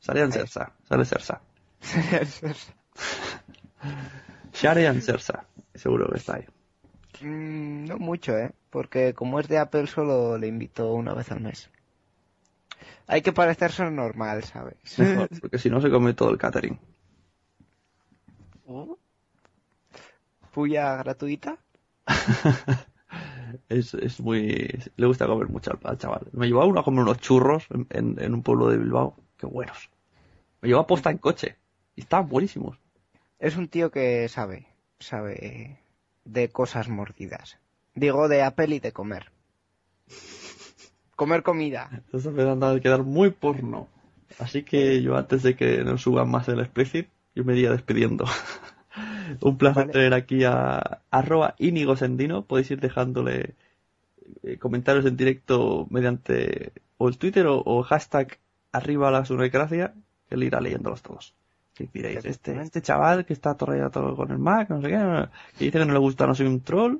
[0.00, 0.72] Sarean Sersa.
[0.88, 1.40] Sale Sersa.
[4.52, 5.44] Sharean Sersa.
[5.74, 6.44] Seguro que está ahí.
[7.20, 8.52] Mm, no mucho, ¿eh?
[8.68, 11.70] Porque como es de Apple solo le invito una vez al mes.
[13.06, 14.76] Hay que parecerse normal, ¿sabes?
[14.96, 16.78] Mejor, porque si no se come todo el catering.
[20.52, 21.58] Puya gratuita.
[23.68, 24.68] Es, es muy...
[24.96, 26.26] Le gusta comer mucho al, al chaval.
[26.32, 29.16] Me llevaba uno a comer unos churros en, en- en un pueblo de Bilbao.
[29.36, 29.90] Qué buenos.
[30.62, 31.56] Me llevaba posta en coche.
[31.96, 32.78] Y estaban buenísimos.
[33.38, 34.66] Es un tío que sabe,
[34.98, 35.81] sabe
[36.24, 37.58] de cosas mordidas.
[37.94, 39.30] Digo de Apple y de comer.
[41.16, 41.90] Comer comida.
[41.92, 43.88] Esto está empezando a quedar muy porno.
[44.38, 48.24] Así que yo antes de que nos suban más el explicit, yo me iría despidiendo.
[49.40, 49.92] Un placer Vale.
[49.92, 52.44] tener aquí a arroba Íñigo Sendino.
[52.44, 53.54] Podéis ir dejándole
[54.42, 58.38] eh, comentarios en directo mediante o el Twitter o, o hashtag
[58.72, 59.90] arriba la que
[60.30, 61.34] él irá leyéndolos todos.
[61.92, 65.28] Diréis, este, este chaval que está todo todo con el Mac, no sé qué,
[65.58, 66.98] que dice que no le gusta, no soy un troll.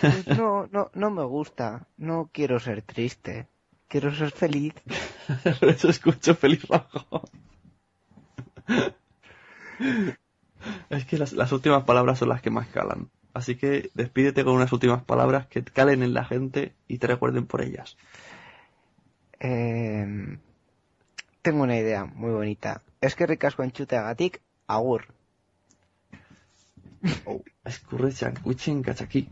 [0.00, 1.86] Pues no, no, no me gusta.
[1.96, 3.46] No quiero ser triste.
[3.86, 4.74] Quiero ser feliz.
[5.60, 7.22] Por eso escucho feliz rojo.
[10.90, 13.08] Es que las, las últimas palabras son las que más calan.
[13.34, 17.46] Así que despídete con unas últimas palabras que calen en la gente y te recuerden
[17.46, 17.96] por ellas.
[19.38, 20.38] Eh,
[21.42, 22.82] tengo una idea muy bonita.
[23.00, 25.06] Es que ricasco enchute agatik, agur.
[27.24, 29.28] Oh, escurre chancuchen cachaqui.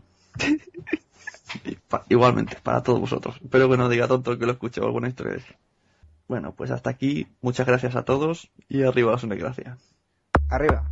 [1.65, 3.37] Y pa- Igualmente, para todos vosotros.
[3.43, 5.41] Espero que no diga tonto que lo escuche o alguna historia.
[6.27, 7.27] Bueno, pues hasta aquí.
[7.41, 9.77] Muchas gracias a todos y arriba la gracia.
[10.49, 10.91] Arriba.